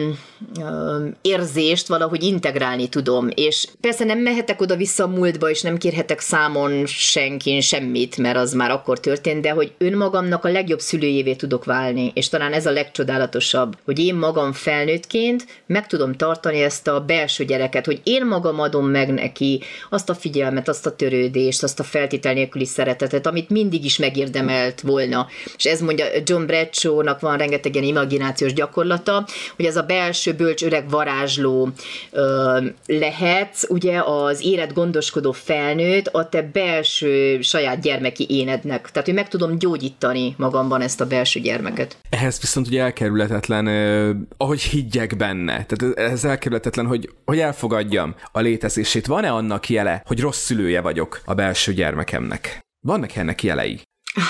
uh, 0.60 1.08
érzést 1.22 1.88
valahogy 1.88 2.24
integrálni 2.24 2.88
tudom, 2.90 3.28
és 3.36 3.68
persze 3.82 4.04
nem 4.04 4.20
mehetek 4.20 4.62
oda-vissza 4.62 5.04
a 5.04 5.08
múltba, 5.08 5.50
és 5.50 5.62
nem 5.62 5.78
kérhetek 5.78 6.20
számon 6.20 6.86
senkin 6.86 7.62
semmit, 7.62 8.18
mert 8.18 8.38
az 8.38 8.54
már 8.54 8.72
akkor 8.72 9.00
történt, 9.00 9.42
de 9.42 9.52
hogy 9.52 9.72
önmagamnak 9.78 10.46
a 10.46 10.52
legjobb 10.52 10.80
szülőjévé 10.80 11.34
tudok 11.34 11.66
válni, 11.66 12.12
és 12.14 12.30
talán 12.30 12.54
ez 12.54 12.66
a 12.66 12.72
legcsodálatosabb, 12.72 13.78
hogy 13.86 14.00
én 14.00 14.16
magam 14.16 14.54
felnőttként 14.54 15.46
meg 15.66 15.88
tudom 15.88 16.14
tartani 16.14 16.62
ezt 16.62 16.88
a 16.88 17.00
belső 17.00 17.46
gyereket, 17.46 17.86
hogy 17.86 18.02
én 18.04 18.26
magam 18.26 18.60
adom 18.60 18.88
meg 18.88 19.14
neki 19.14 19.62
azt 19.90 20.10
a 20.10 20.16
figyelmet, 20.16 20.68
azt 20.68 20.86
a 20.86 20.96
törődést, 20.96 21.64
azt 21.64 21.80
a 21.80 21.84
feltétel 21.84 22.34
nélküli 22.34 22.66
szeretetet, 22.80 23.28
amit 23.28 23.50
mindig 23.50 23.86
is 23.86 23.98
megérdemelt 23.98 24.82
volna. 24.82 25.28
És 25.58 25.66
ez 25.66 25.82
mondja 25.82 26.06
John 26.24 26.46
Bradshaw-nak 26.46 27.20
van 27.20 27.38
rengeteg 27.38 27.76
ilyen 27.76 27.88
imaginációs 27.88 28.54
gyakorlata, 28.54 29.26
hogy 29.56 29.66
ez 29.66 29.76
a 29.76 29.82
belső 29.82 30.34
bölcs 30.34 30.64
öreg 30.64 30.90
varázsló 30.90 31.70
ö, 32.12 32.58
lehet, 32.86 33.66
ugye 33.68 34.00
az 34.00 34.42
élet 34.44 34.74
gondoskodó 34.74 35.32
felnőtt 35.32 36.08
a 36.08 36.30
te 36.30 36.42
belső 36.42 37.42
saját 37.42 37.82
gyermeki 37.82 38.26
énednek. 38.30 38.90
Tehát, 38.92 39.08
hogy 39.08 39.18
meg 39.18 39.28
tudom 39.28 39.58
gyógyítani 39.58 40.34
magamban 40.38 40.82
ezt 40.82 41.02
a 41.02 41.08
belső 41.08 41.40
gyermeket. 41.40 41.98
Ehhez 42.10 42.40
viszont 42.40 42.68
ugye 42.68 42.82
elkerülhetetlen, 42.82 43.68
eh, 43.68 44.10
ahogy 44.38 44.62
higgyek 44.62 45.18
benne. 45.18 45.66
Tehát 45.66 45.98
ez 45.98 46.24
elkerülhetetlen, 46.24 46.86
hogy, 46.86 47.10
hogy 47.26 47.40
elfogadjam 47.40 48.16
a 48.32 48.40
létezését. 48.40 49.06
Van-e 49.06 49.32
annak 49.32 49.70
jele, 49.70 50.04
hogy 50.06 50.20
rossz 50.20 50.44
szülője 50.44 50.82
vagyok 50.82 51.22
a 51.26 51.34
belső 51.34 51.74
gyermekemnek? 51.74 52.68
Vannak 52.80 53.16
ennek 53.16 53.44
jelei? 53.44 53.80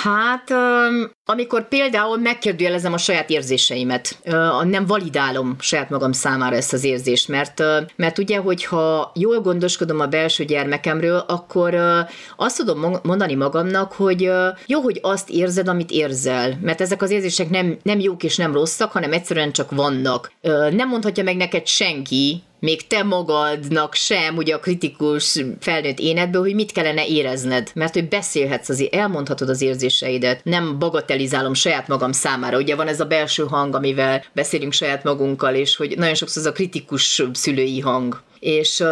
Hát, 0.03 0.49
amikor 1.25 1.67
például 1.67 2.17
megkérdőjelezem 2.17 2.93
a 2.93 2.97
saját 2.97 3.29
érzéseimet, 3.29 4.19
nem 4.63 4.85
validálom 4.85 5.55
saját 5.59 5.89
magam 5.89 6.11
számára 6.11 6.55
ezt 6.55 6.73
az 6.73 6.83
érzést, 6.83 7.27
mert, 7.27 7.63
mert 7.95 8.17
ugye, 8.17 8.37
hogyha 8.37 9.11
jól 9.15 9.41
gondoskodom 9.41 9.99
a 9.99 10.07
belső 10.07 10.45
gyermekemről, 10.45 11.17
akkor 11.17 11.75
azt 12.37 12.57
tudom 12.57 12.99
mondani 13.03 13.35
magamnak, 13.35 13.91
hogy 13.91 14.31
jó, 14.65 14.81
hogy 14.81 14.99
azt 15.01 15.29
érzed, 15.29 15.67
amit 15.67 15.91
érzel, 15.91 16.57
mert 16.61 16.81
ezek 16.81 17.01
az 17.01 17.11
érzések 17.11 17.49
nem, 17.49 17.77
nem 17.83 17.99
jók 17.99 18.23
és 18.23 18.35
nem 18.35 18.53
rosszak, 18.53 18.91
hanem 18.91 19.13
egyszerűen 19.13 19.51
csak 19.51 19.71
vannak. 19.71 20.31
Nem 20.71 20.87
mondhatja 20.87 21.23
meg 21.23 21.35
neked 21.35 21.67
senki, 21.67 22.43
még 22.59 22.87
te 22.87 23.03
magadnak 23.03 23.93
sem, 23.93 24.37
ugye 24.37 24.55
a 24.55 24.59
kritikus 24.59 25.43
felnőtt 25.59 25.99
énedből, 25.99 26.41
hogy 26.41 26.55
mit 26.55 26.71
kellene 26.71 27.07
érezned, 27.07 27.71
mert 27.73 27.93
hogy 27.93 28.07
beszélhetsz, 28.07 28.69
azért 28.69 28.93
elmondhatod 28.93 29.49
az 29.49 29.61
érzéseidet, 29.61 30.43
nem 30.43 30.79
bagatelizálom 30.79 31.53
saját 31.53 31.87
magam 31.87 32.11
számára, 32.11 32.57
ugye 32.57 32.75
van 32.75 32.87
ez 32.87 32.99
a 32.99 33.05
belső 33.05 33.43
hang, 33.43 33.75
amivel 33.75 34.23
beszélünk 34.33 34.73
saját 34.73 35.03
magunkkal, 35.03 35.55
és 35.55 35.75
hogy 35.75 35.97
nagyon 35.97 36.15
sokszor 36.15 36.41
ez 36.41 36.47
a 36.47 36.51
kritikus 36.51 37.23
szülői 37.33 37.79
hang. 37.79 38.21
És 38.39 38.83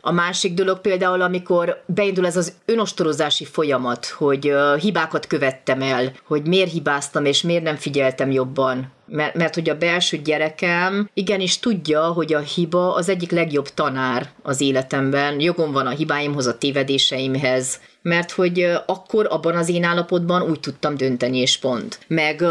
a 0.00 0.12
másik 0.12 0.54
dolog 0.54 0.80
például, 0.80 1.22
amikor 1.22 1.82
beindul 1.86 2.26
ez 2.26 2.36
az 2.36 2.52
önostorozási 2.64 3.44
folyamat, 3.44 4.06
hogy 4.06 4.52
hibákat 4.80 5.26
követtem 5.26 5.82
el, 5.82 6.12
hogy 6.24 6.46
miért 6.46 6.70
hibáztam, 6.70 7.24
és 7.24 7.42
miért 7.42 7.62
nem 7.62 7.76
figyeltem 7.76 8.30
jobban, 8.30 8.92
mert, 9.06 9.34
mert 9.34 9.54
hogy 9.54 9.68
a 9.68 9.78
belső 9.78 10.16
gyerekem 10.16 11.10
igenis 11.14 11.58
tudja, 11.58 12.02
hogy 12.02 12.34
a 12.34 12.38
hiba 12.38 12.94
az 12.94 13.08
egyik 13.08 13.30
legjobb 13.30 13.68
tanár 13.68 14.30
az 14.42 14.60
életemben. 14.60 15.40
Jogom 15.40 15.72
van 15.72 15.86
a 15.86 15.90
hibáimhoz, 15.90 16.46
a 16.46 16.58
tévedéseimhez, 16.58 17.80
mert 18.04 18.30
hogy 18.30 18.66
akkor 18.86 19.26
abban 19.30 19.56
az 19.56 19.68
én 19.68 19.84
állapotban 19.84 20.42
úgy 20.42 20.60
tudtam 20.60 20.96
dönteni, 20.96 21.38
és 21.38 21.58
pont. 21.58 21.98
Meg 22.06 22.42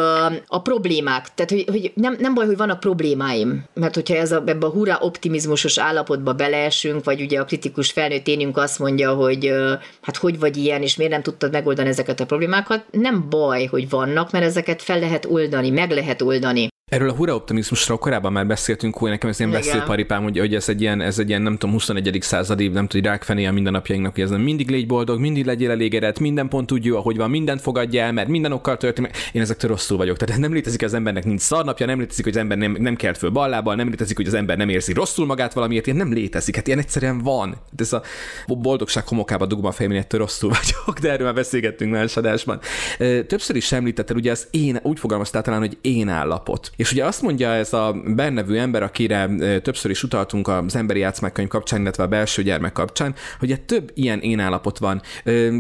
a 0.48 0.62
problémák, 0.62 1.34
tehát 1.34 1.52
hogy, 1.52 1.66
hogy 1.68 1.92
nem, 1.96 2.16
nem 2.20 2.34
baj, 2.34 2.46
hogy 2.46 2.58
vannak 2.58 2.80
problémáim, 2.80 3.64
mert 3.74 3.96
hogyha 3.96 4.16
ez 4.16 4.32
a, 4.32 4.44
ebbe 4.46 4.66
a 4.66 4.70
hurrá 4.70 4.98
optimizmusos 5.02 5.80
állapotba 5.80 6.34
beleesünk, 6.34 7.04
vagy 7.04 7.22
ugye 7.22 7.40
a 7.40 7.46
kritikus 7.46 7.92
felnőtt 7.92 8.28
énünk 8.28 8.58
azt 8.58 8.80
mondja, 8.80 9.14
hogy 9.14 9.54
hát 10.02 10.18
hogy 10.18 10.40
vagy 10.40 10.58
ilyen, 10.58 10.82
és 10.82 10.96
miért 10.96 11.12
nem 11.12 11.22
tudtad 11.22 11.52
megoldani 11.52 11.90
ezeket 11.90 12.20
a 12.20 12.26
problémákat, 12.26 12.84
nem 12.92 13.30
baj, 13.30 13.66
hogy 13.66 13.90
vannak, 13.90 14.32
mert 14.32 14.46
ezeket 14.46 14.82
fel 14.82 15.00
lehet 15.00 15.26
oldani, 15.26 15.70
meg 15.70 15.92
lehet 15.92 16.22
oldani. 16.22 16.72
Erről 16.92 17.10
a 17.10 17.14
hura 17.14 17.36
optimizmusról 17.36 17.98
korábban 17.98 18.32
már 18.32 18.48
beszéltünk, 18.48 18.98
hogy 18.98 19.10
nekem 19.10 19.30
ez 19.30 19.40
ilyen 19.40 19.52
beszélparipám, 19.52 20.24
hogy, 20.24 20.40
hogy 20.40 20.56
ez 20.56 20.70
egy 20.70 20.82
ilyen, 20.82 21.02
ez 21.02 21.20
egy 21.20 21.30
ilyen, 21.30 21.42
nem 21.42 21.54
tudom, 21.58 21.72
21. 21.72 22.18
századi, 22.22 22.68
nem 22.68 22.88
tudom, 22.88 23.12
rákfené 23.12 23.46
a 23.46 23.52
mindennapjainknak, 23.52 24.14
hogy 24.14 24.24
ez 24.24 24.30
nem 24.30 24.42
mindig 24.42 24.70
légy 24.70 24.88
boldog, 24.88 25.20
mindig 25.20 25.46
legyél 25.46 25.72
elégedett, 25.72 26.20
minden 26.20 26.48
pont 26.48 26.72
úgy 26.72 26.86
jó, 26.86 26.98
ahogy 26.98 27.18
van, 27.18 27.30
mindent 27.30 27.62
fogadja 27.62 28.04
el, 28.04 28.12
mert 28.12 28.28
minden 28.28 28.52
okkal 28.52 28.78
történik. 28.78 29.12
Én 29.32 29.42
ezektől 29.42 29.70
rosszul 29.70 29.98
vagyok. 29.98 30.18
Tehát 30.18 30.42
nem 30.42 30.54
létezik, 30.54 30.84
az 30.84 30.94
embernek 30.94 31.26
nincs 31.26 31.42
szarnapja, 31.42 31.86
nem 31.86 32.00
létezik, 32.00 32.24
hogy 32.24 32.34
az 32.34 32.40
ember 32.40 32.58
nem, 32.58 32.76
nem 32.80 32.96
kelt 32.96 33.18
föl 33.18 33.30
ballábbal, 33.30 33.76
nem 33.76 33.90
létezik, 33.90 34.18
hogy 34.18 34.28
az 34.28 34.34
ember 34.34 34.58
nem 34.58 34.70
érzi 34.70 34.94
rosszul 34.94 35.26
magát 35.26 35.54
valamiért, 35.54 35.86
ilyen 35.86 35.98
nem 35.98 36.14
létezik. 36.14 36.56
Hát 36.56 36.68
ilyen 36.68 36.80
egyszerűen 36.80 37.20
van. 37.20 37.50
De 37.50 37.84
ez 37.84 37.94
a 37.94 38.04
boldogság 38.48 39.08
homokába 39.08 39.46
dugom 39.46 39.66
a 39.66 39.72
fejem, 39.72 39.92
ettől 39.92 40.20
rosszul 40.20 40.50
vagyok, 40.50 41.00
de 41.00 41.12
erről 41.12 41.26
már 41.26 41.36
beszélgettünk 41.36 41.92
más 41.92 42.18
adásban. 42.18 42.60
Többször 43.28 43.56
is 43.56 43.72
említetted, 43.72 44.16
ugye 44.16 44.32
az 44.32 44.48
én, 44.52 44.80
úgy 44.84 45.00
fogalmaztál 45.00 45.42
talán, 45.42 45.60
hogy 45.60 45.78
én 45.82 46.08
állapot. 46.08 46.72
És 46.76 46.92
ugye 46.92 47.06
azt 47.06 47.22
mondja 47.22 47.54
ez 47.54 47.74
a 47.74 47.96
bennevű 48.06 48.56
ember, 48.56 48.84
akire 48.84 49.30
többször 49.62 49.92
is 49.92 50.04
utaltunk 50.04 50.48
az 50.48 50.76
emberi 50.76 51.00
játszmákönyv 51.00 51.48
kapcsán, 51.48 51.82
illetve 51.82 52.04
a 52.04 52.08
belső 52.08 52.44
gyermek 52.44 52.72
kapcsán, 52.72 53.16
hogy 53.40 53.52
egy 53.52 53.62
több 53.62 53.92
ilyen 53.94 54.20
énállapot 54.20 54.78
van. 54.78 55.02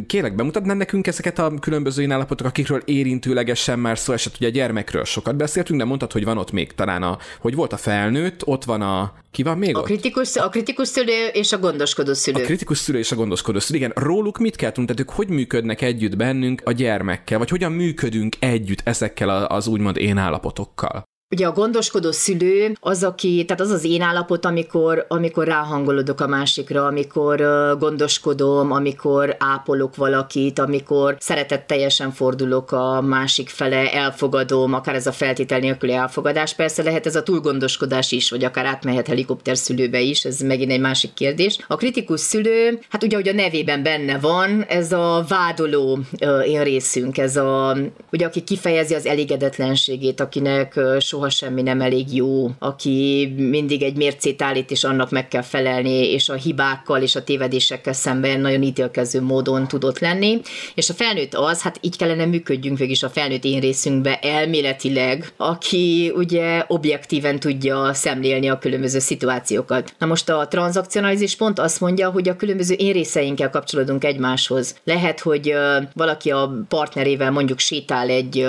Kérlek, 0.07 0.35
bemutatnád 0.35 0.77
nekünk 0.77 1.07
ezeket 1.07 1.39
a 1.39 1.53
különböző 1.59 2.01
énállapotok, 2.01 2.47
akikről 2.47 2.81
érintőlegesen 2.85 3.79
már 3.79 3.97
szó 3.97 4.13
esett, 4.13 4.35
ugye 4.35 4.47
a 4.47 4.51
gyermekről 4.51 5.05
sokat 5.05 5.35
beszéltünk, 5.35 5.79
de 5.79 5.85
mondtad, 5.85 6.11
hogy 6.11 6.23
van 6.23 6.37
ott 6.37 6.51
még 6.51 6.71
talán 6.71 7.03
a, 7.03 7.17
hogy 7.39 7.55
volt 7.55 7.73
a 7.73 7.77
felnőtt, 7.77 8.47
ott 8.47 8.63
van 8.63 8.81
a, 8.81 9.13
ki 9.31 9.43
van 9.43 9.57
még 9.57 9.75
a 9.75 9.79
ott? 9.79 9.85
Kritikus, 9.85 10.35
a 10.35 10.49
kritikus 10.49 10.87
szülő 10.87 11.27
és 11.33 11.51
a 11.51 11.57
gondoskodó 11.57 12.13
szülő. 12.13 12.41
A 12.41 12.45
kritikus 12.45 12.77
szülő 12.77 12.97
és 12.97 13.11
a 13.11 13.15
gondoskodó 13.15 13.59
szülő. 13.59 13.77
Igen, 13.77 13.91
róluk 13.95 14.37
mit 14.37 14.55
kell 14.55 14.71
tudni? 14.71 14.85
Tehát 14.85 15.01
ők 15.01 15.09
hogy 15.09 15.27
működnek 15.27 15.81
együtt 15.81 16.15
bennünk 16.15 16.61
a 16.65 16.71
gyermekkel, 16.71 17.37
vagy 17.37 17.49
hogyan 17.49 17.71
működünk 17.71 18.35
együtt 18.39 18.81
ezekkel 18.83 19.29
az 19.29 19.67
úgymond 19.67 19.97
én 19.97 20.17
állapotokkal? 20.17 21.03
Ugye 21.33 21.47
a 21.47 21.51
gondoskodó 21.51 22.11
szülő 22.11 22.77
az, 22.79 23.03
aki, 23.03 23.45
tehát 23.45 23.61
az 23.61 23.69
az 23.69 23.83
én 23.83 24.01
állapot, 24.01 24.45
amikor, 24.45 25.05
amikor 25.07 25.47
ráhangolodok 25.47 26.21
a 26.21 26.27
másikra, 26.27 26.85
amikor 26.85 27.37
gondoskodom, 27.79 28.71
amikor 28.71 29.35
ápolok 29.39 29.95
valakit, 29.95 30.59
amikor 30.59 31.15
szeretetteljesen 31.19 32.11
fordulok 32.11 32.71
a 32.71 33.01
másik 33.01 33.49
fele, 33.49 33.91
elfogadom, 33.91 34.73
akár 34.73 34.95
ez 34.95 35.07
a 35.07 35.11
feltétel 35.11 35.59
nélküli 35.59 35.93
elfogadás. 35.93 36.53
Persze 36.55 36.83
lehet 36.83 37.05
ez 37.05 37.15
a 37.15 37.23
túlgondoskodás 37.23 38.11
is, 38.11 38.29
vagy 38.29 38.43
akár 38.43 38.65
átmehet 38.65 39.07
helikopter 39.07 39.57
szülőbe 39.57 39.99
is, 39.99 40.25
ez 40.25 40.39
megint 40.39 40.71
egy 40.71 40.79
másik 40.79 41.13
kérdés. 41.13 41.57
A 41.67 41.75
kritikus 41.75 42.19
szülő, 42.19 42.79
hát 42.89 43.03
ugye, 43.03 43.15
hogy 43.15 43.27
a 43.27 43.33
nevében 43.33 43.83
benne 43.83 44.19
van, 44.19 44.63
ez 44.63 44.91
a 44.91 45.25
vádoló 45.27 45.99
én 46.45 46.63
részünk, 46.63 47.17
ez 47.17 47.35
a, 47.35 47.77
ugye, 48.11 48.25
aki 48.25 48.41
kifejezi 48.41 48.93
az 48.95 49.05
elégedetlenségét, 49.05 50.19
akinek 50.19 50.79
soha 50.99 51.21
soha 51.23 51.29
semmi 51.29 51.61
nem 51.61 51.81
elég 51.81 52.15
jó, 52.15 52.49
aki 52.59 53.33
mindig 53.37 53.83
egy 53.83 53.95
mércét 53.95 54.41
állít, 54.41 54.71
és 54.71 54.83
annak 54.83 55.11
meg 55.11 55.27
kell 55.27 55.41
felelni, 55.41 56.11
és 56.11 56.29
a 56.29 56.33
hibákkal 56.33 57.01
és 57.01 57.15
a 57.15 57.23
tévedésekkel 57.23 57.93
szemben 57.93 58.39
nagyon 58.39 58.61
ítélkező 58.61 59.21
módon 59.21 59.67
tudott 59.67 59.99
lenni. 59.99 60.41
És 60.75 60.89
a 60.89 60.93
felnőtt 60.93 61.33
az, 61.33 61.61
hát 61.61 61.77
így 61.81 61.97
kellene 61.97 62.25
működjünk 62.25 62.77
végig 62.77 62.93
is 62.93 63.03
a 63.03 63.09
felnőtt 63.09 63.43
én 63.43 63.59
részünkbe 63.59 64.19
elméletileg, 64.19 65.33
aki 65.37 66.11
ugye 66.15 66.63
objektíven 66.67 67.39
tudja 67.39 67.93
szemlélni 67.93 68.49
a 68.49 68.57
különböző 68.57 68.99
szituációkat. 68.99 69.93
Na 69.99 70.05
most 70.05 70.29
a 70.29 70.47
tranzakcionalizis 70.47 71.35
pont 71.35 71.59
azt 71.59 71.79
mondja, 71.79 72.09
hogy 72.09 72.29
a 72.29 72.35
különböző 72.35 72.73
én 72.73 72.93
részeinkkel 72.93 73.49
kapcsolódunk 73.49 74.03
egymáshoz. 74.03 74.75
Lehet, 74.83 75.19
hogy 75.19 75.53
valaki 75.93 76.31
a 76.31 76.65
partnerével 76.67 77.31
mondjuk 77.31 77.59
sétál 77.59 78.09
egy 78.09 78.47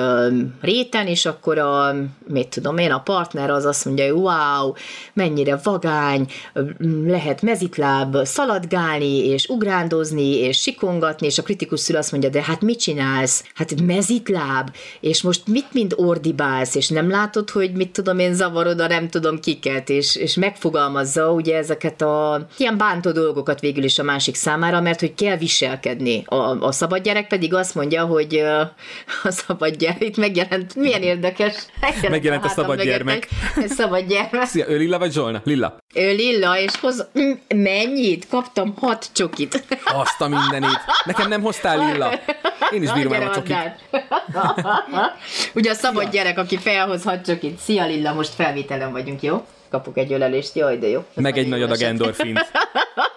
réten, 0.60 1.06
és 1.06 1.26
akkor 1.26 1.58
a, 1.58 1.94
mit 2.28 2.48
tudom 2.48 2.63
én, 2.78 2.90
a 2.90 3.00
partner 3.00 3.50
az 3.50 3.64
azt 3.64 3.84
mondja, 3.84 4.04
hogy 4.04 4.20
wow, 4.20 4.72
mennyire 5.12 5.60
vagány, 5.62 6.26
lehet 7.06 7.42
mezitláb 7.42 8.16
szaladgálni, 8.24 9.26
és 9.26 9.46
ugrándozni, 9.46 10.36
és 10.36 10.60
sikongatni, 10.60 11.26
és 11.26 11.38
a 11.38 11.42
kritikus 11.42 11.80
szül 11.80 11.96
azt 11.96 12.10
mondja, 12.10 12.30
de 12.30 12.42
hát 12.42 12.60
mit 12.60 12.80
csinálsz? 12.80 13.44
Hát 13.54 13.80
mezitláb, 13.82 14.70
és 15.00 15.22
most 15.22 15.46
mit 15.46 15.72
mind 15.72 15.94
ordibálsz, 15.96 16.74
és 16.74 16.88
nem 16.88 17.10
látod, 17.10 17.50
hogy 17.50 17.72
mit 17.72 17.90
tudom 17.90 18.18
én, 18.18 18.34
zavarod 18.34 18.80
a 18.80 18.86
nem 18.86 19.08
tudom 19.08 19.40
kiket, 19.40 19.88
és, 19.88 20.16
és 20.16 20.34
megfogalmazza 20.34 21.32
ugye 21.32 21.56
ezeket 21.56 22.02
a 22.02 22.46
ilyen 22.56 22.76
bántó 22.76 23.10
dolgokat 23.10 23.60
végül 23.60 23.84
is 23.84 23.98
a 23.98 24.02
másik 24.02 24.34
számára, 24.34 24.80
mert 24.80 25.00
hogy 25.00 25.14
kell 25.14 25.36
viselkedni. 25.36 26.24
A, 26.26 26.36
a 26.60 26.72
szabad 26.72 27.02
gyerek 27.02 27.26
pedig 27.26 27.54
azt 27.54 27.74
mondja, 27.74 28.04
hogy 28.04 28.34
a 29.22 29.30
szabad 29.30 29.76
gyerek, 29.76 30.04
itt 30.04 30.16
megjelent, 30.16 30.74
milyen 30.74 31.02
érdekes. 31.02 31.54
Megjelent, 31.80 32.10
megjelent 32.10 32.44
a 32.44 32.48
szabad 32.54 32.82
gyermek. 32.82 33.28
Szabad 33.66 34.06
gyermek. 34.06 34.46
Szia, 34.46 34.68
ő 34.68 34.76
Lilla 34.76 34.98
vagy 34.98 35.12
Zsolna? 35.12 35.40
Lilla. 35.44 35.76
Ő 35.94 36.14
Lilla, 36.14 36.58
és 36.58 36.72
hoz... 36.80 37.08
Mennyit? 37.54 38.28
Kaptam 38.28 38.74
hat 38.80 39.06
csokit. 39.12 39.64
Azt 39.84 40.20
a 40.20 40.28
mindenit. 40.28 40.80
Nekem 41.04 41.28
nem 41.28 41.42
hoztál 41.42 41.78
Lilla. 41.78 42.20
Én 42.70 42.82
is 42.82 42.92
bírom 42.92 43.12
el 43.12 43.28
a 43.28 43.30
csokit. 43.34 43.56
Ugye 45.54 45.70
a 45.70 45.74
szabad 45.74 46.10
gyerek, 46.10 46.38
aki 46.38 46.56
felhoz 46.56 47.02
hat 47.02 47.24
csokit. 47.24 47.58
Szia 47.58 47.86
Lilla, 47.86 48.12
most 48.12 48.34
felvételen 48.34 48.92
vagyunk, 48.92 49.22
jó? 49.22 49.44
kapok 49.74 49.98
egy 49.98 50.12
ölelést, 50.12 50.54
jaj, 50.54 50.78
de 50.78 50.88
jó. 50.88 51.04
Meg 51.14 51.38
egy 51.38 51.48
nagy 51.48 51.62
adag 51.62 51.82
endorfint. 51.82 52.40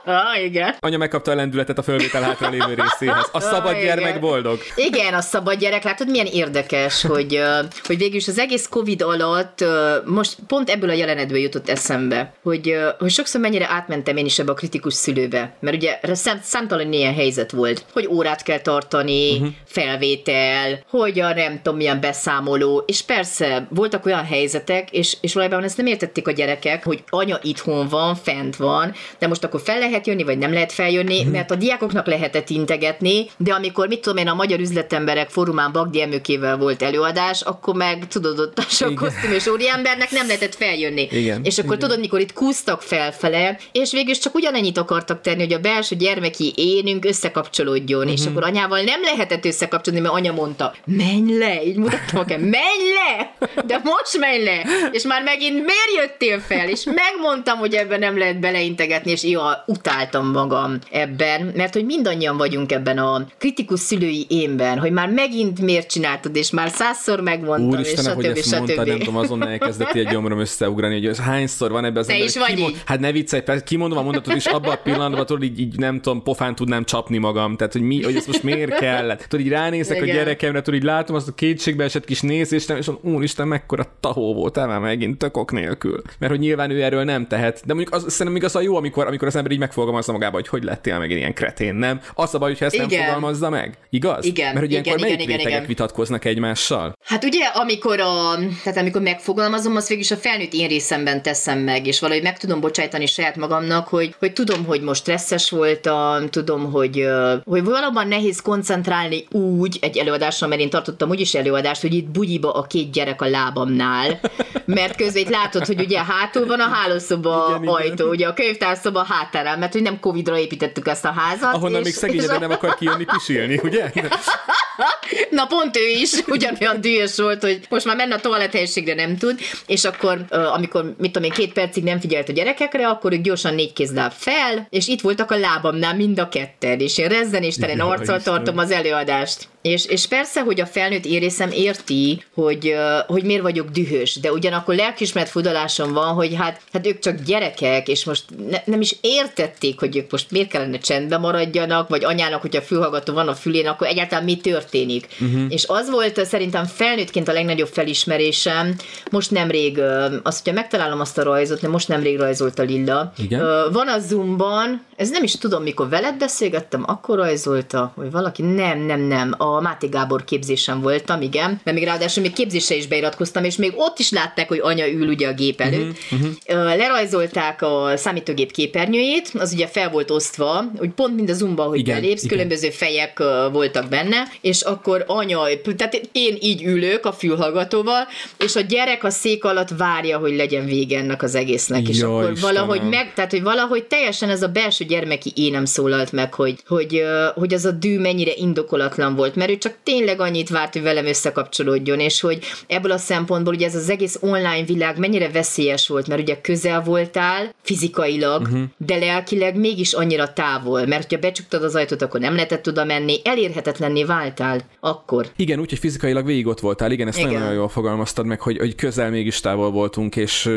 ah, 0.07 0.43
igen. 0.43 0.75
Anya 0.79 0.97
megkapta 0.97 1.31
a 1.31 1.35
lendületet 1.35 1.77
a 1.77 1.83
fölvétel 1.83 2.21
hátra 2.21 2.49
lévő 2.49 2.73
részéhez. 2.73 3.29
A 3.31 3.39
szabad 3.39 3.73
ah, 3.73 3.81
gyermek 3.81 4.09
igen. 4.09 4.21
boldog. 4.21 4.59
Igen, 4.75 5.13
a 5.13 5.21
szabad 5.21 5.59
gyerek, 5.59 5.83
látod, 5.83 6.09
milyen 6.09 6.25
érdekes, 6.25 7.01
hogy, 7.01 7.41
hogy 7.83 7.97
végül 7.97 8.15
is 8.15 8.27
az 8.27 8.39
egész 8.39 8.67
Covid 8.69 9.01
alatt 9.01 9.65
most 10.05 10.35
pont 10.47 10.69
ebből 10.69 10.89
a 10.89 10.93
jelenetből 10.93 11.37
jutott 11.37 11.69
eszembe, 11.69 12.33
hogy, 12.43 12.75
hogy 12.99 13.11
sokszor 13.11 13.41
mennyire 13.41 13.67
átmentem 13.69 14.17
én 14.17 14.25
is 14.25 14.39
ebbe 14.39 14.51
a 14.51 14.55
kritikus 14.55 14.93
szülőbe, 14.93 15.55
mert 15.59 15.75
ugye 15.75 15.99
szám, 16.13 16.39
számtalan 16.43 16.93
ilyen 16.93 17.13
helyzet 17.13 17.51
volt, 17.51 17.85
hogy 17.93 18.07
órát 18.07 18.43
kell 18.43 18.59
tartani, 18.59 19.33
uh-huh. 19.33 19.47
felvétel, 19.65 20.83
hogy 20.89 21.19
a 21.19 21.33
nem 21.33 21.55
tudom 21.61 21.77
milyen 21.77 21.99
beszámoló, 21.99 22.83
és 22.85 23.01
persze 23.01 23.67
voltak 23.69 24.05
olyan 24.05 24.25
helyzetek, 24.25 24.91
és, 24.91 25.17
és 25.21 25.33
valójában 25.33 25.63
ezt 25.63 25.77
nem 25.77 25.85
értették 25.85 26.27
a 26.27 26.31
gyerekek, 26.31 26.83
hogy 26.83 27.03
anya 27.09 27.39
itthon 27.41 27.87
van, 27.87 28.15
fent 28.15 28.55
van, 28.55 28.93
de 29.19 29.27
most 29.27 29.43
akkor 29.43 29.61
fel 29.61 29.79
lehet 29.79 29.96
jönni, 30.05 30.23
vagy 30.23 30.37
nem 30.37 30.53
lehet 30.53 30.71
feljönni, 30.71 31.23
mm. 31.23 31.31
mert 31.31 31.51
a 31.51 31.55
diákoknak 31.55 32.07
lehetett 32.07 32.49
integetni, 32.49 33.29
de 33.37 33.53
amikor, 33.53 33.87
mit 33.87 33.99
tudom 33.99 34.17
én, 34.17 34.27
a 34.27 34.33
Magyar 34.33 34.59
Üzletemberek 34.59 35.29
Fórumán 35.29 35.71
Bagdi 35.71 36.01
Emőkével 36.01 36.57
volt 36.57 36.81
előadás, 36.81 37.41
akkor 37.41 37.75
meg 37.75 38.07
tudod, 38.07 38.39
ott 38.39 38.57
a 38.57 38.93
kosztüm 38.95 39.31
és 39.31 39.47
úriembernek 39.47 40.11
nem 40.11 40.27
lehetett 40.27 40.55
feljönni. 40.55 41.07
Igen. 41.11 41.41
És 41.43 41.57
akkor 41.57 41.75
Igen. 41.75 41.87
tudod, 41.87 41.99
mikor 41.99 42.19
itt 42.19 42.33
kúztak 42.33 42.81
felfele, 42.81 43.57
és 43.71 43.91
végül 43.91 44.15
csak 44.15 44.35
ugyanennyit 44.35 44.77
akartak 44.77 45.21
tenni, 45.21 45.41
hogy 45.41 45.53
a 45.53 45.59
belső 45.59 45.95
gyermeki 45.95 46.53
énünk 46.55 47.05
összekapcsolódjon, 47.05 48.03
mm-hmm. 48.03 48.13
és 48.13 48.21
mhm. 48.21 48.29
akkor 48.29 48.43
anyával 48.43 48.81
nem 48.81 49.01
lehetett 49.01 49.45
összekapcsolni, 49.45 49.99
mert 49.99 50.13
anya 50.13 50.31
mondta, 50.31 50.73
menj 50.85 51.37
le, 51.37 51.63
így 51.63 51.77
mutattam 51.77 52.25
nekem, 52.27 52.41
menj 52.41 52.93
le, 52.93 53.33
de 53.65 53.81
most 53.83 54.17
menj 54.19 54.43
le, 54.43 54.65
és 54.91 55.03
már 55.03 55.23
megint 55.23 55.53
miért 55.53 55.93
jöttél 55.97 56.39
fel, 56.39 56.69
és 56.69 56.83
megmondtam, 56.83 57.57
hogy 57.57 57.73
ebben 57.73 57.99
nem 57.99 58.17
lehet 58.17 58.39
beleintegetni, 58.39 59.11
és 59.11 59.23
jó, 59.23 59.41
utáltam 59.87 60.31
magam 60.31 60.77
ebben, 60.91 61.51
mert 61.55 61.73
hogy 61.73 61.85
mindannyian 61.85 62.37
vagyunk 62.37 62.71
ebben 62.71 62.97
a 62.97 63.25
kritikus 63.37 63.79
szülői 63.79 64.25
énben, 64.29 64.79
hogy 64.79 64.91
már 64.91 65.09
megint 65.09 65.61
miért 65.61 65.89
csináltad, 65.89 66.35
és 66.35 66.51
már 66.51 66.69
százszor 66.69 67.21
megmondtam, 67.21 67.69
Úristen, 67.69 68.05
és 68.05 68.11
stb. 68.11 68.15
hogy 68.15 68.37
ezt 68.37 68.51
mondta, 68.51 68.85
nem 68.85 68.97
tudom, 68.97 69.17
azon 69.17 69.47
elkezdett 69.47 69.91
egy 69.93 70.07
gyomrom 70.07 70.39
összeugrani, 70.39 70.93
hogy 70.93 71.05
ez 71.05 71.19
hányszor 71.19 71.71
van 71.71 71.85
ebben 71.85 71.97
az 71.97 72.05
Te 72.05 72.13
ember, 72.13 72.27
is 72.27 72.37
vagy 72.37 72.53
kimond, 72.53 72.71
így? 72.71 72.81
Hát 72.85 72.99
ne 72.99 73.11
viccelj, 73.11 73.41
persze, 73.41 73.63
kimondom 73.63 73.97
a 73.97 74.01
mondatot, 74.01 74.35
és 74.35 74.45
abban 74.45 74.71
a 74.71 74.75
pillanatban 74.75 75.25
tudod, 75.25 75.43
így, 75.43 75.59
így, 75.59 75.77
nem 75.77 76.01
tudom, 76.01 76.23
pofán 76.23 76.55
tudnám 76.55 76.83
csapni 76.83 77.17
magam, 77.17 77.55
tehát 77.55 77.73
hogy, 77.73 77.81
mi, 77.81 78.03
hogy 78.03 78.15
ez 78.15 78.25
most 78.25 78.43
miért 78.43 78.79
kellett. 78.79 79.25
Tudod, 79.27 79.45
így 79.45 79.51
ránézek 79.51 79.97
Igen. 79.97 80.09
a 80.09 80.13
gyerekemre, 80.13 80.61
tudod, 80.61 80.79
így 80.79 80.85
látom 80.85 81.15
azt 81.15 81.27
a 81.27 81.31
kétségbe 81.31 81.83
esett 81.83 82.05
kis 82.05 82.21
nézést, 82.21 82.69
és 82.69 82.85
mondom, 82.85 83.13
úristen, 83.13 83.47
mekkora 83.47 83.85
tahó 83.99 84.33
volt, 84.33 84.55
már 84.55 84.79
megint 84.79 85.17
tökok 85.17 85.51
nélkül. 85.51 86.01
Mert 86.19 86.31
hogy 86.31 86.41
nyilván 86.41 86.69
ő 86.69 86.83
erről 86.83 87.03
nem 87.03 87.27
tehet. 87.27 87.61
De 87.65 87.73
mondjuk 87.73 87.95
az, 87.95 88.01
szerintem 88.07 88.33
még 88.33 88.43
az 88.43 88.55
a 88.55 88.61
jó, 88.61 88.75
amikor, 88.75 89.07
amikor 89.07 89.27
az 89.27 89.35
ember 89.35 89.51
így 89.51 89.59
meg, 89.59 89.73
megfogalmazza 89.77 90.11
magába, 90.11 90.35
hogy 90.35 90.47
hogy 90.47 90.63
lettél 90.63 90.97
meg 90.97 91.11
ilyen 91.11 91.33
kretén, 91.33 91.75
nem? 91.75 92.01
Az 92.13 92.33
a 92.33 92.37
baj, 92.37 92.49
hogyha 92.49 92.65
ezt 92.65 92.75
igen. 92.75 92.87
nem 92.87 92.99
fogalmazza 92.99 93.49
meg. 93.49 93.77
Igaz? 93.89 94.25
Igen. 94.25 94.47
Mert 94.47 94.59
hogy 94.59 94.71
ilyenkor 94.71 94.97
igen, 94.97 95.07
melyik 95.07 95.21
igen, 95.21 95.31
rétegek 95.31 95.53
igen. 95.53 95.67
vitatkoznak 95.67 96.25
egymással? 96.25 96.93
Hát 97.05 97.23
ugye, 97.23 97.45
amikor, 97.45 97.99
a, 97.99 98.35
tehát 98.63 98.79
amikor 98.79 99.01
megfogalmazom, 99.01 99.75
az 99.75 99.87
végül 99.87 100.03
is 100.03 100.11
a 100.11 100.15
felnőtt 100.15 100.53
én 100.53 100.67
részemben 100.67 101.21
teszem 101.21 101.59
meg, 101.59 101.87
és 101.87 101.99
valahogy 101.99 102.23
meg 102.23 102.37
tudom 102.37 102.59
bocsájtani 102.59 103.05
saját 103.05 103.35
magamnak, 103.35 103.87
hogy, 103.87 104.15
hogy 104.19 104.33
tudom, 104.33 104.65
hogy 104.65 104.81
most 104.81 105.01
stresszes 105.01 105.49
voltam, 105.49 106.29
tudom, 106.29 106.71
hogy, 106.71 107.07
hogy 107.45 107.63
valóban 107.63 108.07
nehéz 108.07 108.41
koncentrálni 108.41 109.25
úgy 109.31 109.77
egy 109.81 109.97
előadásra, 109.97 110.47
mert 110.47 110.61
én 110.61 110.69
tartottam 110.69 111.09
úgyis 111.09 111.33
előadást, 111.33 111.81
hogy 111.81 111.93
itt 111.93 112.09
bugyiba 112.09 112.53
a 112.53 112.63
két 112.63 112.91
gyerek 112.91 113.21
a 113.21 113.29
lábamnál, 113.29 114.19
mert 114.65 114.95
közben 114.95 115.21
itt 115.21 115.29
látod, 115.29 115.65
hogy 115.65 115.79
ugye 115.79 116.03
hátul 116.03 116.45
van 116.45 116.59
a 116.59 116.69
hálószoba 116.69 117.55
igen, 117.57 117.73
ajtó, 117.73 117.93
igen. 117.93 118.07
ugye 118.07 118.27
a 118.27 118.33
könyvtárszoba 118.33 119.05
hátárán, 119.09 119.56
mert 119.57 119.73
hogy 119.73 119.81
nem 119.81 119.99
Covid-ra 119.99 120.37
építettük 120.37 120.87
ezt 120.87 121.05
a 121.05 121.11
házat. 121.11 121.53
Ahonnan 121.53 121.79
és, 121.79 121.85
még 121.85 121.93
szegény 121.93 122.21
és 122.21 122.25
nem 122.25 122.51
akar 122.51 122.75
kijönni 122.75 123.05
pisilni, 123.05 123.59
ugye? 123.63 123.91
Na 125.29 125.45
pont 125.45 125.77
ő 125.77 125.87
is 125.87 126.11
ugyanolyan 126.27 126.81
dühös 126.81 127.15
volt, 127.17 127.41
hogy 127.41 127.59
most 127.69 127.85
már 127.85 127.95
menne 127.95 128.15
a 128.15 128.19
toalett 128.19 128.51
helyiségre 128.51 128.93
nem 128.93 129.17
tud, 129.17 129.39
és 129.67 129.83
akkor, 129.83 130.25
amikor, 130.29 130.95
mit 130.97 131.11
tudom 131.11 131.29
én, 131.29 131.35
két 131.35 131.53
percig 131.53 131.83
nem 131.83 131.99
figyelt 131.99 132.29
a 132.29 132.33
gyerekekre, 132.33 132.87
akkor 132.87 133.13
ők 133.13 133.21
gyorsan 133.21 133.53
négy 133.53 133.73
kézláb 133.73 134.11
fel, 134.11 134.67
és 134.69 134.87
itt 134.87 135.01
voltak 135.01 135.31
a 135.31 135.37
lábamnál 135.37 135.95
mind 135.95 136.19
a 136.19 136.29
ketten, 136.29 136.79
és 136.79 136.97
én 136.97 137.07
rezzenéstelen 137.07 137.79
arccal 137.79 138.21
tartom 138.21 138.57
az 138.57 138.71
előadást. 138.71 139.47
És, 139.67 139.85
és 139.85 140.07
persze, 140.07 140.41
hogy 140.41 140.61
a 140.61 140.65
felnőtt 140.65 141.05
érészem 141.05 141.51
érti, 141.51 142.23
hogy, 142.33 142.75
hogy 143.07 143.23
miért 143.23 143.41
vagyok 143.41 143.69
dühös, 143.69 144.15
de 144.19 144.31
ugyanakkor 144.31 144.75
lelkismert 144.75 145.29
fudalásom 145.29 145.93
van, 145.93 146.13
hogy 146.13 146.35
hát, 146.35 146.61
hát 146.73 146.87
ők 146.87 146.99
csak 146.99 147.21
gyerekek, 147.21 147.87
és 147.87 148.05
most 148.05 148.23
ne, 148.49 148.57
nem 148.65 148.81
is 148.81 148.95
értették, 149.01 149.79
hogy 149.79 149.97
ők 149.97 150.11
most 150.11 150.31
miért 150.31 150.49
kellene 150.49 150.77
csendben 150.77 151.19
maradjanak, 151.19 151.89
vagy 151.89 152.03
anyának, 152.03 152.41
hogyha 152.41 152.61
fülhallgató 152.61 153.13
van 153.13 153.27
a 153.27 153.35
fülén, 153.35 153.67
akkor 153.67 153.87
egyáltalán 153.87 154.23
mi 154.23 154.37
történik. 154.37 155.07
Uh-huh. 155.19 155.41
És 155.49 155.65
az 155.67 155.89
volt 155.89 156.25
szerintem 156.25 156.65
felnőttként 156.65 157.27
a 157.27 157.33
legnagyobb 157.33 157.67
felismerésem, 157.67 158.75
most 159.11 159.31
nemrég, 159.31 159.79
azt, 160.23 160.43
hogyha 160.43 160.59
megtalálom 160.59 160.99
azt 160.99 161.17
a 161.17 161.23
rajzot, 161.23 161.61
de 161.61 161.67
most 161.67 161.87
nemrég 161.87 162.19
rajzolt 162.19 162.59
a 162.59 162.63
Lilla. 162.63 163.13
Igen? 163.17 163.71
Van 163.71 163.87
a 163.87 163.99
Zoomban, 163.99 164.85
ez 164.95 165.09
nem 165.09 165.23
is 165.23 165.37
tudom, 165.37 165.63
mikor 165.63 165.89
veled 165.89 166.17
beszélgettem, 166.17 166.83
akkor 166.87 167.17
rajzolta, 167.17 167.91
vagy 167.95 168.11
valaki, 168.11 168.41
nem, 168.41 168.79
nem, 168.79 168.99
nem, 168.99 169.33
a 169.37 169.56
Máté 169.61 169.87
Gábor 169.87 170.23
képzésen 170.23 170.81
voltam, 170.81 171.21
igen, 171.21 171.61
mert 171.63 171.77
még 171.77 171.85
ráadásul 171.85 172.23
még 172.23 172.33
képzésre 172.33 172.75
is 172.75 172.87
beiratkoztam, 172.87 173.43
és 173.43 173.55
még 173.55 173.73
ott 173.75 173.99
is 173.99 174.11
látták, 174.11 174.47
hogy 174.47 174.59
anya 174.61 174.87
ül 174.87 175.07
ugye 175.07 175.27
a 175.27 175.33
gép 175.33 175.61
előtt. 175.61 175.97
Uh-huh, 176.11 176.29
uh-huh. 176.47 176.77
Lerajzolták 176.77 177.61
a 177.61 177.91
számítógép 177.95 178.51
képernyőjét, 178.51 179.31
az 179.33 179.53
ugye 179.53 179.67
fel 179.67 179.89
volt 179.89 180.11
osztva, 180.11 180.71
hogy 180.77 180.89
pont 180.89 181.15
mind 181.15 181.29
a 181.29 181.33
Zoomba, 181.33 181.63
hogy 181.63 181.79
igen, 181.79 181.95
belépsz, 181.95 182.23
igen. 182.23 182.37
különböző 182.37 182.69
fejek 182.69 183.23
voltak 183.51 183.89
benne, 183.89 184.27
és 184.41 184.61
akkor 184.61 185.03
anya, 185.07 185.41
tehát 185.77 186.01
én 186.11 186.37
így 186.41 186.63
ülök 186.63 187.05
a 187.05 187.11
fülhallgatóval, 187.11 188.07
és 188.37 188.55
a 188.55 188.61
gyerek 188.61 189.03
a 189.03 189.09
szék 189.09 189.43
alatt 189.43 189.69
várja, 189.77 190.17
hogy 190.17 190.35
legyen 190.35 190.65
vége 190.65 190.97
ennek 190.97 191.23
az 191.23 191.35
egésznek, 191.35 191.87
és 191.87 192.01
akkor 192.01 192.31
Istenem. 192.31 192.55
valahogy 192.55 192.89
meg, 192.89 193.13
tehát 193.13 193.31
hogy 193.31 193.41
valahogy 193.41 193.83
teljesen 193.83 194.29
ez 194.29 194.41
a 194.41 194.47
belső 194.47 194.85
gyermeki 194.85 195.31
énem 195.35 195.65
szólalt 195.65 196.11
meg, 196.11 196.33
hogy, 196.33 196.55
hogy, 196.67 197.03
hogy 197.35 197.53
az 197.53 197.65
a 197.65 197.71
dű 197.71 197.99
mennyire 197.99 198.31
indokolatlan 198.35 199.15
volt, 199.15 199.35
mert 199.35 199.46
ő 199.49 199.57
csak 199.57 199.75
tényleg 199.83 200.19
annyit 200.19 200.49
várt, 200.49 200.73
hogy 200.73 200.81
velem 200.81 201.05
összekapcsolódjon, 201.05 201.99
és 201.99 202.21
hogy 202.21 202.39
ebből 202.67 202.91
a 202.91 202.97
szempontból 202.97 203.53
ugye 203.53 203.65
ez 203.65 203.75
az 203.75 203.89
egész 203.89 204.17
online 204.21 204.63
világ 204.65 204.97
mennyire 204.97 205.29
veszélyes 205.29 205.87
volt, 205.87 206.07
mert 206.07 206.21
ugye 206.21 206.41
közel 206.41 206.81
voltál 206.81 207.53
fizikailag, 207.61 208.41
uh-huh. 208.41 208.61
de 208.77 208.97
lelkileg 208.97 209.55
mégis 209.57 209.93
annyira 209.93 210.33
távol, 210.33 210.85
mert 210.85 211.01
hogyha 211.01 211.19
becsuktad 211.19 211.63
az 211.63 211.75
ajtót, 211.75 212.01
akkor 212.01 212.19
nem 212.19 212.33
lehetett 212.33 212.67
oda 212.67 212.85
menni, 212.85 213.19
elérhetetlenné 213.23 214.03
váltál 214.03 214.61
akkor. 214.79 215.27
Igen, 215.35 215.59
úgyhogy 215.59 215.79
fizikailag 215.79 216.25
végig 216.25 216.47
ott 216.47 216.59
voltál, 216.59 216.91
igen, 216.91 217.07
ezt 217.07 217.19
igen. 217.19 217.31
nagyon 217.31 217.53
jól 217.53 217.69
fogalmaztad 217.69 218.25
meg, 218.25 218.41
hogy, 218.41 218.57
hogy 218.57 218.75
közel 218.75 219.09
mégis 219.09 219.39
távol 219.39 219.71
voltunk, 219.71 220.15
és 220.15 220.49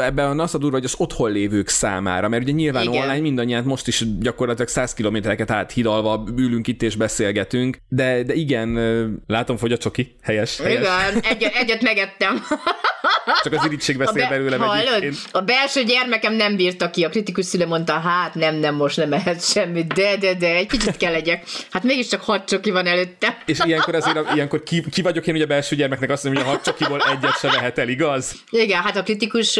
ebben 0.00 0.40
az 0.40 0.54
a 0.54 0.58
durva, 0.58 0.76
hogy 0.76 0.84
az 0.84 0.94
otthon 0.98 1.30
lévők 1.30 1.68
számára, 1.68 2.28
mert 2.28 2.42
ugye 2.42 2.52
nyilván 2.52 2.82
igen. 2.82 3.02
online 3.02 3.20
mindannyian 3.20 3.64
most 3.64 3.86
is 3.86 4.04
gyakorlatilag 4.20 4.68
100 4.68 4.94
kilométereket 4.94 5.50
áthidalva 5.50 6.24
ülünk 6.36 6.66
itt 6.66 6.82
és 6.82 6.96
beszélgetünk, 6.96 7.78
de, 7.88 8.22
de 8.28 8.34
igen, 8.34 8.68
látom, 9.26 9.58
hogy 9.58 9.72
a 9.72 9.76
csoki, 9.76 10.16
helyes, 10.22 10.58
helyes. 10.58 10.80
Igen, 10.80 11.22
egyet, 11.22 11.54
egyet 11.54 11.82
megettem. 11.82 12.46
Csak 13.42 13.52
az 13.52 13.64
irítség 13.64 13.96
beszél 13.96 14.22
be, 14.22 14.28
belőlem 14.28 14.60
hallod, 14.60 15.04
A 15.32 15.40
belső 15.40 15.82
gyermekem 15.82 16.34
nem 16.34 16.56
bírta 16.56 16.90
ki, 16.90 17.04
a 17.04 17.08
kritikus 17.08 17.44
szülő 17.44 17.66
mondta, 17.66 17.92
hát 17.92 18.34
nem, 18.34 18.54
nem, 18.54 18.74
most 18.74 18.96
nem 18.96 19.12
ehet 19.12 19.50
semmit, 19.50 19.92
de, 19.92 20.16
de, 20.16 20.34
de, 20.34 20.54
egy 20.54 20.66
kicsit 20.66 20.96
kell 20.96 21.12
legyek. 21.12 21.44
Hát 21.70 21.82
mégiscsak 21.82 22.22
hat 22.22 22.48
csoki 22.48 22.70
van 22.70 22.86
előtte. 22.86 23.42
És 23.46 23.58
ilyenkor 23.64 23.94
azért, 23.94 24.34
ilyenkor 24.34 24.62
ki, 24.62 24.84
ki 24.90 25.02
vagyok 25.02 25.26
én, 25.26 25.34
hogy 25.34 25.42
a 25.42 25.46
belső 25.46 25.76
gyermeknek 25.76 26.10
azt 26.10 26.24
mondom, 26.24 26.42
hogy 26.42 26.52
a 26.52 26.56
hat 26.56 26.64
csokiból 26.64 27.00
egyet 27.00 27.38
se 27.38 27.50
vehet 27.50 27.78
el, 27.78 27.88
igaz? 27.88 28.34
Igen, 28.50 28.82
hát 28.82 28.96
a 28.96 29.02
kritikus, 29.02 29.58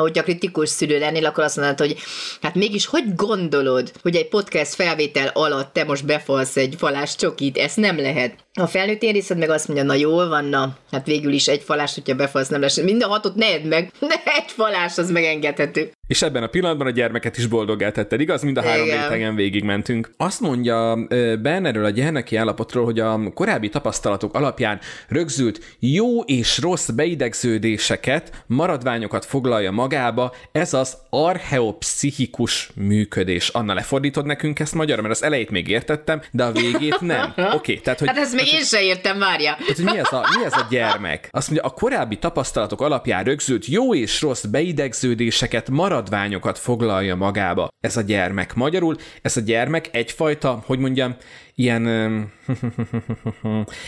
hogy 0.00 0.18
a 0.18 0.22
kritikus 0.22 0.68
szülő 0.68 0.98
lennél, 0.98 1.26
akkor 1.26 1.44
azt 1.44 1.56
mondod, 1.56 1.78
hogy 1.78 1.96
hát 2.42 2.54
mégis 2.54 2.86
hogy 2.86 3.14
gondolod, 3.14 3.92
hogy 4.02 4.16
egy 4.16 4.28
podcast 4.28 4.74
felvétel 4.74 5.30
alatt 5.34 5.72
te 5.72 5.84
most 5.84 6.04
befalsz 6.04 6.56
egy 6.56 6.74
falás 6.78 7.16
csokit, 7.16 7.58
ezt 7.58 7.76
nem 7.76 7.98
lehet. 8.02 8.34
A 8.60 8.66
felnőtt 8.66 9.02
érészed 9.02 9.38
meg 9.38 9.50
azt 9.50 9.68
mondja, 9.68 9.86
na 9.86 9.94
jól 9.94 10.28
van, 10.28 10.44
na, 10.44 10.76
hát 10.90 11.06
végül 11.06 11.32
is 11.32 11.48
egy 11.48 11.62
falás, 11.62 11.94
hogyha 11.94 12.14
befalsz, 12.14 12.48
nem 12.48 12.60
lesz. 12.60 12.80
Mind 12.80 13.02
a 13.02 13.08
hatot 13.08 13.34
ne 13.42 13.46
edd 13.46 13.66
meg, 13.66 13.92
de 14.00 14.22
egy 14.24 14.50
falás 14.50 14.98
az 14.98 15.10
megengedhető. 15.10 15.92
És 16.06 16.22
ebben 16.22 16.42
a 16.42 16.46
pillanatban 16.46 16.86
a 16.86 16.90
gyermeket 16.90 17.36
is 17.38 17.46
boldoggá 17.46 17.90
tetted, 17.90 18.20
igaz? 18.20 18.42
Mind 18.42 18.56
a 18.56 18.62
három 18.62 18.86
Igen. 18.86 19.02
rétegen 19.02 19.34
végigmentünk. 19.34 20.10
Azt 20.16 20.40
mondja 20.40 21.06
Ben 21.42 21.66
erről 21.66 21.84
a 21.84 21.90
gyermeki 21.90 22.36
állapotról, 22.36 22.84
hogy 22.84 23.00
a 23.00 23.32
korábbi 23.34 23.68
tapasztalatok 23.68 24.34
alapján 24.34 24.80
rögzült 25.08 25.60
jó 25.78 26.20
és 26.20 26.58
rossz 26.58 26.88
beidegződéseket, 26.88 28.44
maradványokat 28.46 29.24
foglalja 29.24 29.70
magába, 29.70 30.34
ez 30.52 30.74
az 30.74 30.96
archeopszichikus 31.10 32.70
működés. 32.74 33.48
Anna, 33.48 33.74
lefordítod 33.74 34.26
nekünk 34.26 34.58
ezt 34.58 34.74
magyarra, 34.74 35.02
mert 35.02 35.14
az 35.14 35.22
elejét 35.22 35.50
még 35.50 35.68
értettem, 35.68 36.22
de 36.30 36.44
a 36.44 36.52
végét 36.52 37.00
nem. 37.00 37.32
Oké, 37.36 37.54
okay, 37.54 37.80
tehát 37.80 37.98
hogy... 37.98 38.08
Hát 38.08 38.16
ezt 38.16 38.34
még 38.42 38.52
én 38.52 38.64
sem 38.64 38.82
értem, 38.82 39.18
várja. 39.18 39.56
Tehát, 39.58 39.76
hogy 39.76 39.84
mi 39.84 39.98
ez, 39.98 40.12
a, 40.12 40.26
mi 40.38 40.44
ez 40.44 40.52
a 40.52 40.66
gyermek? 40.70 41.28
Azt 41.30 41.50
mondja, 41.50 41.68
a 41.68 41.70
korábbi 41.70 42.18
tapasztalatok 42.18 42.80
alapján 42.80 43.24
rögzült 43.24 43.66
jó 43.66 43.94
és 43.94 44.20
rossz 44.20 44.44
beidegződéseket, 44.44 45.70
maradványokat 45.70 46.58
foglalja 46.58 47.14
magába 47.14 47.68
ez 47.80 47.96
a 47.96 48.00
gyermek. 48.00 48.54
Magyarul 48.54 48.96
ez 49.22 49.36
a 49.36 49.40
gyermek 49.40 49.88
egyfajta, 49.92 50.62
hogy 50.66 50.78
mondjam, 50.78 51.16
ilyen, 51.54 51.86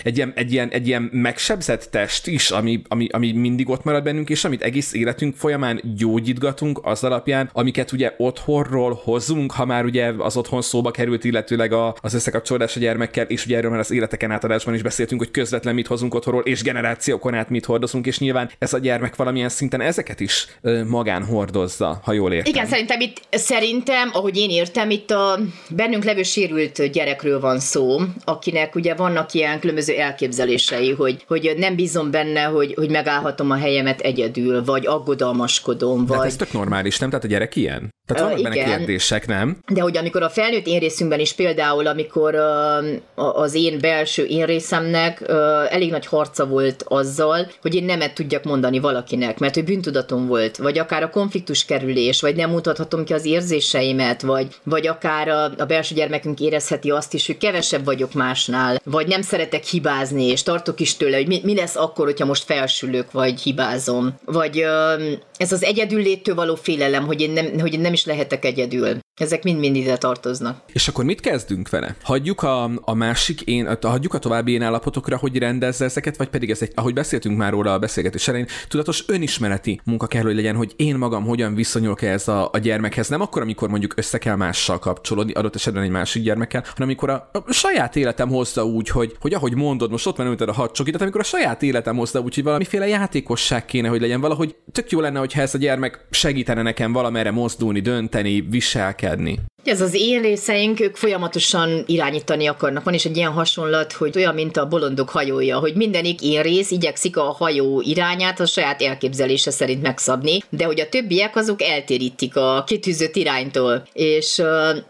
egy 0.02 0.16
ilyen, 0.16 0.32
egy 0.34 0.52
ilyen, 0.52 0.68
egy 0.68 0.86
ilyen 0.86 1.08
megsebzett 1.12 1.88
test 1.90 2.26
is, 2.26 2.50
ami, 2.50 2.82
ami, 2.88 3.08
ami 3.10 3.32
mindig 3.32 3.68
ott 3.68 3.84
marad 3.84 4.02
bennünk, 4.02 4.30
és 4.30 4.44
amit 4.44 4.62
egész 4.62 4.92
életünk 4.92 5.36
folyamán 5.36 5.80
gyógyítgatunk 5.96 6.80
az 6.82 7.04
alapján, 7.04 7.50
amiket 7.52 7.92
ugye 7.92 8.14
otthonról 8.16 9.00
hozunk, 9.04 9.52
ha 9.52 9.64
már 9.64 9.84
ugye 9.84 10.12
az 10.18 10.36
otthon 10.36 10.62
szóba 10.62 10.90
került, 10.90 11.24
illetőleg 11.24 11.72
a, 11.72 11.96
az 12.00 12.14
összekapcsolódás 12.14 12.76
a 12.76 12.80
gyermekkel, 12.80 13.26
és 13.26 13.46
ugye 13.46 13.56
erről 13.56 13.70
már 13.70 13.80
az 13.80 13.90
életeken 13.90 14.30
átadásban 14.30 14.74
is 14.74 14.82
beszéltünk, 14.82 15.20
hogy 15.20 15.30
közvetlen 15.30 15.74
mit 15.74 15.86
hozunk 15.86 16.14
otthonról, 16.14 16.42
és 16.42 16.62
generációkon 16.62 17.34
át 17.34 17.50
mit 17.50 17.64
hordozunk, 17.64 18.06
és 18.06 18.18
nyilván 18.18 18.50
ez 18.58 18.72
a 18.72 18.78
gyermek 18.78 19.16
valamilyen 19.16 19.48
szinten 19.48 19.80
ezeket 19.80 20.20
is 20.20 20.46
magán 20.86 21.24
hordozza, 21.24 22.00
ha 22.04 22.12
jól 22.12 22.32
értem. 22.32 22.52
Igen, 22.52 22.66
szerintem 22.66 23.00
itt, 23.00 23.20
szerintem, 23.30 24.10
ahogy 24.12 24.36
én 24.36 24.50
értem, 24.50 24.90
itt 24.90 25.10
a 25.10 25.38
bennünk 25.70 26.04
levő 26.04 26.22
sérült 26.22 26.90
gyerekről 26.92 27.40
van 27.40 27.53
szó, 27.58 27.98
akinek 28.24 28.74
ugye 28.74 28.94
vannak 28.94 29.32
ilyen 29.32 29.60
különböző 29.60 29.94
elképzelései, 29.94 30.90
hogy, 30.90 31.24
hogy 31.26 31.54
nem 31.56 31.74
bízom 31.74 32.10
benne, 32.10 32.42
hogy, 32.42 32.74
hogy 32.74 32.90
megállhatom 32.90 33.50
a 33.50 33.56
helyemet 33.56 34.00
egyedül, 34.00 34.64
vagy 34.64 34.86
aggodalmaskodom. 34.86 36.06
Vagy... 36.06 36.18
De 36.18 36.24
ez 36.24 36.36
tök 36.36 36.52
normális, 36.52 36.98
nem? 36.98 37.08
Tehát 37.08 37.24
a 37.24 37.28
gyerek 37.28 37.56
ilyen? 37.56 37.92
Tehát 38.06 38.22
vannak 38.22 38.38
uh, 38.38 38.44
benne 38.44 38.64
kérdések, 38.64 39.26
nem? 39.26 39.58
De 39.72 39.80
hogy 39.80 39.96
amikor 39.96 40.22
a 40.22 40.28
felnőtt 40.28 40.66
én 40.66 40.78
részünkben 40.78 41.20
is 41.20 41.32
például, 41.32 41.86
amikor 41.86 42.34
uh, 42.34 43.40
az 43.40 43.54
én 43.54 43.78
belső 43.80 44.24
én 44.24 44.46
részemnek 44.46 45.20
uh, 45.20 45.36
elég 45.74 45.90
nagy 45.90 46.06
harca 46.06 46.46
volt 46.46 46.84
azzal, 46.88 47.50
hogy 47.60 47.74
én 47.74 47.84
nemet 47.84 48.14
tudjak 48.14 48.44
mondani 48.44 48.78
valakinek, 48.78 49.38
mert 49.38 49.54
hogy 49.54 49.64
bűntudatom 49.64 50.26
volt, 50.26 50.56
vagy 50.56 50.78
akár 50.78 51.02
a 51.02 51.10
konfliktus 51.10 51.64
kerülés, 51.64 52.20
vagy 52.20 52.36
nem 52.36 52.50
mutathatom 52.50 53.04
ki 53.04 53.12
az 53.12 53.24
érzéseimet, 53.24 54.22
vagy, 54.22 54.46
vagy 54.62 54.86
akár 54.86 55.28
a, 55.28 55.44
a 55.58 55.64
belső 55.64 55.94
gyermekünk 55.94 56.40
érezheti 56.40 56.90
azt 56.90 57.14
is, 57.14 57.26
hogy 57.26 57.36
kevesebb 57.44 57.84
vagyok 57.84 58.12
másnál, 58.12 58.80
vagy 58.84 59.06
nem 59.06 59.22
szeretek 59.22 59.64
hibázni, 59.64 60.24
és 60.24 60.42
tartok 60.42 60.80
is 60.80 60.96
tőle, 60.96 61.16
hogy 61.16 61.26
mi, 61.26 61.40
mi 61.44 61.54
lesz 61.54 61.76
akkor, 61.76 62.04
hogyha 62.04 62.24
most 62.24 62.44
felsülök, 62.44 63.12
vagy 63.12 63.40
hibázom. 63.40 64.14
Vagy 64.24 64.64
uh, 64.64 65.12
ez 65.36 65.52
az 65.52 65.62
egyedülléttől 65.62 66.34
való 66.34 66.54
félelem, 66.54 67.06
hogy 67.06 67.20
én 67.20 67.30
nem, 67.30 67.60
hogy 67.60 67.74
én 67.74 67.80
nem 67.80 67.92
is 67.92 68.04
lehetek 68.04 68.44
egyedül. 68.44 68.98
Ezek 69.20 69.42
mind-mind 69.42 69.76
ide 69.76 69.96
tartoznak. 69.96 70.62
És 70.72 70.88
akkor 70.88 71.04
mit 71.04 71.20
kezdünk 71.20 71.68
vele? 71.68 71.96
Hagyjuk 72.02 72.42
a, 72.42 72.70
a 72.80 72.94
másik 72.94 73.40
én, 73.40 73.76
hagyjuk 73.82 74.14
a 74.14 74.18
további 74.18 74.52
én 74.52 74.62
állapotokra, 74.62 75.16
hogy 75.16 75.38
rendezze 75.38 75.84
ezeket, 75.84 76.16
vagy 76.16 76.28
pedig 76.28 76.50
ez 76.50 76.62
egy, 76.62 76.72
ahogy 76.74 76.94
beszéltünk 76.94 77.36
már 77.36 77.52
róla 77.52 77.72
a 77.72 77.78
beszélgetés 77.78 78.28
elején, 78.28 78.46
tudatos 78.68 79.04
önismereti 79.06 79.80
munka 79.84 80.06
kell, 80.06 80.22
hogy 80.22 80.34
legyen, 80.34 80.56
hogy 80.56 80.72
én 80.76 80.96
magam 80.96 81.24
hogyan 81.24 81.54
viszonyulok 81.54 82.02
ez 82.02 82.28
a, 82.28 82.48
a 82.52 82.58
gyermekhez. 82.58 83.08
Nem 83.08 83.20
akkor, 83.20 83.42
amikor 83.42 83.68
mondjuk 83.68 83.92
össze 83.96 84.18
kell 84.18 84.36
mással 84.36 84.78
kapcsolódni, 84.78 85.32
adott 85.32 85.54
esetben 85.54 85.82
egy 85.82 85.90
másik 85.90 86.22
gyermekkel, 86.22 86.60
hanem 86.60 86.88
amikor 86.88 87.10
a, 87.10 87.30
a 87.32 87.52
saját 87.52 87.96
életem 87.96 88.28
hozza 88.28 88.64
úgy, 88.64 88.88
hogy, 88.88 89.16
hogy 89.20 89.34
ahogy 89.34 89.54
mondod, 89.54 89.90
most 89.90 90.06
ott 90.06 90.16
van 90.16 90.36
a 90.38 90.52
hadcsokit, 90.52 91.00
amikor 91.00 91.20
a 91.20 91.24
saját 91.24 91.62
életem 91.62 91.96
hozza 91.96 92.20
úgy, 92.20 92.34
hogy 92.34 92.44
valamiféle 92.44 92.86
játékosság 92.86 93.64
kéne, 93.64 93.88
hogy 93.88 94.00
legyen 94.00 94.20
valahogy 94.20 94.56
tök 94.72 94.90
jó 94.90 95.00
lenne, 95.00 95.18
hogyha 95.18 95.40
ez 95.40 95.54
a 95.54 95.58
gyermek 95.58 96.06
segítene 96.10 96.62
nekem 96.62 96.92
valamerre 96.92 97.30
mozdulni, 97.30 97.80
dönteni, 97.80 98.40
viselkedni. 98.40 99.02
Academy. 99.04 99.53
Ez 99.64 99.80
az 99.80 99.94
én 99.94 100.22
részeink, 100.22 100.80
ők 100.80 100.96
folyamatosan 100.96 101.82
irányítani 101.86 102.46
akarnak. 102.46 102.84
Van 102.84 102.94
is 102.94 103.04
egy 103.04 103.16
ilyen 103.16 103.30
hasonlat, 103.30 103.92
hogy 103.92 104.16
olyan, 104.16 104.34
mint 104.34 104.56
a 104.56 104.66
bolondok 104.66 105.08
hajója, 105.08 105.58
hogy 105.58 105.74
mindenik 105.74 106.22
én 106.22 106.42
rész 106.42 106.70
igyekszik 106.70 107.16
a 107.16 107.22
hajó 107.22 107.80
irányát 107.80 108.40
a 108.40 108.46
saját 108.46 108.82
elképzelése 108.82 109.50
szerint 109.50 109.82
megszabni, 109.82 110.42
de 110.50 110.64
hogy 110.64 110.80
a 110.80 110.88
többiek 110.88 111.36
azok 111.36 111.62
eltérítik 111.62 112.36
a 112.36 112.64
kitűzött 112.66 113.16
iránytól. 113.16 113.86
És 113.92 114.42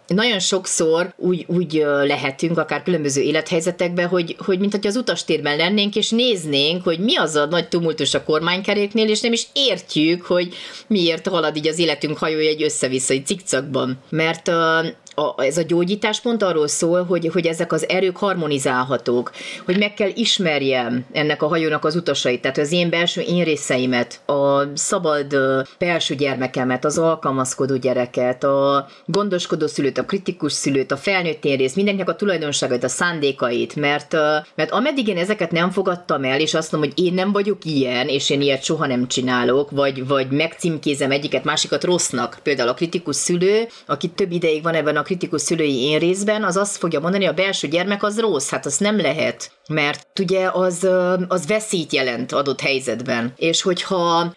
nagyon 0.06 0.38
sokszor 0.38 1.14
úgy, 1.16 1.44
úgy 1.48 1.84
lehetünk, 2.02 2.58
akár 2.58 2.82
különböző 2.82 3.20
élethelyzetekben, 3.20 4.08
hogy, 4.08 4.36
hogy 4.38 4.58
mint 4.58 4.72
hogy 4.72 4.86
az 4.86 4.96
utastérben 4.96 5.56
lennénk, 5.56 5.96
és 5.96 6.10
néznénk, 6.10 6.84
hogy 6.84 6.98
mi 6.98 7.16
az 7.16 7.34
a 7.36 7.46
nagy 7.46 7.68
tumultus 7.68 8.14
a 8.14 8.24
kormánykeréknél, 8.24 9.08
és 9.08 9.20
nem 9.20 9.32
is 9.32 9.46
értjük, 9.52 10.22
hogy 10.22 10.54
miért 10.86 11.28
halad 11.28 11.56
így 11.56 11.68
az 11.68 11.78
életünk 11.78 12.18
hajója 12.18 12.48
egy 12.48 12.62
össze-vissza, 12.62 13.12
egy 13.12 13.26
cikcakban. 13.26 13.98
Mert 14.08 14.48
uh, 14.64 14.92
a, 15.14 15.42
ez 15.42 15.58
a 15.58 15.62
gyógyítás 15.62 16.20
pont 16.20 16.42
arról 16.42 16.68
szól, 16.68 17.04
hogy, 17.04 17.30
hogy 17.32 17.46
ezek 17.46 17.72
az 17.72 17.88
erők 17.88 18.16
harmonizálhatók, 18.16 19.32
hogy 19.64 19.78
meg 19.78 19.94
kell 19.94 20.10
ismerjem 20.14 21.06
ennek 21.12 21.42
a 21.42 21.48
hajónak 21.48 21.84
az 21.84 21.96
utasait, 21.96 22.40
tehát 22.40 22.58
az 22.58 22.72
én 22.72 22.90
belső 22.90 23.20
én 23.20 23.44
részeimet, 23.44 24.20
a 24.26 24.62
szabad 24.74 25.36
belső 25.78 26.14
gyermekemet, 26.14 26.84
az 26.84 26.98
alkalmazkodó 26.98 27.76
gyereket, 27.76 28.44
a 28.44 28.88
gondoskodó 29.06 29.66
szülőt, 29.66 29.98
a 29.98 30.04
kritikus 30.04 30.52
szülőt, 30.52 30.92
a 30.92 30.96
felnőtt 30.96 31.44
én 31.44 31.56
rész, 31.56 31.74
mindenkinek 31.74 32.08
a 32.08 32.16
tulajdonságait, 32.16 32.84
a 32.84 32.88
szándékait, 32.88 33.76
mert, 33.76 34.12
mert 34.54 34.70
ameddig 34.70 35.08
én 35.08 35.16
ezeket 35.16 35.50
nem 35.50 35.70
fogadtam 35.70 36.24
el, 36.24 36.40
és 36.40 36.54
azt 36.54 36.72
mondom, 36.72 36.90
hogy 36.90 37.04
én 37.04 37.14
nem 37.14 37.32
vagyok 37.32 37.64
ilyen, 37.64 38.08
és 38.08 38.30
én 38.30 38.40
ilyet 38.40 38.62
soha 38.62 38.86
nem 38.86 39.08
csinálok, 39.08 39.70
vagy, 39.70 40.06
vagy 40.06 40.30
megcímkézem 40.30 41.10
egyiket, 41.10 41.44
másikat 41.44 41.84
rossznak, 41.84 42.38
például 42.42 42.68
a 42.68 42.74
kritikus 42.74 43.16
szülő, 43.16 43.66
aki 43.86 44.08
több 44.08 44.32
ideig 44.32 44.62
van 44.62 44.74
ebben 44.74 44.96
a 44.96 45.02
kritikus 45.04 45.40
szülői 45.40 45.82
én 45.82 45.98
részben, 45.98 46.44
az 46.44 46.56
azt 46.56 46.76
fogja 46.76 47.00
mondani, 47.00 47.26
a 47.26 47.32
belső 47.32 47.68
gyermek 47.68 48.02
az 48.02 48.20
rossz, 48.20 48.50
hát 48.50 48.66
az 48.66 48.78
nem 48.78 48.96
lehet, 49.00 49.52
mert 49.68 50.18
ugye 50.20 50.48
az, 50.52 50.88
az 51.28 51.46
veszít 51.46 51.92
jelent 51.92 52.32
adott 52.32 52.60
helyzetben. 52.60 53.32
És 53.36 53.62
hogyha 53.62 54.32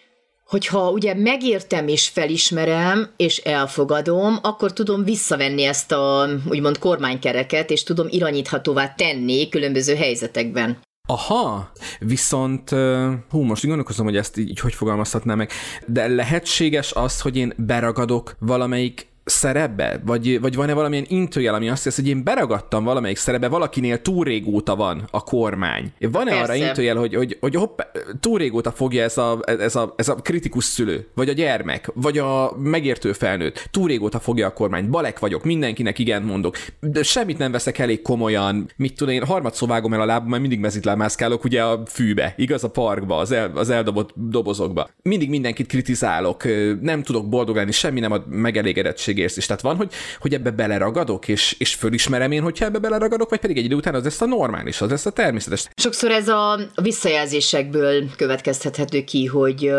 hogyha 0.48 0.90
ugye 0.90 1.14
megértem 1.14 1.88
és 1.88 2.08
felismerem, 2.08 3.10
és 3.16 3.36
elfogadom, 3.36 4.38
akkor 4.42 4.72
tudom 4.72 5.04
visszavenni 5.04 5.62
ezt 5.62 5.92
a 5.92 6.28
úgymond 6.48 6.78
kormánykereket, 6.78 7.70
és 7.70 7.82
tudom 7.82 8.06
irányíthatóvá 8.10 8.94
tenni 8.94 9.48
különböző 9.48 9.94
helyzetekben. 9.94 10.78
Aha, 11.10 11.70
viszont 11.98 12.70
hú, 13.30 13.40
most 13.40 13.66
gondolkozom, 13.66 14.06
hogy 14.06 14.16
ezt 14.16 14.36
így 14.36 14.60
hogy 14.60 14.74
fogalmazhatnám 14.74 15.36
meg, 15.36 15.50
de 15.86 16.06
lehetséges 16.06 16.92
az, 16.92 17.20
hogy 17.20 17.36
én 17.36 17.52
beragadok 17.56 18.36
valamelyik 18.38 19.06
szerepbe? 19.28 20.00
Vagy, 20.04 20.40
vagy 20.40 20.54
van-e 20.54 20.72
valamilyen 20.72 21.06
intőjel, 21.08 21.54
ami 21.54 21.68
azt 21.68 21.84
hiszi, 21.84 22.00
hogy 22.00 22.10
én 22.10 22.24
beragadtam 22.24 22.84
valamelyik 22.84 23.16
szerepbe, 23.16 23.48
valakinél 23.48 24.02
túl 24.02 24.24
régóta 24.24 24.76
van 24.76 25.08
a 25.10 25.24
kormány. 25.24 25.92
Van-e 26.00 26.30
Persze. 26.30 26.52
arra 26.52 26.54
intőjel, 26.54 26.96
hogy, 26.96 27.14
hogy, 27.14 27.36
hogy 27.40 27.54
hopp, 27.54 27.80
túl 28.20 28.38
régóta 28.38 28.70
fogja 28.70 29.02
ez 29.02 29.18
a, 29.18 29.40
ez, 29.44 29.76
a, 29.76 29.94
ez 29.96 30.08
a 30.08 30.14
kritikus 30.14 30.64
szülő, 30.64 31.06
vagy 31.14 31.28
a 31.28 31.32
gyermek, 31.32 31.90
vagy 31.94 32.18
a 32.18 32.52
megértő 32.62 33.12
felnőtt, 33.12 33.68
túl 33.70 33.88
régóta 33.88 34.18
fogja 34.18 34.46
a 34.46 34.52
kormány, 34.52 34.90
balek 34.90 35.18
vagyok, 35.18 35.44
mindenkinek 35.44 35.98
igen 35.98 36.22
mondok, 36.22 36.56
de 36.80 37.02
semmit 37.02 37.38
nem 37.38 37.52
veszek 37.52 37.78
elég 37.78 38.02
komolyan, 38.02 38.70
mit 38.76 38.96
tudom 38.96 39.14
én, 39.14 39.24
harmadszor 39.24 39.68
vágom 39.68 39.92
el 39.92 40.00
a 40.00 40.04
lábam, 40.04 40.28
mert 40.28 40.40
mindig 40.40 40.60
mezitlámászkálok 40.60 41.44
ugye 41.44 41.62
a 41.62 41.82
fűbe, 41.86 42.34
igaz, 42.36 42.64
a 42.64 42.70
parkba, 42.70 43.16
az, 43.16 43.32
el, 43.32 43.50
az 43.54 43.70
eldobott 43.70 44.10
dobozokba. 44.14 44.88
Mindig 45.02 45.28
mindenkit 45.28 45.66
kritizálok, 45.66 46.44
nem 46.80 47.02
tudok 47.02 47.28
boldog 47.28 47.56
lenni, 47.56 47.72
semmi 47.72 48.00
nem 48.00 48.12
ad 48.12 48.28
megelégedettség 48.28 49.17
érzés. 49.18 49.46
Tehát 49.46 49.62
van, 49.62 49.76
hogy, 49.76 49.92
hogy 50.20 50.34
ebbe 50.34 50.50
beleragadok, 50.50 51.28
és, 51.28 51.54
és 51.58 51.74
fölismerem 51.74 52.32
én, 52.32 52.42
hogyha 52.42 52.64
ebbe 52.64 52.78
beleragadok, 52.78 53.30
vagy 53.30 53.38
pedig 53.38 53.56
egy 53.56 53.64
idő 53.64 53.74
után 53.74 53.94
az 53.94 54.04
lesz 54.04 54.20
a 54.20 54.26
normális, 54.26 54.80
az 54.80 54.90
lesz 54.90 55.06
a 55.06 55.10
természetes. 55.10 55.68
Sokszor 55.76 56.10
ez 56.10 56.28
a 56.28 56.60
visszajelzésekből 56.82 58.04
következtethető 58.16 59.04
ki, 59.04 59.26
hogy 59.26 59.72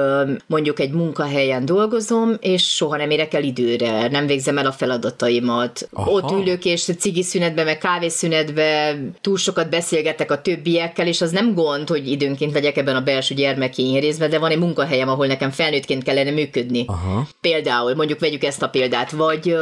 mondjuk 0.48 0.80
egy 0.80 0.92
munkahelyen 0.92 1.66
dolgozom, 1.66 2.38
és 2.40 2.76
soha 2.76 2.98
nem 2.98 3.10
érek 3.10 3.34
el 3.34 3.44
időre, 3.44 4.08
nem 4.08 4.26
végzem 4.26 4.58
el 4.58 4.66
a 4.66 4.72
feladataimat. 4.72 5.90
Aha. 5.94 6.12
Ott 6.12 6.32
ülök, 6.32 6.66
és 6.66 6.84
cigi 7.00 7.24
szünetbe, 7.24 7.64
meg 7.64 7.78
kávészünetbe 7.78 8.98
túl 9.22 9.38
sokat 9.38 9.70
beszélgetek 9.70 10.32
a 10.32 10.42
többiekkel, 10.42 11.08
és 11.08 11.22
az 11.22 11.32
nem 11.32 11.54
gond, 11.54 11.90
hogy 11.90 12.08
időnként 12.12 12.54
legyek 12.54 12.78
ebben 12.78 12.96
a 12.96 13.02
belső 13.02 13.36
gyermeki 13.36 13.98
részben, 14.00 14.30
de 14.30 14.40
van 14.40 14.52
egy 14.52 14.60
munkahelyem, 14.60 15.10
ahol 15.10 15.28
nekem 15.28 15.52
felnőttként 15.52 16.04
kellene 16.04 16.32
működni. 16.32 16.84
Aha. 16.88 17.28
Például, 17.42 17.96
mondjuk 17.96 18.20
vegyük 18.20 18.44
ezt 18.44 18.62
a 18.62 18.70
példát, 18.70 19.12
vagy 19.30 19.56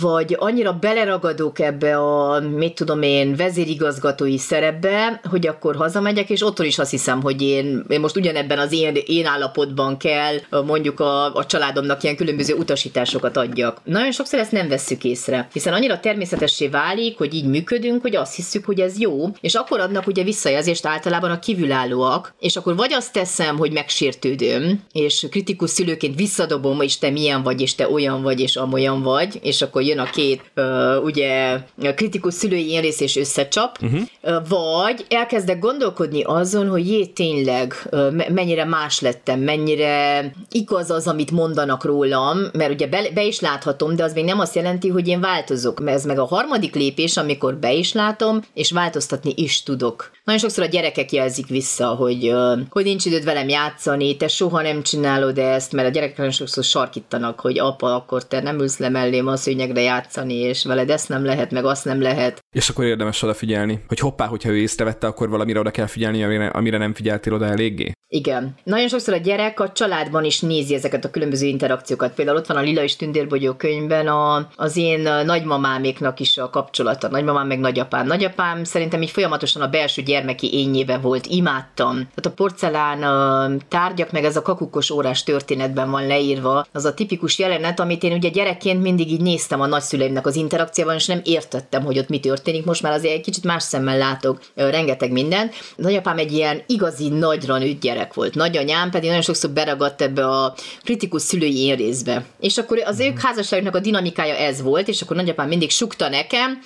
vagy, 0.00 0.36
annyira 0.38 0.72
beleragadok 0.72 1.58
ebbe 1.58 1.96
a, 1.96 2.40
mit 2.40 2.74
tudom 2.74 3.02
én, 3.02 3.36
vezérigazgatói 3.36 4.38
szerepbe, 4.38 5.20
hogy 5.30 5.46
akkor 5.46 5.76
hazamegyek, 5.76 6.30
és 6.30 6.44
otthon 6.44 6.66
is 6.66 6.78
azt 6.78 6.90
hiszem, 6.90 7.22
hogy 7.22 7.42
én, 7.42 7.84
én 7.88 8.00
most 8.00 8.16
ugyanebben 8.16 8.58
az 8.58 8.72
én, 8.72 8.98
én 9.06 9.26
állapotban 9.26 9.96
kell 9.96 10.36
mondjuk 10.66 11.00
a, 11.00 11.34
a 11.34 11.46
családomnak 11.46 12.02
ilyen 12.02 12.16
különböző 12.16 12.54
utasításokat 12.54 13.36
adjak. 13.36 13.80
Nagyon 13.84 14.12
sokszor 14.12 14.38
ezt 14.38 14.52
nem 14.52 14.68
vesszük 14.68 15.04
észre, 15.04 15.48
hiszen 15.52 15.72
annyira 15.72 16.00
természetessé 16.00 16.68
válik, 16.68 17.18
hogy 17.18 17.34
így 17.34 17.46
működünk, 17.46 18.02
hogy 18.02 18.16
azt 18.16 18.34
hiszük, 18.34 18.64
hogy 18.64 18.80
ez 18.80 18.98
jó, 18.98 19.26
és 19.40 19.54
akkor 19.54 19.80
adnak 19.80 20.06
ugye 20.06 20.22
visszajelzést 20.22 20.86
általában 20.86 21.30
a 21.30 21.38
kívülállóak, 21.38 22.34
és 22.38 22.56
akkor 22.56 22.76
vagy 22.76 22.92
azt 22.92 23.12
teszem, 23.12 23.56
hogy 23.56 23.72
megsértődöm, 23.72 24.82
és 24.92 25.26
kritikus 25.30 25.70
szülőként 25.70 26.16
visszadobom, 26.16 26.80
és 26.80 26.98
te 26.98 27.10
milyen 27.10 27.42
vagy, 27.42 27.60
és 27.60 27.74
te 27.74 27.88
olyan 27.90 28.22
vagy, 28.22 28.40
és 28.40 28.56
amolyan 28.56 28.97
olyan 28.98 29.02
vagy, 29.02 29.38
és 29.42 29.62
akkor 29.62 29.82
jön 29.82 29.98
a 29.98 30.10
két 30.10 30.42
uh, 30.56 31.04
ugye 31.04 31.58
kritikus 31.94 32.34
szülői 32.34 32.70
én 32.70 32.80
rész 32.80 33.00
és 33.00 33.16
összecsap, 33.16 33.78
uh-huh. 33.82 34.00
uh, 34.22 34.48
vagy 34.48 35.06
elkezdek 35.08 35.58
gondolkodni 35.58 36.22
azon, 36.22 36.68
hogy 36.68 36.88
jé, 36.88 37.06
tényleg 37.06 37.74
uh, 37.90 38.28
mennyire 38.28 38.64
más 38.64 39.00
lettem, 39.00 39.40
mennyire 39.40 40.24
igaz 40.50 40.90
az, 40.90 41.06
amit 41.06 41.30
mondanak 41.30 41.84
rólam, 41.84 42.38
mert 42.52 42.72
ugye 42.72 42.86
be, 42.86 43.10
be 43.14 43.24
is 43.24 43.40
láthatom, 43.40 43.96
de 43.96 44.04
az 44.04 44.12
még 44.12 44.24
nem 44.24 44.40
azt 44.40 44.54
jelenti, 44.54 44.88
hogy 44.88 45.08
én 45.08 45.20
változok, 45.20 45.80
mert 45.80 45.96
ez 45.96 46.04
meg 46.04 46.18
a 46.18 46.26
harmadik 46.26 46.74
lépés, 46.74 47.16
amikor 47.16 47.56
be 47.56 47.72
is 47.72 47.92
látom, 47.92 48.42
és 48.54 48.70
változtatni 48.70 49.32
is 49.36 49.62
tudok. 49.62 50.10
Nagyon 50.24 50.40
sokszor 50.40 50.64
a 50.64 50.68
gyerekek 50.68 51.12
jelzik 51.12 51.46
vissza, 51.46 51.86
hogy, 51.86 52.32
uh, 52.32 52.58
hogy 52.70 52.84
nincs 52.84 53.04
időd 53.04 53.24
velem 53.24 53.48
játszani, 53.48 54.16
te 54.16 54.28
soha 54.28 54.62
nem 54.62 54.82
csinálod 54.82 55.38
ezt, 55.38 55.72
mert 55.72 55.88
a 55.88 55.90
gyerekek 55.90 56.16
nagyon 56.16 56.32
sokszor 56.32 56.64
sarkítanak, 56.64 57.40
hogy 57.40 57.58
apa, 57.58 57.94
akkor 57.94 58.26
te 58.26 58.40
nem 58.40 58.60
ülsz 58.60 58.77
le 58.78 58.88
mellém 58.88 59.26
a 59.26 59.36
szőnyegre 59.36 59.80
játszani, 59.80 60.34
és 60.34 60.64
veled 60.64 60.90
ezt 60.90 61.08
nem 61.08 61.24
lehet, 61.24 61.50
meg 61.50 61.64
azt 61.64 61.84
nem 61.84 62.02
lehet. 62.02 62.38
És 62.56 62.68
akkor 62.68 62.84
érdemes 62.84 63.22
odafigyelni, 63.22 63.84
hogy 63.88 63.98
hoppá, 63.98 64.26
hogyha 64.26 64.50
ő 64.50 64.56
észrevette, 64.56 65.06
akkor 65.06 65.28
valamire 65.28 65.60
oda 65.60 65.70
kell 65.70 65.86
figyelni, 65.86 66.24
amire, 66.24 66.46
amire 66.46 66.78
nem 66.78 66.94
figyeltél 66.94 67.32
oda 67.34 67.46
eléggé. 67.46 67.92
Igen. 68.10 68.54
Nagyon 68.64 68.88
sokszor 68.88 69.14
a 69.14 69.16
gyerek 69.16 69.60
a 69.60 69.72
családban 69.72 70.24
is 70.24 70.40
nézi 70.40 70.74
ezeket 70.74 71.04
a 71.04 71.10
különböző 71.10 71.46
interakciókat. 71.46 72.14
Például 72.14 72.36
ott 72.36 72.46
van 72.46 72.56
a 72.56 72.60
Lila 72.60 72.82
és 72.82 72.96
Tündérbogyó 72.96 73.52
könyvben 73.52 74.06
a, 74.06 74.48
az 74.56 74.76
én 74.76 75.00
nagymamáméknak 75.24 76.20
is 76.20 76.38
a 76.38 76.50
kapcsolata. 76.50 77.08
Nagymamám 77.08 77.46
meg 77.46 77.58
nagyapám. 77.58 78.06
Nagyapám 78.06 78.64
szerintem 78.64 79.02
így 79.02 79.10
folyamatosan 79.10 79.62
a 79.62 79.68
belső 79.68 80.02
gyermeki 80.02 80.54
ényébe 80.54 80.98
volt. 80.98 81.26
Imádtam. 81.26 81.94
Tehát 81.94 82.26
a 82.26 82.30
porcelán 82.30 83.02
a 83.02 83.50
tárgyak, 83.68 84.12
meg 84.12 84.24
ez 84.24 84.36
a 84.36 84.42
kakukos 84.42 84.90
órás 84.90 85.22
történetben 85.22 85.90
van 85.90 86.06
leírva. 86.06 86.66
Az 86.72 86.84
a 86.84 86.94
tipikus 86.94 87.38
jelenet, 87.38 87.80
amit 87.80 88.02
én 88.02 88.12
ugye 88.12 88.28
gyerekként 88.28 88.67
mindig 88.76 89.10
így 89.10 89.20
néztem 89.20 89.60
a 89.60 89.66
nagyszüleimnek 89.66 90.26
az 90.26 90.36
interakcióban, 90.36 90.94
és 90.94 91.06
nem 91.06 91.20
értettem, 91.24 91.84
hogy 91.84 91.98
ott 91.98 92.08
mi 92.08 92.20
történik. 92.20 92.64
Most 92.64 92.82
már 92.82 92.92
azért 92.92 93.14
egy 93.14 93.20
kicsit 93.20 93.44
más 93.44 93.62
szemmel 93.62 93.98
látok 93.98 94.40
rengeteg 94.54 95.12
mindent. 95.12 95.54
Nagyapám 95.76 96.18
egy 96.18 96.32
ilyen 96.32 96.62
igazi 96.66 97.08
nagyra 97.08 97.58
nőtt 97.58 97.80
gyerek 97.80 98.14
volt. 98.14 98.34
Nagyanyám 98.34 98.90
pedig 98.90 99.06
nagyon 99.08 99.22
sokszor 99.22 99.50
beragadt 99.50 100.02
ebbe 100.02 100.26
a 100.26 100.54
kritikus 100.84 101.22
szülői 101.22 101.58
én 101.64 101.76
részbe. 101.76 102.24
És 102.40 102.58
akkor 102.58 102.82
az 102.84 103.00
ők 103.00 103.20
házasságnak 103.20 103.74
a 103.74 103.80
dinamikája 103.80 104.34
ez 104.34 104.62
volt, 104.62 104.88
és 104.88 105.02
akkor 105.02 105.16
nagyapám 105.16 105.48
mindig 105.48 105.70
sukta 105.70 106.08
nekem, 106.08 106.58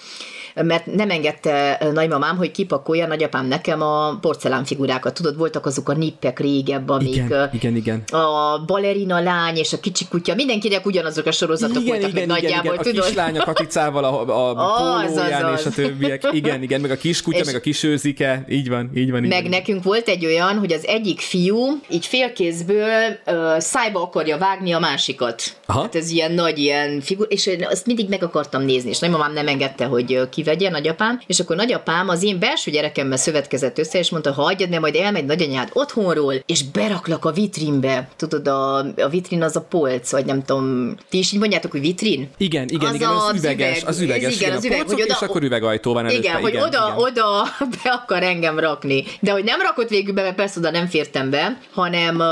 mert 0.54 0.86
nem 0.86 1.10
engedte 1.10 1.80
nagymamám, 1.92 2.36
hogy 2.36 2.50
kipakolja 2.50 3.06
nagyapám 3.06 3.46
nekem 3.46 3.82
a 3.82 4.18
porcelánfigurákat. 4.20 5.14
Tudod, 5.14 5.36
voltak 5.36 5.66
azok 5.66 5.88
a 5.88 5.92
nippek 5.92 6.38
régebb, 6.40 6.88
amik 6.88 7.14
igen, 7.14 7.50
igen, 7.52 7.76
igen. 7.76 8.02
a 8.10 8.62
balerina 8.66 9.20
lány 9.20 9.56
és 9.56 9.72
a 9.72 9.80
kicsi 9.80 10.04
kutya, 10.08 10.34
mindenkinek 10.34 10.86
ugyanazok 10.86 11.26
a 11.26 11.32
sorozatok 11.32 11.82
igen, 11.82 11.86
voltak, 11.86 12.10
igen, 12.10 12.28
meg 12.28 12.38
igen, 12.38 12.50
nagyjából, 12.50 12.72
igen. 12.80 12.84
tudod? 12.84 13.02
A 13.04 13.06
kislány 13.06 13.38
a 13.38 13.44
katicával 13.44 14.04
a, 14.04 14.28
a 14.28 14.50
Az, 15.04 15.14
pólóján 15.14 15.44
az, 15.44 15.60
és 15.60 15.64
a 15.64 15.68
az. 15.68 15.74
többiek. 15.74 16.28
Igen, 16.32 16.62
igen, 16.62 16.80
meg 16.80 16.90
a 16.90 16.96
kiskutya, 16.96 17.38
És- 17.38 17.46
meg 17.46 17.54
a 17.54 17.60
kisőzike. 17.60 18.44
Így 18.48 18.68
van, 18.68 18.90
így 18.94 19.10
van. 19.10 19.24
Így 19.24 19.28
Meg 19.30 19.40
van. 19.42 19.50
nekünk 19.50 19.82
volt 19.82 20.08
egy 20.08 20.24
olyan, 20.24 20.58
hogy 20.58 20.72
az 20.72 20.86
egyik 20.86 21.20
fiú 21.20 21.80
így 21.90 22.06
félkézből 22.06 23.18
uh, 23.26 23.58
szájba 23.58 24.02
akarja 24.02 24.38
vágni 24.38 24.72
a 24.72 24.78
másikat. 24.78 25.42
Aha. 25.66 25.80
Hát 25.80 25.94
ez 25.94 26.10
ilyen 26.10 26.32
nagy 26.32 26.58
ilyen 26.58 27.00
figur, 27.00 27.26
és 27.30 27.46
én 27.46 27.66
azt 27.70 27.86
mindig 27.86 28.08
meg 28.08 28.22
akartam 28.22 28.62
nézni, 28.62 28.90
és 28.90 28.98
nagymamám 28.98 29.32
nem 29.32 29.48
engedte, 29.48 29.84
hogy 29.84 30.20
ö, 30.46 30.50
kivegye 30.52 30.70
nagyapám, 30.70 31.20
és 31.26 31.40
akkor 31.40 31.56
nagyapám 31.56 32.08
az 32.08 32.22
én 32.22 32.38
belső 32.38 32.70
gyerekemmel 32.70 33.16
szövetkezett 33.16 33.78
össze, 33.78 33.98
és 33.98 34.10
mondta, 34.10 34.32
ha 34.32 34.42
hagyjad, 34.42 34.68
mert 34.68 34.80
majd 34.80 34.94
elmegy 34.94 35.24
nagyanyád 35.24 35.68
otthonról, 35.72 36.34
és 36.46 36.62
beraklak 36.62 37.24
a 37.24 37.30
vitrínbe. 37.32 38.08
Tudod, 38.16 38.48
a, 38.48 38.78
a 38.78 39.08
vitrin 39.10 39.42
az 39.42 39.56
a 39.56 39.60
polc, 39.60 40.10
vagy 40.10 40.24
nem 40.24 40.42
tudom, 40.42 40.94
ti 41.08 41.18
is 41.18 41.32
így 41.32 41.38
mondjátok, 41.38 41.70
hogy 41.70 41.80
vitrin? 41.80 42.30
Igen, 42.36 42.68
igen, 42.68 42.88
Az 42.88 42.94
igen, 42.94 43.08
az, 43.08 43.28
az 43.28 43.38
üveges, 43.38 43.76
üveg, 43.76 43.88
az 43.88 44.00
üveges, 44.00 44.34
igen, 44.34 44.46
igen, 44.46 44.56
az 44.56 44.64
üveg, 44.64 44.78
polcok, 44.78 44.94
hogy 44.94 45.04
oda- 45.04 45.20
és 45.20 45.28
akkor 45.28 45.42
üvegajtó 45.42 45.92
van 45.92 46.04
előtte. 46.04 46.28
Igen, 46.28 46.40
hogy 46.40 46.52
igen, 46.52 46.66
oda, 46.66 46.86
igen. 46.86 46.98
oda 46.98 47.42
be 47.82 47.90
akar 47.90 48.22
engem 48.22 48.58
rakni. 48.58 49.04
De 49.20 49.32
hogy 49.32 49.44
nem 49.44 49.60
rakott 49.60 49.88
végül 49.88 50.14
be, 50.14 50.22
mert 50.22 50.34
persze 50.34 50.58
oda 50.58 50.70
nem 50.70 50.86
fértem 50.86 51.30
be, 51.30 51.58
hanem 51.72 52.22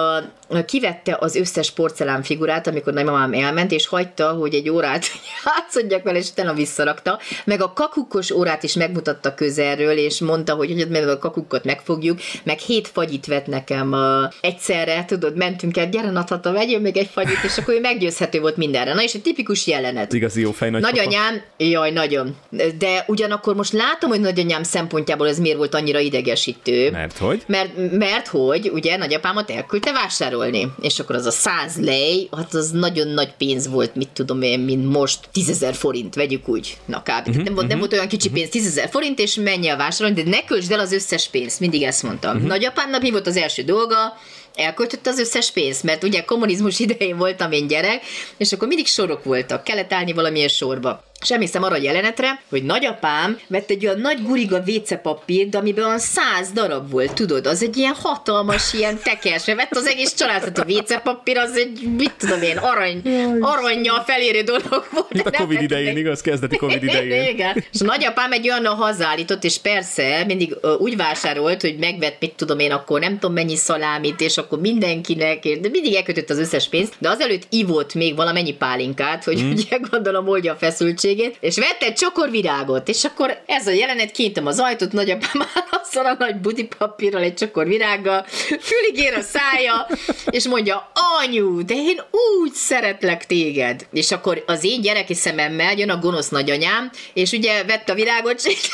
kivette 0.66 1.16
az 1.20 1.36
összes 1.36 1.70
porcelánfigurát, 1.70 2.66
amikor 2.66 2.92
nagymamám 2.92 3.32
elment, 3.32 3.72
és 3.72 3.86
hagyta, 3.86 4.30
hogy 4.32 4.54
egy 4.54 4.68
órát 4.68 5.04
játszodjak 5.44 6.02
vele, 6.02 6.18
és 6.18 6.30
utána 6.30 6.52
visszarakta. 6.52 7.18
Meg 7.44 7.62
a 7.62 7.72
kakukkos 8.00 8.30
órát 8.30 8.62
is 8.62 8.74
megmutatta 8.74 9.34
közelről, 9.34 9.96
és 9.96 10.20
mondta, 10.20 10.54
hogy 10.54 10.72
hogy 10.72 10.88
meg 10.88 11.08
a 11.08 11.18
kakukkot 11.18 11.64
megfogjuk, 11.64 12.18
meg 12.42 12.58
hét 12.58 12.88
fagyit 12.88 13.26
vett 13.26 13.46
nekem 13.46 13.92
uh, 13.92 14.32
egyszerre, 14.40 15.04
tudod, 15.04 15.36
mentünk 15.36 15.76
el, 15.76 15.88
gyere 15.88 16.10
Natata, 16.10 16.52
vegyél 16.52 16.80
még 16.80 16.96
egy 16.96 17.10
fagyit, 17.12 17.44
és 17.44 17.58
akkor 17.58 17.74
ő 17.74 17.80
meggyőzhető 17.80 18.40
volt 18.40 18.56
mindenre. 18.56 18.94
Na 18.94 19.02
és 19.02 19.14
egy 19.14 19.22
tipikus 19.22 19.66
jelenet. 19.66 20.12
Igazi 20.12 20.40
jó 20.40 20.50
fej. 20.50 20.70
Nagyanyám, 20.70 21.42
jaj, 21.56 21.90
nagyon. 21.90 22.36
De 22.78 23.04
ugyanakkor 23.06 23.54
most 23.54 23.72
látom, 23.72 24.10
hogy 24.10 24.20
nagyanyám 24.20 24.62
szempontjából 24.62 25.28
ez 25.28 25.38
miért 25.38 25.56
volt 25.56 25.74
annyira 25.74 25.98
idegesítő. 25.98 26.90
Mert 26.90 27.18
hogy? 27.18 27.42
Mert, 27.46 27.70
mert 27.90 28.26
hogy 28.26 28.70
ugye 28.74 28.96
nagyapámat 28.96 29.50
elküldte 29.50 29.92
vásárolni, 29.92 30.72
és 30.82 30.98
akkor 30.98 31.14
az 31.14 31.26
a 31.26 31.30
száz 31.30 31.76
lej, 31.80 32.28
hát 32.36 32.54
az 32.54 32.70
nagyon 32.70 33.08
nagy 33.08 33.32
pénz 33.38 33.68
volt, 33.68 33.94
mit 33.94 34.08
tudom 34.08 34.42
én, 34.42 34.60
mint 34.60 34.92
most, 34.92 35.18
tízezer 35.32 35.74
forint, 35.74 36.14
vegyük 36.14 36.48
úgy. 36.48 36.76
Na 36.84 37.02
kb. 37.02 37.28
Uh-huh, 37.28 37.44
nem, 37.44 37.54
volt, 37.54 37.68
nem 37.68 37.78
volt 37.78 37.89
olyan 37.92 38.08
kicsi 38.08 38.30
pénz, 38.30 38.48
tízezer 38.48 38.88
forint, 38.90 39.18
és 39.18 39.34
menj 39.34 39.68
el 39.68 39.76
vásárolni, 39.76 40.22
de 40.22 40.30
ne 40.30 40.44
költsd 40.44 40.72
el 40.72 40.80
az 40.80 40.92
összes 40.92 41.28
pénzt, 41.28 41.60
mindig 41.60 41.82
ezt 41.82 42.02
mondtam. 42.02 42.34
Uh-huh. 42.34 42.48
Nagyapámnak 42.48 43.02
mi 43.02 43.10
volt 43.10 43.26
az 43.26 43.36
első 43.36 43.62
dolga? 43.62 44.18
elköltötte 44.54 45.10
az 45.10 45.18
összes 45.18 45.50
pénzt, 45.50 45.82
mert 45.82 46.04
ugye 46.04 46.24
kommunizmus 46.24 46.78
idején 46.88 47.16
voltam 47.16 47.52
én 47.52 47.66
gyerek, 47.66 48.02
és 48.36 48.52
akkor 48.52 48.68
mindig 48.68 48.86
sorok 48.86 49.24
voltak, 49.24 49.64
kellett 49.64 49.92
állni 49.92 50.12
valamilyen 50.12 50.48
sorba. 50.48 51.09
És 51.20 51.30
emlékszem 51.30 51.62
arra 51.62 51.74
a 51.74 51.80
jelenetre, 51.82 52.42
hogy 52.50 52.62
nagyapám 52.62 53.38
vett 53.46 53.70
egy 53.70 53.86
olyan 53.86 54.00
nagy 54.00 54.22
guriga 54.22 54.62
vécepapírt, 54.62 55.54
amiben 55.54 55.84
olyan 55.84 55.98
száz 55.98 56.52
darab 56.52 56.90
volt, 56.90 57.14
tudod, 57.14 57.46
az 57.46 57.62
egy 57.62 57.76
ilyen 57.76 57.94
hatalmas, 58.02 58.72
ilyen 58.72 58.98
tekes, 59.02 59.44
mert 59.44 59.58
vett 59.58 59.76
az 59.76 59.86
egész 59.86 60.14
családot 60.14 60.58
a 60.58 60.64
vécepapír, 60.64 61.38
az 61.38 61.56
egy, 61.56 61.88
mit 61.96 62.12
tudom 62.18 62.42
én, 62.42 62.56
arany, 62.56 63.02
aranyjal 63.40 64.02
felérő 64.06 64.42
dolog 64.42 64.86
volt. 64.92 65.06
Itt 65.10 65.26
a 65.26 65.30
Covid 65.30 65.56
vett 65.56 65.64
idején, 65.64 65.86
meg- 65.86 65.96
igaz? 65.96 66.20
Kezdeti 66.20 66.56
Covid 66.56 66.82
idején. 66.88 67.28
igen. 67.28 67.64
És 67.72 67.80
a 67.80 67.84
nagyapám 67.84 68.32
egy 68.32 68.50
olyan 68.50 68.66
hazállított, 68.66 69.44
és 69.44 69.58
persze 69.58 70.24
mindig 70.26 70.56
úgy 70.78 70.96
vásárolt, 70.96 71.60
hogy 71.60 71.76
megvett, 71.78 72.16
mit 72.20 72.34
tudom 72.34 72.58
én, 72.58 72.72
akkor 72.72 73.00
nem 73.00 73.12
tudom 73.12 73.32
mennyi 73.32 73.56
szalámit, 73.56 74.20
és 74.20 74.36
akkor 74.36 74.60
mindenkinek, 74.60 75.42
de 75.42 75.68
mindig 75.68 75.94
elkötött 75.94 76.30
az 76.30 76.38
összes 76.38 76.68
pénzt, 76.68 76.94
de 76.98 77.08
azelőtt 77.08 77.46
ivott 77.48 77.94
még 77.94 78.16
valamennyi 78.16 78.52
pálinkát, 78.52 79.24
hogy 79.24 79.42
mm. 79.42 79.50
ugye 79.50 79.78
gondolom 79.90 80.28
oldja 80.28 80.52
a 80.52 80.56
feszültségét, 81.10 81.36
és 81.40 81.56
vett 81.56 81.82
egy 81.82 81.94
csokorvirágot, 81.94 82.88
és 82.88 83.04
akkor 83.04 83.42
ez 83.46 83.66
a 83.66 83.70
jelenet, 83.70 84.10
kinyitom 84.10 84.46
az 84.46 84.58
ajtót, 84.58 84.92
nagyapám 84.92 85.48
azzal 85.82 86.06
a 86.06 86.16
nagy 86.18 86.36
budipapírral, 86.36 87.22
egy 87.22 87.34
csokorvirággal, 87.34 88.24
fülig 88.60 88.98
ér 89.04 89.14
a 89.14 89.20
szája, 89.20 89.86
és 90.30 90.48
mondja, 90.48 90.90
anyu, 91.20 91.64
de 91.64 91.74
én 91.74 92.00
úgy 92.40 92.52
szeretlek 92.52 93.26
téged. 93.26 93.86
És 93.92 94.10
akkor 94.10 94.44
az 94.46 94.64
én 94.64 94.80
gyereki 94.80 95.14
szememmel 95.14 95.76
jön 95.76 95.90
a 95.90 95.98
gonosz 95.98 96.28
nagyanyám, 96.28 96.90
és 97.12 97.32
ugye 97.32 97.64
vette 97.64 97.92
a 97.92 97.94
virágot, 97.94 98.40
és 98.44 98.68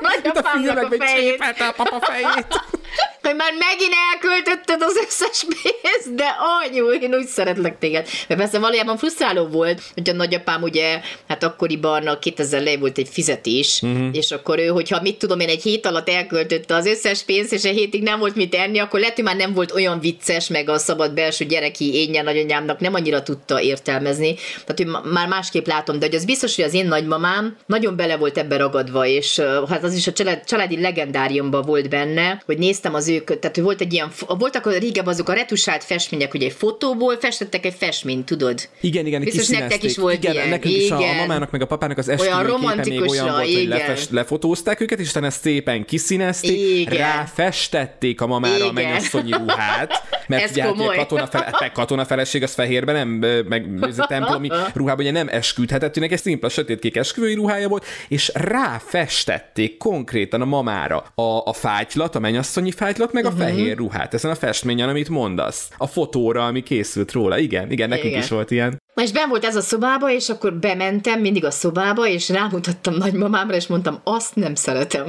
nagyapámnak 0.00 0.92
a 0.92 1.04
fejét, 1.04 1.40
a 1.40 1.72
papa 1.76 2.00
fejét. 2.00 2.46
hogy 3.22 3.36
már 3.36 3.52
megint 3.58 3.94
elköltötted 4.12 4.82
az 4.82 4.96
összes 5.06 5.44
pénzt, 5.44 6.14
de 6.14 6.36
anyu, 6.64 6.92
én 6.92 7.14
úgy 7.14 7.26
szeretlek 7.26 7.78
téged. 7.78 8.08
Mert 8.28 8.40
persze 8.40 8.58
valójában 8.58 8.96
frusztráló 8.96 9.46
volt, 9.46 9.82
hogy 9.94 10.10
a 10.10 10.12
nagyapám 10.12 10.62
ugye, 10.62 11.00
hát 11.28 11.42
akkoriban 11.42 12.06
a 12.06 12.18
2000 12.18 12.62
lej 12.62 12.76
volt 12.76 12.98
egy 12.98 13.08
fizetés, 13.08 13.80
uh-huh. 13.82 14.08
és 14.12 14.30
akkor 14.30 14.58
ő, 14.58 14.66
hogyha 14.66 15.02
mit 15.02 15.18
tudom 15.18 15.40
én, 15.40 15.48
egy 15.48 15.62
hét 15.62 15.86
alatt 15.86 16.08
elköltötte 16.08 16.74
az 16.74 16.86
összes 16.86 17.22
pénzt, 17.22 17.52
és 17.52 17.62
egy 17.62 17.76
hétig 17.76 18.02
nem 18.02 18.18
volt 18.18 18.34
mit 18.34 18.54
enni, 18.54 18.78
akkor 18.78 19.00
lehet, 19.00 19.14
hogy 19.14 19.24
már 19.24 19.36
nem 19.36 19.52
volt 19.52 19.72
olyan 19.72 20.00
vicces, 20.00 20.48
meg 20.48 20.68
a 20.68 20.78
szabad 20.78 21.14
belső 21.14 21.44
gyereki 21.44 21.94
énje 21.94 22.22
nagyanyámnak 22.22 22.80
nem 22.80 22.94
annyira 22.94 23.22
tudta 23.22 23.60
értelmezni. 23.60 24.34
Tehát, 24.66 24.76
hogy 24.76 25.12
már 25.12 25.28
másképp 25.28 25.66
látom, 25.66 25.98
de 25.98 26.06
hogy 26.06 26.14
az 26.14 26.24
biztos, 26.24 26.56
hogy 26.56 26.64
az 26.64 26.74
én 26.74 26.86
nagymamám 26.86 27.56
nagyon 27.66 27.96
bele 27.96 28.16
volt 28.16 28.38
ebbe 28.38 28.56
ragadva, 28.56 29.06
és 29.06 29.40
hát 29.68 29.84
az 29.84 29.94
is 29.94 30.06
a 30.06 30.12
család, 30.12 30.44
családi 30.44 30.80
legendáriumban 30.80 31.62
volt 31.62 31.88
benne, 31.88 32.42
hogy 32.46 32.58
néztem 32.86 32.94
az 32.94 33.08
ők, 33.08 33.38
tehát 33.38 33.56
hogy 33.56 33.64
volt 33.64 33.80
egy 33.80 33.92
ilyen, 33.92 34.10
voltak 34.38 34.66
a 34.66 34.78
régebb 34.78 35.06
azok 35.06 35.28
a 35.28 35.32
retusált 35.32 35.84
festmények, 35.84 36.30
hogy 36.30 36.42
egy 36.42 36.52
fotóból 36.52 37.16
festettek 37.16 37.64
egy 37.64 37.74
festményt, 37.78 38.24
tudod? 38.24 38.68
Igen, 38.80 39.06
igen, 39.06 39.20
Biztos 39.20 39.48
nektek 39.48 39.82
is 39.82 39.96
volt 39.96 40.14
igen, 40.14 40.32
ilyen. 40.32 40.48
Nekünk 40.48 40.74
is 40.74 40.90
a, 40.90 40.96
a 40.96 41.00
Igen. 41.00 41.16
mamának 41.16 41.50
meg 41.50 41.62
a 41.62 41.66
papának 41.66 41.98
az 41.98 42.06
képe 42.06 42.36
még 42.36 42.46
romantikusra, 42.46 43.22
olyan 43.22 43.34
volt, 43.34 43.44
hogy 43.44 43.50
igen. 43.50 43.68
lefest, 43.78 44.10
lefotózták 44.10 44.80
őket, 44.80 44.98
és 44.98 45.08
utána 45.08 45.30
szépen 45.30 45.84
kiszínezték, 45.84 46.80
Igen. 46.80 46.98
ráfestették 46.98 48.20
a 48.20 48.26
mamára 48.26 48.54
a 48.54 48.70
Igen. 48.70 48.74
mennyasszonyi 48.74 49.32
ruhát, 49.32 50.02
mert 50.26 50.42
Ez 50.42 50.50
ugye 50.50 50.62
hát 50.62 50.72
ugye 50.72 50.80
komoly. 50.80 50.96
katona, 50.96 51.26
fele, 51.26 51.70
katona 51.74 52.04
feleség 52.04 52.42
az 52.42 52.54
fehérben 52.54 52.94
nem, 52.94 53.08
meg 53.48 53.66
ez 53.80 53.98
a 53.98 54.06
templomi 54.06 54.48
ruhában 54.74 55.00
ugye 55.04 55.14
nem 55.14 55.28
esküdhetett, 55.30 55.96
őnek 55.96 56.12
egy 56.12 56.20
szimpla 56.20 56.48
sötétkék 56.48 56.96
esküvői 56.96 57.34
ruhája 57.34 57.68
volt, 57.68 57.84
és 58.08 58.30
ráfestették 58.34 59.76
konkrétan 59.76 60.40
a 60.40 60.44
mamára 60.44 61.04
a, 61.14 61.22
a 61.44 61.52
fátylat, 61.52 62.14
a 62.14 62.18
mennyasszonyi 62.66 62.92
fátylat, 62.92 63.12
meg 63.12 63.24
a 63.24 63.30
Mhm. 63.30 63.38
fehér 63.38 63.76
ruhát, 63.76 64.14
ezen 64.14 64.30
a 64.30 64.34
festményen, 64.34 64.88
amit 64.88 65.08
mondasz. 65.08 65.68
A 65.76 65.86
fotóra, 65.86 66.46
ami 66.46 66.62
készült 66.62 67.12
róla. 67.12 67.38
Igen, 67.38 67.70
igen, 67.70 67.88
nekünk 67.88 68.08
Igen. 68.08 68.20
is 68.22 68.28
volt 68.28 68.50
ilyen. 68.50 68.80
Na 68.94 69.02
és 69.02 69.12
ben 69.12 69.28
volt 69.28 69.44
ez 69.44 69.56
a 69.56 69.60
szobába, 69.60 70.10
és 70.10 70.28
akkor 70.28 70.54
bementem 70.54 71.20
mindig 71.20 71.44
a 71.44 71.50
szobába, 71.50 72.06
és 72.08 72.28
rámutattam 72.28 72.94
nagymamámra, 72.94 73.54
és 73.56 73.66
mondtam, 73.66 74.00
azt 74.04 74.34
nem 74.34 74.54
szeretem. 74.54 75.04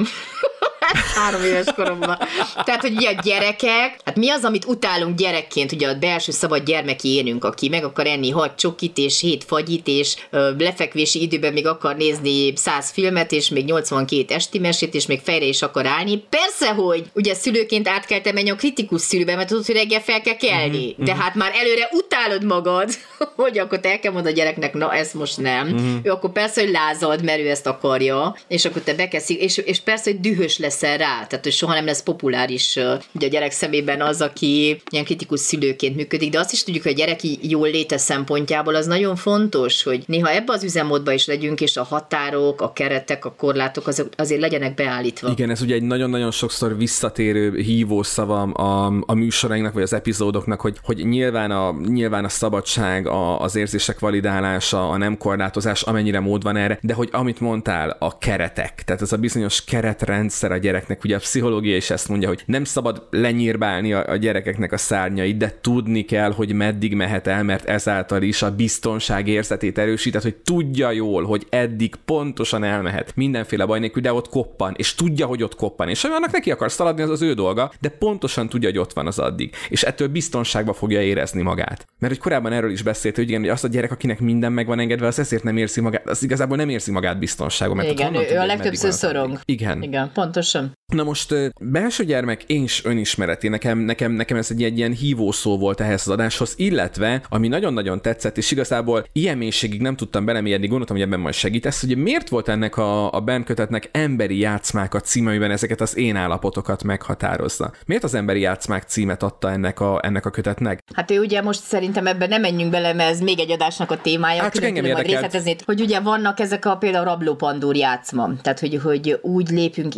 Három 1.15 1.43
éves 1.43 1.65
koromban. 1.75 2.17
Tehát, 2.65 2.81
hogy 2.81 2.95
ugye 2.95 3.09
a 3.09 3.21
gyerekek, 3.23 3.99
hát 4.05 4.15
mi 4.15 4.29
az, 4.29 4.43
amit 4.43 4.65
utálunk 4.65 5.17
gyerekként, 5.17 5.71
ugye 5.71 5.88
a 5.88 5.97
belső 5.97 6.31
szabad 6.31 6.63
gyermeki 6.63 7.07
énünk, 7.15 7.43
aki 7.43 7.69
meg 7.69 7.83
akar 7.83 8.07
enni 8.07 8.29
hat 8.29 8.55
csokit 8.57 8.97
és 8.97 9.19
hét 9.19 9.43
fagyit, 9.43 9.88
és 9.88 10.15
ö, 10.29 10.51
lefekvési 10.57 11.21
időben 11.21 11.53
még 11.53 11.67
akar 11.67 11.95
nézni 11.95 12.53
száz 12.55 12.91
filmet, 12.91 13.31
és 13.31 13.49
még 13.49 13.65
82 13.65 14.33
esti 14.33 14.59
mesét, 14.59 14.93
és 14.93 15.05
még 15.05 15.19
fejre 15.23 15.45
is 15.45 15.61
akar 15.61 15.85
állni. 15.85 16.23
Persze, 16.29 16.73
hogy 16.73 17.05
ugye 17.13 17.33
szülőként 17.33 17.88
át 17.88 18.05
kell 18.05 18.21
te 18.21 18.31
menni 18.31 18.49
a 18.49 18.55
kritikus 18.55 19.01
szülőbe, 19.01 19.35
mert 19.35 19.47
tudod, 19.47 19.65
hogy 19.65 19.75
reggel 19.75 20.01
fel 20.01 20.21
kell 20.21 20.35
kelni. 20.35 20.95
De 20.97 21.15
hát 21.15 21.35
már 21.35 21.51
előre 21.55 21.89
utálod 21.91 22.43
magad, 22.43 22.89
hogy 23.35 23.59
akkor 23.59 23.79
te 23.79 23.89
el 23.89 23.99
kell 23.99 24.11
mondani 24.11 24.33
a 24.33 24.38
gyereknek, 24.38 24.73
na 24.73 24.93
ezt 24.93 25.13
most 25.13 25.38
nem. 25.38 25.67
Ő 26.03 26.11
akkor 26.11 26.31
persze, 26.31 26.61
hogy 26.61 26.71
lázad, 26.71 27.23
mert 27.23 27.39
ő 27.39 27.49
ezt 27.49 27.67
akarja, 27.67 28.35
és 28.47 28.65
akkor 28.65 28.81
te 28.81 28.93
bekeszik, 28.93 29.41
és, 29.41 29.57
és 29.57 29.79
persze, 29.79 30.11
hogy 30.11 30.19
dühös 30.19 30.57
leszel 30.82 30.97
rá, 30.97 31.25
tehát 31.28 31.43
hogy 31.43 31.51
soha 31.51 31.73
nem 31.73 31.86
lesz 31.86 32.03
populáris 32.03 32.80
ugye 33.11 33.25
a 33.25 33.30
gyerek 33.30 33.51
szemében 33.51 34.01
az, 34.01 34.21
aki 34.21 34.82
ilyen 34.89 35.05
kritikus 35.05 35.39
szülőként 35.39 35.95
működik, 35.95 36.32
de 36.32 36.39
azt 36.39 36.51
is 36.51 36.63
tudjuk, 36.63 36.84
hogy 36.84 36.91
a 36.91 36.95
gyereki 36.95 37.39
jól 37.41 37.69
léte 37.69 37.97
szempontjából 37.97 38.75
az 38.75 38.86
nagyon 38.86 39.15
fontos, 39.15 39.84
hogy 39.84 40.03
néha 40.07 40.30
ebbe 40.30 40.53
az 40.53 40.63
üzemmódba 40.63 41.11
is 41.11 41.25
legyünk, 41.25 41.61
és 41.61 41.78
a 41.78 41.84
határok, 41.84 42.61
a 42.61 42.73
keretek, 42.73 43.25
a 43.25 43.34
korlátok 43.38 43.88
azok 43.88 44.09
azért 44.15 44.41
legyenek 44.41 44.73
beállítva. 44.73 45.30
Igen, 45.30 45.49
ez 45.49 45.61
ugye 45.61 45.75
egy 45.75 45.84
nagyon-nagyon 45.84 46.32
sokszor 46.32 46.78
visszatérő 46.78 47.57
hívószavam 47.57 48.51
a, 48.55 48.86
a 48.86 49.13
műsorainknak, 49.13 49.73
vagy 49.73 49.84
az 49.84 49.93
epizódoknak, 49.93 50.61
hogy, 50.61 50.78
hogy 50.84 51.05
nyilván, 51.07 51.51
a, 51.51 51.75
nyilván 51.88 52.25
a 52.25 52.30
szabadság, 52.30 53.07
a, 53.07 53.41
az 53.41 53.55
érzések 53.55 53.99
validálása, 53.99 54.89
a 54.89 54.97
nem 54.97 55.17
korlátozás, 55.17 55.82
amennyire 55.82 56.19
mód 56.19 56.43
van 56.43 56.55
erre, 56.55 56.80
de 56.82 56.93
hogy 56.93 57.09
amit 57.11 57.39
mondtál, 57.39 57.95
a 57.99 58.17
keretek, 58.17 58.84
tehát 58.86 59.01
ez 59.01 59.11
a 59.11 59.17
bizonyos 59.17 59.63
keretrendszer 59.63 60.51
a 60.51 60.57
gyereknek. 60.68 61.03
Ugye 61.03 61.15
a 61.15 61.20
pszichológia 61.20 61.76
is 61.76 61.89
ezt 61.89 62.09
mondja, 62.09 62.28
hogy 62.28 62.43
nem 62.45 62.63
szabad 62.63 63.07
lenyírbálni 63.09 63.93
a, 63.93 64.09
a 64.09 64.15
gyerekeknek 64.15 64.72
a 64.72 64.78
szárnyait, 64.78 65.38
de 65.38 65.57
tudni 65.61 66.05
kell, 66.05 66.32
hogy 66.32 66.53
meddig 66.53 66.93
mehet 66.93 67.28
el, 67.28 67.43
mert 67.43 67.65
ezáltal 67.65 68.22
is 68.22 68.41
a 68.41 68.55
biztonság 68.55 69.28
érzetét 69.28 69.78
erősít, 69.78 70.22
hogy 70.22 70.36
tudja 70.36 70.91
jól, 70.91 71.24
hogy 71.24 71.45
eddig 71.49 71.95
pontosan 72.05 72.63
elmehet 72.63 73.15
mindenféle 73.15 73.65
baj 73.65 73.80
nélkül, 73.80 74.01
de 74.01 74.13
ott 74.13 74.30
koppan, 74.30 74.74
és 74.78 74.95
tudja, 74.95 75.26
hogy 75.26 75.43
ott 75.43 75.55
koppan, 75.55 75.89
és 75.89 76.03
annak 76.03 76.32
neki 76.32 76.51
akar 76.51 76.72
szaladni, 76.72 77.01
az 77.01 77.09
az 77.09 77.22
ő 77.22 77.34
dolga, 77.34 77.72
de 77.80 77.89
pontosan 77.89 78.49
tudja, 78.49 78.70
hogy 78.70 78.78
ott 78.78 78.93
van 78.93 79.07
az 79.07 79.20
addig, 79.20 79.55
és 79.70 79.84
ettől 79.84 80.07
biztonságba 80.07 80.74
fogja 80.74 81.01
érezni 81.01 81.41
magát. 81.41 81.88
Mert 81.99 82.13
hogy 82.13 82.22
korábban 82.22 82.51
erről 82.51 82.72
is 82.72 82.82
beszélt, 82.82 83.15
hogy 83.15 83.28
igen, 83.28 83.39
hogy 83.39 83.49
az 83.49 83.63
a 83.63 83.68
gyerek, 83.68 83.91
akinek 83.91 84.20
minden 84.20 84.51
meg 84.51 84.65
van 84.68 84.80
engedve, 84.80 85.07
az 85.07 85.20
ezért 85.20 85.43
nem 85.43 85.57
érzi 85.57 85.82
magát, 85.82 86.07
az 86.07 86.24
igazából 86.24 86.57
nem 86.57 86.70
érzi 86.70 86.91
magát 86.91 87.20
biztonságban. 87.20 87.78
Mert 87.78 87.89
igen, 87.89 88.15
ő, 88.15 88.26
ő 88.32 88.38
a 88.38 88.45
legtöbbször 88.45 88.91
szorong. 88.91 89.39
Igen. 89.45 89.82
Igen, 89.82 90.11
pontosan. 90.13 90.56
awesome. 90.57 90.73
Na 90.93 91.03
most 91.03 91.35
belső 91.61 92.03
gyermek 92.03 92.43
és 92.43 92.85
önismereti, 92.85 93.47
nekem, 93.47 93.77
nekem, 93.77 94.11
nekem 94.11 94.38
ez 94.38 94.51
egy, 94.51 94.63
egy 94.63 94.77
ilyen 94.77 94.91
hívó 94.91 95.31
szó 95.31 95.57
volt 95.57 95.81
ehhez 95.81 96.01
az 96.01 96.09
adáshoz, 96.13 96.53
illetve, 96.57 97.21
ami 97.29 97.47
nagyon-nagyon 97.47 98.01
tetszett, 98.01 98.38
és 98.38 98.51
igazából 98.51 99.05
ilyen 99.11 99.38
mélységig 99.38 99.81
nem 99.81 99.95
tudtam 99.95 100.25
belemérni, 100.25 100.67
gondoltam, 100.67 100.95
hogy 100.95 101.05
ebben 101.05 101.19
majd 101.19 101.33
segítesz, 101.33 101.81
hogy 101.81 101.97
miért 101.97 102.29
volt 102.29 102.47
ennek 102.47 102.77
a, 102.77 103.11
a 103.11 103.23
kötetnek 103.45 103.89
emberi 103.91 104.39
játszmák 104.39 104.93
a 104.93 104.99
címe, 104.99 105.29
amiben 105.29 105.51
ezeket 105.51 105.81
az 105.81 105.97
én 105.97 106.15
állapotokat 106.15 106.83
meghatározza. 106.83 107.71
Miért 107.85 108.03
az 108.03 108.13
emberi 108.13 108.39
játszmák 108.39 108.83
címet 108.83 109.23
adta 109.23 109.51
ennek 109.51 109.79
a, 109.79 109.99
ennek 110.03 110.25
a 110.25 110.29
kötetnek? 110.29 110.83
Hát 110.93 111.11
ő 111.11 111.19
ugye 111.19 111.41
most 111.41 111.63
szerintem 111.63 112.07
ebben 112.07 112.29
nem 112.29 112.41
menjünk 112.41 112.71
bele, 112.71 112.93
mert 112.93 113.09
ez 113.09 113.19
még 113.19 113.39
egy 113.39 113.51
adásnak 113.51 113.91
a 113.91 113.97
témája, 114.01 114.41
hát, 114.41 114.51
külön 114.51 114.91
majd 114.91 115.05
részletezni, 115.05 115.55
hogy 115.65 115.81
ugye 115.81 115.99
vannak 115.99 116.39
ezek 116.39 116.65
a 116.65 116.75
például 116.75 117.05
rablópandúr 117.05 117.75
játszma, 117.75 118.29
tehát 118.41 118.59
hogy, 118.59 118.79
hogy 118.83 119.19
úgy 119.21 119.49
lépünk 119.49 119.95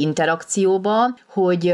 اوباما 0.79 1.13
hogy 1.43 1.73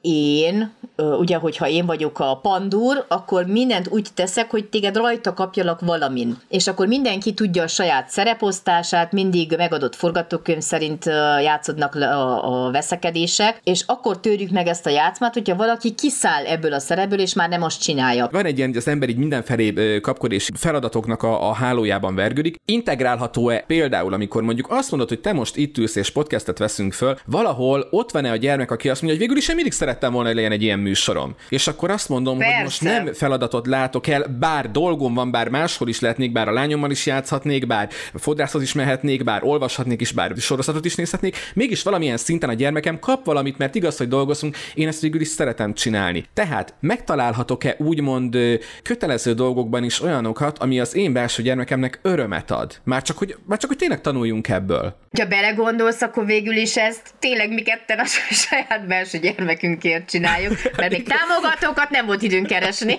én, 0.00 0.72
ugye, 0.96 1.36
hogyha 1.36 1.68
én 1.68 1.86
vagyok 1.86 2.20
a 2.20 2.38
pandúr, 2.42 3.04
akkor 3.08 3.46
mindent 3.46 3.88
úgy 3.90 4.08
teszek, 4.14 4.50
hogy 4.50 4.68
téged 4.68 4.96
rajta 4.96 5.34
kapjalak 5.34 5.80
valamin. 5.80 6.38
És 6.48 6.66
akkor 6.66 6.86
mindenki 6.86 7.34
tudja 7.34 7.62
a 7.62 7.66
saját 7.66 8.08
szereposztását, 8.08 9.12
mindig 9.12 9.54
megadott 9.56 9.94
forgatókönyv 9.94 10.60
szerint 10.60 11.04
játszodnak 11.42 11.94
a 12.42 12.70
veszekedések, 12.72 13.60
és 13.64 13.82
akkor 13.86 14.20
törjük 14.20 14.50
meg 14.50 14.66
ezt 14.66 14.86
a 14.86 14.90
játszmát, 14.90 15.34
hogyha 15.34 15.56
valaki 15.56 15.94
kiszáll 15.94 16.44
ebből 16.44 16.72
a 16.72 16.78
szerepből, 16.78 17.20
és 17.20 17.34
már 17.34 17.48
nem 17.48 17.62
azt 17.62 17.82
csinálja. 17.82 18.28
Van 18.32 18.44
egy 18.44 18.56
ilyen, 18.56 18.68
hogy 18.68 18.78
az 18.78 18.88
ember 18.88 19.08
így 19.08 19.16
mindenfelé 19.16 20.00
kapkod, 20.00 20.32
és 20.32 20.48
feladatoknak 20.54 21.22
a, 21.22 21.48
a 21.48 21.52
hálójában 21.52 22.14
vergődik. 22.14 22.56
Integrálható-e 22.64 23.64
például, 23.66 24.12
amikor 24.12 24.42
mondjuk 24.42 24.70
azt 24.70 24.90
mondod, 24.90 25.08
hogy 25.08 25.20
te 25.20 25.32
most 25.32 25.56
itt 25.56 25.78
ülsz 25.78 25.96
és 25.96 26.10
podcastet 26.10 26.58
veszünk 26.58 26.92
föl, 26.92 27.16
valahol 27.26 27.86
ott 27.90 28.10
van-e 28.10 28.30
a 28.30 28.36
gyermek, 28.36 28.70
aki 28.70 28.88
azt 28.88 28.97
mondja, 29.00 29.18
hogy 29.18 29.18
végül 29.18 29.36
is 29.36 29.48
én 29.48 29.54
mindig 29.54 29.72
szerettem 29.72 30.12
volna, 30.12 30.26
hogy 30.26 30.36
legyen 30.36 30.52
egy 30.52 30.62
ilyen 30.62 30.78
műsorom. 30.78 31.34
És 31.48 31.66
akkor 31.66 31.90
azt 31.90 32.08
mondom, 32.08 32.38
Persze. 32.38 32.54
hogy 32.54 32.64
most 32.64 32.82
nem 32.82 33.12
feladatot 33.12 33.66
látok 33.66 34.06
el, 34.06 34.36
bár 34.38 34.70
dolgom 34.70 35.14
van, 35.14 35.30
bár 35.30 35.48
máshol 35.48 35.88
is 35.88 36.00
lehetnék, 36.00 36.32
bár 36.32 36.48
a 36.48 36.52
lányommal 36.52 36.90
is 36.90 37.06
játszhatnék, 37.06 37.66
bár 37.66 37.88
fodrászhoz 38.14 38.62
is 38.62 38.72
mehetnék, 38.72 39.24
bár 39.24 39.44
olvashatnék 39.44 40.00
is, 40.00 40.12
bár 40.12 40.32
sorozatot 40.36 40.84
is 40.84 40.94
nézhetnék, 40.94 41.36
mégis 41.54 41.82
valamilyen 41.82 42.16
szinten 42.16 42.48
a 42.48 42.52
gyermekem 42.52 42.98
kap 42.98 43.24
valamit, 43.24 43.58
mert 43.58 43.74
igaz, 43.74 43.96
hogy 43.96 44.08
dolgozunk, 44.08 44.56
én 44.74 44.88
ezt 44.88 45.00
végül 45.00 45.20
is 45.20 45.28
szeretem 45.28 45.74
csinálni. 45.74 46.24
Tehát 46.34 46.74
megtalálhatok-e 46.80 47.74
úgymond 47.78 48.36
kötelező 48.82 49.32
dolgokban 49.32 49.84
is 49.84 50.02
olyanokat, 50.02 50.58
ami 50.58 50.80
az 50.80 50.94
én 50.94 51.12
belső 51.12 51.42
gyermekemnek 51.42 51.98
örömet 52.02 52.50
ad? 52.50 52.80
Már 52.84 53.02
csak, 53.02 53.18
hogy, 53.18 53.36
már 53.46 53.58
csak, 53.58 53.68
hogy 53.68 53.78
tényleg 53.78 54.00
tanuljunk 54.00 54.48
ebből. 54.48 54.96
Ha 55.18 55.26
belegondolsz, 55.26 56.02
akkor 56.02 56.26
végül 56.26 56.56
is 56.56 56.76
ezt 56.76 57.14
tényleg 57.18 57.52
mi 57.52 57.62
ketten 57.62 57.98
a 57.98 58.04
saját 58.46 58.77
belső 58.86 59.18
gyermekünkért 59.18 60.10
csináljuk, 60.10 60.56
mert 60.76 60.92
még 60.92 61.08
támogatókat 61.08 61.90
nem 61.90 62.06
volt 62.06 62.22
időnk 62.22 62.46
keresni. 62.46 62.98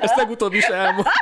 Ezt 0.00 0.16
legutóbb 0.16 0.54
is 0.54 0.64
elmondtuk, 0.64 1.12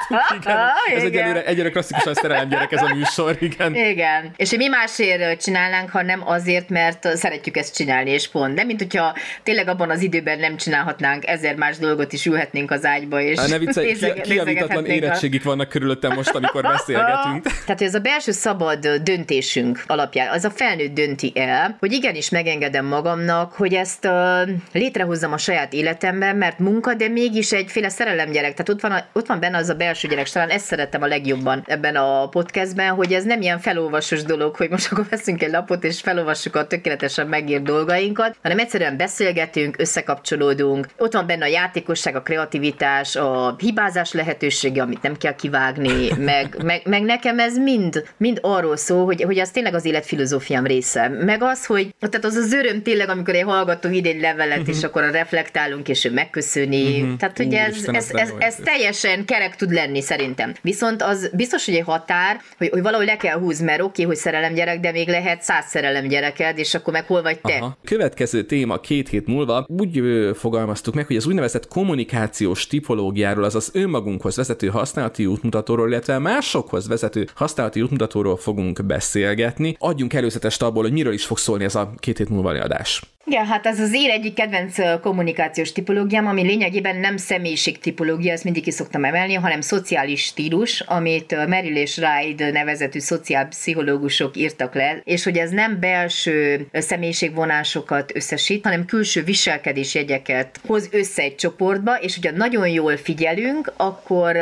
igen. 0.41 0.59
Ez 0.95 1.03
igen. 1.03 1.07
egyelőre, 1.07 1.45
egyre 1.45 1.71
klasszikusan 1.71 2.15
szerelem 2.15 2.49
gyerek 2.49 2.73
ez 2.73 2.83
a 2.83 2.95
műsor, 2.95 3.37
igen. 3.41 3.75
Igen. 3.75 4.33
És 4.37 4.51
mi 4.51 4.67
másért 4.67 5.43
csinálnánk, 5.43 5.91
ha 5.91 6.03
nem 6.03 6.29
azért, 6.29 6.69
mert 6.69 7.17
szeretjük 7.17 7.57
ezt 7.57 7.75
csinálni, 7.75 8.11
és 8.11 8.29
pont. 8.29 8.55
De 8.55 8.65
mint 8.65 8.79
hogyha 8.79 9.17
tényleg 9.43 9.69
abban 9.69 9.91
az 9.91 10.03
időben 10.03 10.39
nem 10.39 10.57
csinálhatnánk 10.57 11.27
ezer 11.27 11.55
más 11.55 11.79
dolgot 11.79 12.13
is, 12.13 12.27
ülhetnénk 12.27 12.71
az 12.71 12.85
ágyba, 12.85 13.21
és 13.21 13.39
ne 13.49 13.59
viccelj, 13.59 13.93
ki, 13.93 14.21
kiavítatlan 14.21 14.87
érettségik 14.87 15.43
vannak 15.43 15.69
körülöttem 15.69 16.13
most, 16.13 16.35
amikor 16.35 16.63
beszélgetünk. 16.63 17.43
Tehát 17.67 17.83
ez 17.83 17.95
a 17.95 18.01
belső 18.01 18.33
szabad 18.33 18.87
döntésünk 18.87 19.83
alapján, 19.87 20.29
az 20.29 20.45
a 20.45 20.51
felnőtt 20.51 20.95
dönti 20.95 21.33
el, 21.35 21.77
hogy 21.79 21.93
igenis 21.93 22.29
megengedem 22.29 22.85
magamnak, 22.85 23.42
hogy 23.53 23.75
ezt 23.75 24.05
uh, 24.05 24.49
létrehozzam 24.73 25.33
a 25.33 25.39
saját 25.39 25.73
életemben, 25.73 26.37
mert 26.37 26.59
munka, 26.59 26.95
de 26.95 27.09
mégis 27.09 27.53
egyféle 27.53 27.89
szerelemgyerek. 27.89 28.51
Tehát 28.51 28.69
ott 28.69 28.81
van, 28.81 28.91
a, 28.91 29.05
ott 29.13 29.27
van 29.27 29.41
benne 29.41 29.57
az 29.57 29.69
a 29.69 29.75
belső 29.75 30.09
gyerek, 30.09 30.29
talán 30.29 30.49
ezt 30.49 30.65
szerettem 30.65 31.03
a 31.03 31.07
legjobban 31.07 31.63
ebben 31.67 31.97
a 31.97 32.29
podcastben, 32.29 32.91
hogy 32.95 33.13
ez 33.13 33.25
nem 33.25 33.41
ilyen 33.41 33.59
felolvasós 33.59 34.23
dolog, 34.23 34.57
hogy 34.57 34.71
most 34.71 34.93
akkor 34.93 35.07
veszünk 35.11 35.43
egy 35.43 35.51
lapot 35.51 35.85
és 35.85 36.01
felolvassuk 36.01 36.57
a 36.57 36.67
tökéletesen 36.67 37.27
megírt 37.27 37.63
dolgainkat, 37.63 38.37
hanem 38.43 38.59
egyszerűen 38.59 38.97
beszélgetünk, 38.97 39.77
összekapcsolódunk. 39.79 40.87
Ott 40.99 41.13
van 41.13 41.27
benne 41.27 41.45
a 41.45 41.49
játékosság, 41.49 42.17
a 42.17 42.23
kreativitás, 42.23 43.17
a 43.17 43.55
hibázás 43.59 44.13
lehetősége, 44.13 44.83
amit 44.83 45.03
nem 45.03 45.17
kell 45.17 45.35
kivágni, 45.35 46.09
meg, 46.19 46.57
meg, 46.63 46.83
meg 46.85 47.03
nekem 47.03 47.39
ez 47.39 47.59
mind, 47.59 48.05
mind 48.17 48.39
arról 48.43 48.77
szól, 48.77 49.05
hogy, 49.05 49.23
hogy 49.23 49.39
az 49.39 49.51
tényleg 49.51 49.75
az 49.75 49.85
életfilozófiám 49.85 50.67
része. 50.67 51.09
Meg 51.09 51.43
az, 51.43 51.67
hogy 51.67 51.95
tehát 52.01 52.25
az 52.25 52.35
az 52.35 52.53
öröm 52.53 52.83
tényleg, 52.83 53.09
amikor 53.09 53.32
egy 53.35 53.43
hallgató 53.43 53.89
egy 53.89 54.21
levelet, 54.21 54.59
uh-huh. 54.59 54.75
és 54.75 54.77
mhm. 54.77 54.87
akkor 54.87 55.03
a 55.03 55.11
reflektálunk, 55.11 55.89
és 55.89 56.05
ő 56.05 56.11
megköszöni. 56.11 57.01
Uh-huh. 57.01 57.17
Tehát, 57.17 57.37
hogy 57.37 57.55
ez, 57.55 57.77
ez, 57.87 58.11
ez, 58.13 58.33
ez, 58.39 58.55
teljesen 58.65 59.25
kerek 59.25 59.57
tud 59.57 59.73
lenni 59.73 60.01
szerintem. 60.01 60.55
Viszont 60.63 61.03
az 61.03 61.31
biztos, 61.33 61.65
hogy 61.65 61.75
egy 61.75 61.85
határ, 61.85 62.41
hogy, 62.59 62.69
hogy 62.69 62.83
valahogy 62.83 63.07
le 63.07 63.17
kell 63.17 63.39
húzni, 63.39 63.65
mert 63.65 63.81
oké, 63.81 63.91
okay, 63.91 64.05
hogy 64.05 64.17
szerelem 64.17 64.55
gyerek, 64.55 64.81
de 64.81 64.93
még 64.93 65.09
lehet 65.09 65.43
száz 65.43 65.65
szerelem 65.67 66.09
gyereked, 66.09 66.59
és 66.59 66.75
akkor 66.75 66.93
meg 66.93 67.07
hol 67.07 67.23
vagy 67.23 67.41
te. 67.41 67.57
Aha. 67.57 67.79
Következő 67.85 68.45
téma 68.45 68.81
két 68.81 69.09
hét 69.09 69.27
múlva 69.27 69.67
úgy 69.69 70.03
fogalmaztuk 70.35 70.95
meg, 70.95 71.07
hogy 71.07 71.17
az 71.17 71.27
úgynevezett 71.27 71.69
kommunikációs 71.69 72.67
tipológiáról, 72.67 73.45
azaz 73.45 73.71
önmagunkhoz 73.73 74.37
vezető 74.37 74.67
használati 74.67 75.27
útmutatóról, 75.27 75.89
illetve 75.89 76.19
másokhoz 76.19 76.89
vezető 76.89 77.29
használati 77.35 77.83
útmutatóról 77.83 78.37
fogunk 78.37 78.85
beszélgetni. 78.85 79.77
Adjunk 79.79 80.13
előzetest 80.13 80.63
abból, 80.63 80.83
hogy 80.83 80.93
miről 80.93 81.13
is 81.13 81.25
fog 81.25 81.39
szólni 81.39 81.65
ez 81.65 81.75
a 81.75 81.93
két 81.99 82.19
hét 82.19 82.29
múlva 82.29 82.51
adás. 82.51 83.03
Igen, 83.25 83.47
hát 83.47 83.67
ez 83.67 83.81
az 83.81 83.95
én 83.95 84.11
egyik 84.11 84.35
kedvenc 84.35 85.01
kommunikációs 85.01 85.73
tipológiám, 85.73 86.27
ami 86.27 86.43
lényegében 86.43 86.97
nem 86.97 87.17
személyiség 87.17 87.79
tipológia, 87.79 88.33
ezt 88.33 88.45
mindig 88.45 88.63
ki 88.63 88.71
szoktam 88.71 89.05
emelni, 89.05 89.35
hanem 89.35 89.61
szociális 89.61 90.23
stílus, 90.23 90.81
amit 90.81 91.47
Merrill 91.47 91.77
és 91.77 91.97
Ride 91.97 92.51
nevezetű 92.51 92.99
szociálpszichológusok 92.99 94.37
írtak 94.37 94.75
le, 94.75 95.01
és 95.05 95.25
hogy 95.25 95.37
ez 95.39 95.51
nem 95.51 95.81
belső 95.81 96.67
személyiségvonásokat 96.73 98.17
összesít, 98.17 98.65
hanem 98.65 98.85
külső 98.85 99.23
viselkedésjegyeket 99.23 100.61
hoz 100.67 100.89
össze 100.93 101.23
egy 101.23 101.35
csoportba, 101.35 101.95
és 101.95 102.15
hogyha 102.15 102.37
nagyon 102.37 102.69
jól 102.69 102.97
figyelünk, 102.97 103.73
akkor 103.77 104.37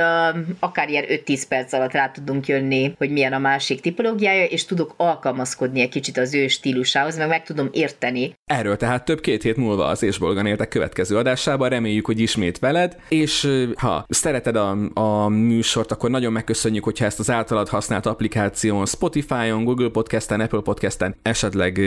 akár 0.59 0.89
ilyen 0.89 1.05
5-10 1.09 1.43
perc 1.49 1.73
alatt 1.73 1.93
rá 1.93 2.11
tudunk 2.11 2.47
jönni, 2.47 2.95
hogy 2.99 3.11
milyen 3.11 3.33
a 3.33 3.39
másik 3.39 3.81
tipológiája, 3.81 4.45
és 4.45 4.65
tudok 4.65 4.95
alkalmazkodni 4.97 5.81
egy 5.81 5.89
kicsit 5.89 6.19
az 6.19 6.35
ő 6.35 6.49
stílusához, 6.49 7.17
meg 7.17 7.29
meg 7.29 7.43
tudom 7.43 7.69
érteni. 7.73 8.35
Erről 8.47 8.70
tehát 8.77 9.05
több 9.05 9.21
két 9.21 9.43
hét 9.43 9.57
múlva 9.57 9.87
az 9.87 10.03
és 10.03 10.19
Bolgan 10.19 10.47
értek 10.47 10.69
következő 10.69 11.17
adásában, 11.17 11.69
reméljük, 11.69 12.07
hogy 12.07 12.21
ismét 12.21 12.59
veled, 12.59 12.97
és 13.09 13.49
ha 13.77 14.05
szereted 14.09 14.57
a, 14.57 14.77
a 14.95 15.29
műsort, 15.29 15.93
akkor 15.93 16.11
nagyon 16.11 16.33
megköszönjük, 16.33 16.85
hogyha 16.85 17.05
ezt 17.05 17.19
az 17.19 17.31
általad 17.31 17.69
használt 17.69 18.07
applikáción, 18.07 18.87
Spotify-on, 18.87 19.65
Google 19.65 19.89
Podcast-en, 19.89 20.41
Apple 20.41 20.61
Podcast-en 20.61 21.15
esetleg 21.23 21.81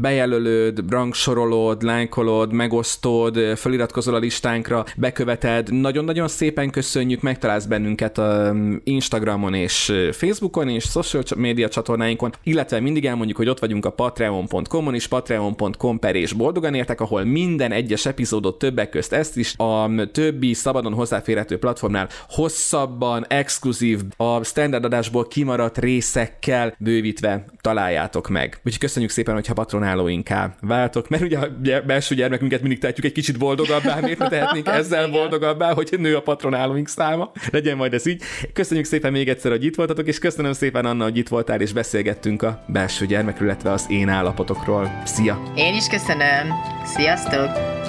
bejelölöd, 0.00 0.90
rangsorolod, 0.90 1.82
lájkolod, 1.82 2.52
megosztod, 2.52 3.38
feliratkozol 3.56 4.14
a 4.14 4.18
listánkra, 4.18 4.84
beköveted. 4.96 5.72
Nagyon-nagyon 5.72 6.28
szépen 6.28 6.70
köszönjük, 6.70 7.20
megtalálsz 7.20 7.64
bennünket 7.64 8.18
a 8.18 8.54
Instagramon 8.84 9.54
és 9.54 9.92
Facebookon 10.12 10.68
és 10.68 10.84
social 10.84 11.22
media 11.36 11.68
csatornáinkon, 11.68 12.32
illetve 12.42 12.80
mindig 12.80 13.06
elmondjuk, 13.06 13.36
hogy 13.36 13.48
ott 13.48 13.58
vagyunk 13.58 13.84
a 13.84 13.90
patreon.com-on 13.90 14.94
és 14.94 15.06
patreon.com 15.06 15.98
per 15.98 16.16
és 16.20 16.32
boldogan 16.32 16.74
értek, 16.74 17.00
ahol 17.00 17.24
minden 17.24 17.72
egyes 17.72 18.06
epizódot 18.06 18.58
többek 18.58 18.88
közt 18.90 19.12
ezt 19.12 19.36
is 19.36 19.54
a 19.56 19.90
többi 20.12 20.54
szabadon 20.54 20.92
hozzáférhető 20.92 21.58
platformnál 21.58 22.08
hosszabban, 22.28 23.24
exkluzív, 23.28 24.00
a 24.16 24.44
standard 24.44 24.84
adásból 24.84 25.26
kimaradt 25.26 25.78
részekkel 25.78 26.74
bővítve 26.78 27.44
találjátok 27.60 28.28
meg. 28.28 28.60
Úgyhogy 28.64 28.78
köszönjük 28.78 29.10
szépen, 29.10 29.34
hogyha 29.34 29.54
patronálóinká 29.54 30.54
váltok, 30.60 31.08
mert 31.08 31.22
ugye 31.22 31.38
a 31.38 31.48
belső 31.86 32.14
gyermekünket 32.14 32.60
mindig 32.60 32.78
tehetjük 32.78 33.06
egy 33.06 33.12
kicsit 33.12 33.38
boldogabbá, 33.38 34.00
miért 34.00 34.18
ne 34.18 34.28
tehetnénk 34.28 34.68
ezzel 34.80 35.08
boldogabbá, 35.08 35.74
hogy 35.74 35.94
nő 35.98 36.16
a 36.16 36.22
patronálóink 36.22 36.88
száma. 36.88 37.32
Legyen 37.50 37.76
majd 37.76 37.94
ez 37.94 38.06
így. 38.06 38.22
Köszönjük 38.52 38.86
szépen 38.86 39.12
még 39.12 39.28
egyszer, 39.28 39.50
hogy 39.50 39.64
itt 39.64 39.76
voltatok, 39.76 40.06
és 40.06 40.18
köszönöm 40.18 40.52
szépen 40.52 40.84
Anna, 40.84 41.04
hogy 41.04 41.16
itt 41.16 41.28
voltál, 41.28 41.60
és 41.60 41.72
beszélgettünk 41.72 42.42
a 42.42 42.64
belső 42.66 43.06
gyermekről, 43.06 43.48
illetve 43.48 43.72
az 43.72 43.86
én 43.88 44.08
állapotokról. 44.08 45.02
Szia! 45.04 45.42
Én 45.54 45.74
is 45.74 45.86
köszönöm 45.86 46.09
Köszönöm. 46.10 46.54
Sziasztok! 46.84 47.79